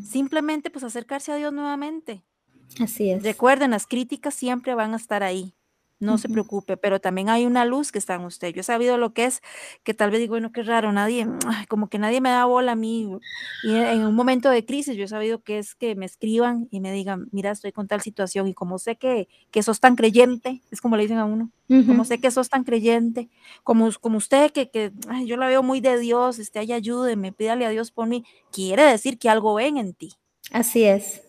simplemente 0.00 0.70
pues 0.70 0.84
acercarse 0.84 1.32
a 1.32 1.36
Dios 1.36 1.52
nuevamente. 1.52 2.24
Así 2.80 3.10
es. 3.10 3.22
Recuerden, 3.22 3.72
las 3.72 3.86
críticas 3.86 4.34
siempre 4.34 4.74
van 4.74 4.94
a 4.94 4.96
estar 4.96 5.22
ahí 5.22 5.54
no 6.02 6.18
se 6.18 6.28
preocupe, 6.28 6.76
pero 6.76 7.00
también 7.00 7.28
hay 7.28 7.46
una 7.46 7.64
luz 7.64 7.92
que 7.92 7.98
está 7.98 8.14
en 8.14 8.22
usted. 8.22 8.52
Yo 8.52 8.60
he 8.60 8.64
sabido 8.64 8.98
lo 8.98 9.14
que 9.14 9.24
es, 9.24 9.40
que 9.84 9.94
tal 9.94 10.10
vez 10.10 10.20
digo, 10.20 10.32
bueno, 10.32 10.50
qué 10.52 10.62
raro, 10.62 10.92
nadie, 10.92 11.26
como 11.68 11.88
que 11.88 11.98
nadie 11.98 12.20
me 12.20 12.28
da 12.28 12.44
bola 12.44 12.72
a 12.72 12.76
mí. 12.76 13.08
Y 13.62 13.74
en 13.74 14.04
un 14.04 14.14
momento 14.14 14.50
de 14.50 14.66
crisis, 14.66 14.96
yo 14.96 15.04
he 15.04 15.08
sabido 15.08 15.42
que 15.42 15.58
es 15.58 15.74
que 15.74 15.94
me 15.94 16.04
escriban 16.04 16.66
y 16.70 16.80
me 16.80 16.92
digan, 16.92 17.28
mira, 17.30 17.52
estoy 17.52 17.72
con 17.72 17.86
tal 17.86 18.00
situación. 18.00 18.48
Y 18.48 18.54
como 18.54 18.78
sé 18.78 18.96
que, 18.96 19.28
que 19.50 19.62
sos 19.62 19.80
tan 19.80 19.94
creyente, 19.94 20.60
es 20.70 20.80
como 20.80 20.96
le 20.96 21.04
dicen 21.04 21.18
a 21.18 21.24
uno, 21.24 21.50
como 21.86 22.04
sé 22.04 22.20
que 22.20 22.30
sos 22.30 22.50
tan 22.50 22.64
creyente, 22.64 23.30
como, 23.62 23.88
como 24.00 24.18
usted, 24.18 24.50
que, 24.50 24.68
que 24.70 24.92
yo 25.24 25.36
la 25.36 25.46
veo 25.46 25.62
muy 25.62 25.80
de 25.80 25.98
Dios, 25.98 26.38
este, 26.38 26.58
ahí 26.58 26.72
ayúdeme, 26.72 27.32
pídale 27.32 27.64
a 27.64 27.70
Dios 27.70 27.92
por 27.92 28.08
mí, 28.08 28.24
quiere 28.50 28.82
decir 28.82 29.18
que 29.18 29.30
algo 29.30 29.54
ven 29.54 29.78
en 29.78 29.94
ti. 29.94 30.12
Así 30.50 30.84
es. 30.84 31.22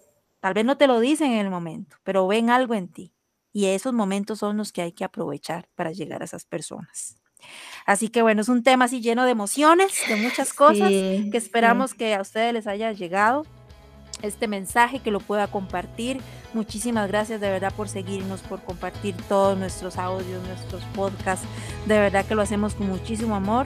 Tal 0.43 0.53
vez 0.53 0.65
no 0.65 0.75
te 0.75 0.87
lo 0.87 0.99
dicen 0.99 1.31
en 1.31 1.37
el 1.37 1.49
momento, 1.49 1.95
pero 2.03 2.27
ven 2.27 2.49
algo 2.49 2.73
en 2.73 2.89
ti. 2.89 3.13
Y 3.53 3.67
esos 3.67 3.93
momentos 3.93 4.39
son 4.39 4.57
los 4.57 4.73
que 4.73 4.81
hay 4.81 4.91
que 4.91 5.05
aprovechar 5.05 5.69
para 5.73 5.93
llegar 5.93 6.21
a 6.21 6.25
esas 6.25 6.43
personas. 6.43 7.17
Así 7.85 8.09
que 8.09 8.21
bueno, 8.21 8.41
es 8.41 8.49
un 8.49 8.61
tema 8.61 8.83
así 8.83 8.99
lleno 8.99 9.23
de 9.23 9.31
emociones, 9.31 9.93
de 10.05 10.17
muchas 10.17 10.51
cosas 10.51 10.89
que 10.89 11.31
esperamos 11.31 11.93
que 11.93 12.13
a 12.13 12.19
ustedes 12.19 12.51
les 12.51 12.67
haya 12.67 12.91
llegado 12.91 13.45
este 14.21 14.49
mensaje, 14.49 14.99
que 14.99 15.11
lo 15.11 15.21
pueda 15.21 15.47
compartir. 15.47 16.19
Muchísimas 16.53 17.07
gracias 17.07 17.39
de 17.39 17.49
verdad 17.49 17.73
por 17.73 17.87
seguirnos, 17.87 18.41
por 18.41 18.61
compartir 18.63 19.15
todos 19.29 19.57
nuestros 19.57 19.97
audios, 19.97 20.45
nuestros 20.45 20.83
podcasts. 20.93 21.47
De 21.85 21.97
verdad 21.99 22.25
que 22.25 22.35
lo 22.35 22.41
hacemos 22.41 22.75
con 22.75 22.89
muchísimo 22.89 23.37
amor 23.37 23.65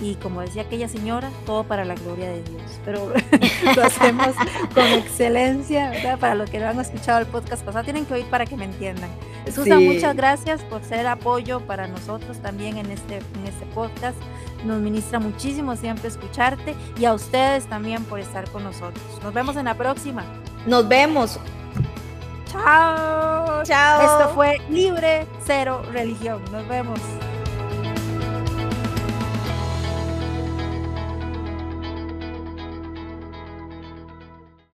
y 0.00 0.14
como 0.16 0.40
decía 0.40 0.62
aquella 0.62 0.88
señora, 0.88 1.30
todo 1.44 1.64
para 1.64 1.84
la 1.84 1.94
gloria 1.94 2.28
de 2.28 2.42
Dios. 2.42 2.62
Pero 2.84 3.12
lo 3.76 3.84
hacemos 3.84 4.28
con 4.74 4.86
excelencia, 4.86 5.90
¿verdad? 5.90 6.18
Para 6.18 6.34
los 6.34 6.50
que 6.50 6.58
no 6.58 6.68
han 6.68 6.80
escuchado 6.80 7.20
el 7.20 7.26
podcast 7.26 7.64
pasado, 7.64 7.84
tienen 7.84 8.06
que 8.06 8.14
oír 8.14 8.26
para 8.26 8.46
que 8.46 8.56
me 8.56 8.64
entiendan. 8.64 9.10
Susan, 9.52 9.84
muchas 9.84 10.16
gracias 10.16 10.62
por 10.62 10.82
ser 10.84 11.06
apoyo 11.06 11.60
para 11.60 11.86
nosotros 11.86 12.38
también 12.38 12.78
en 12.78 12.90
este, 12.90 13.16
en 13.16 13.46
este 13.46 13.66
podcast. 13.74 14.16
Nos 14.64 14.80
ministra 14.80 15.18
muchísimo 15.18 15.76
siempre 15.76 16.08
escucharte 16.08 16.74
y 16.98 17.04
a 17.04 17.14
ustedes 17.14 17.66
también 17.66 18.04
por 18.04 18.20
estar 18.20 18.48
con 18.50 18.64
nosotros. 18.64 19.02
Nos 19.22 19.32
vemos 19.32 19.56
en 19.56 19.66
la 19.66 19.74
próxima. 19.74 20.24
Nos 20.66 20.86
vemos. 20.88 21.38
Chao. 22.50 23.62
Chao. 23.64 24.02
Esto 24.02 24.34
fue 24.34 24.58
Libre 24.68 25.26
Cero 25.46 25.82
Religión. 25.92 26.42
Nos 26.52 26.66
vemos. 26.68 27.00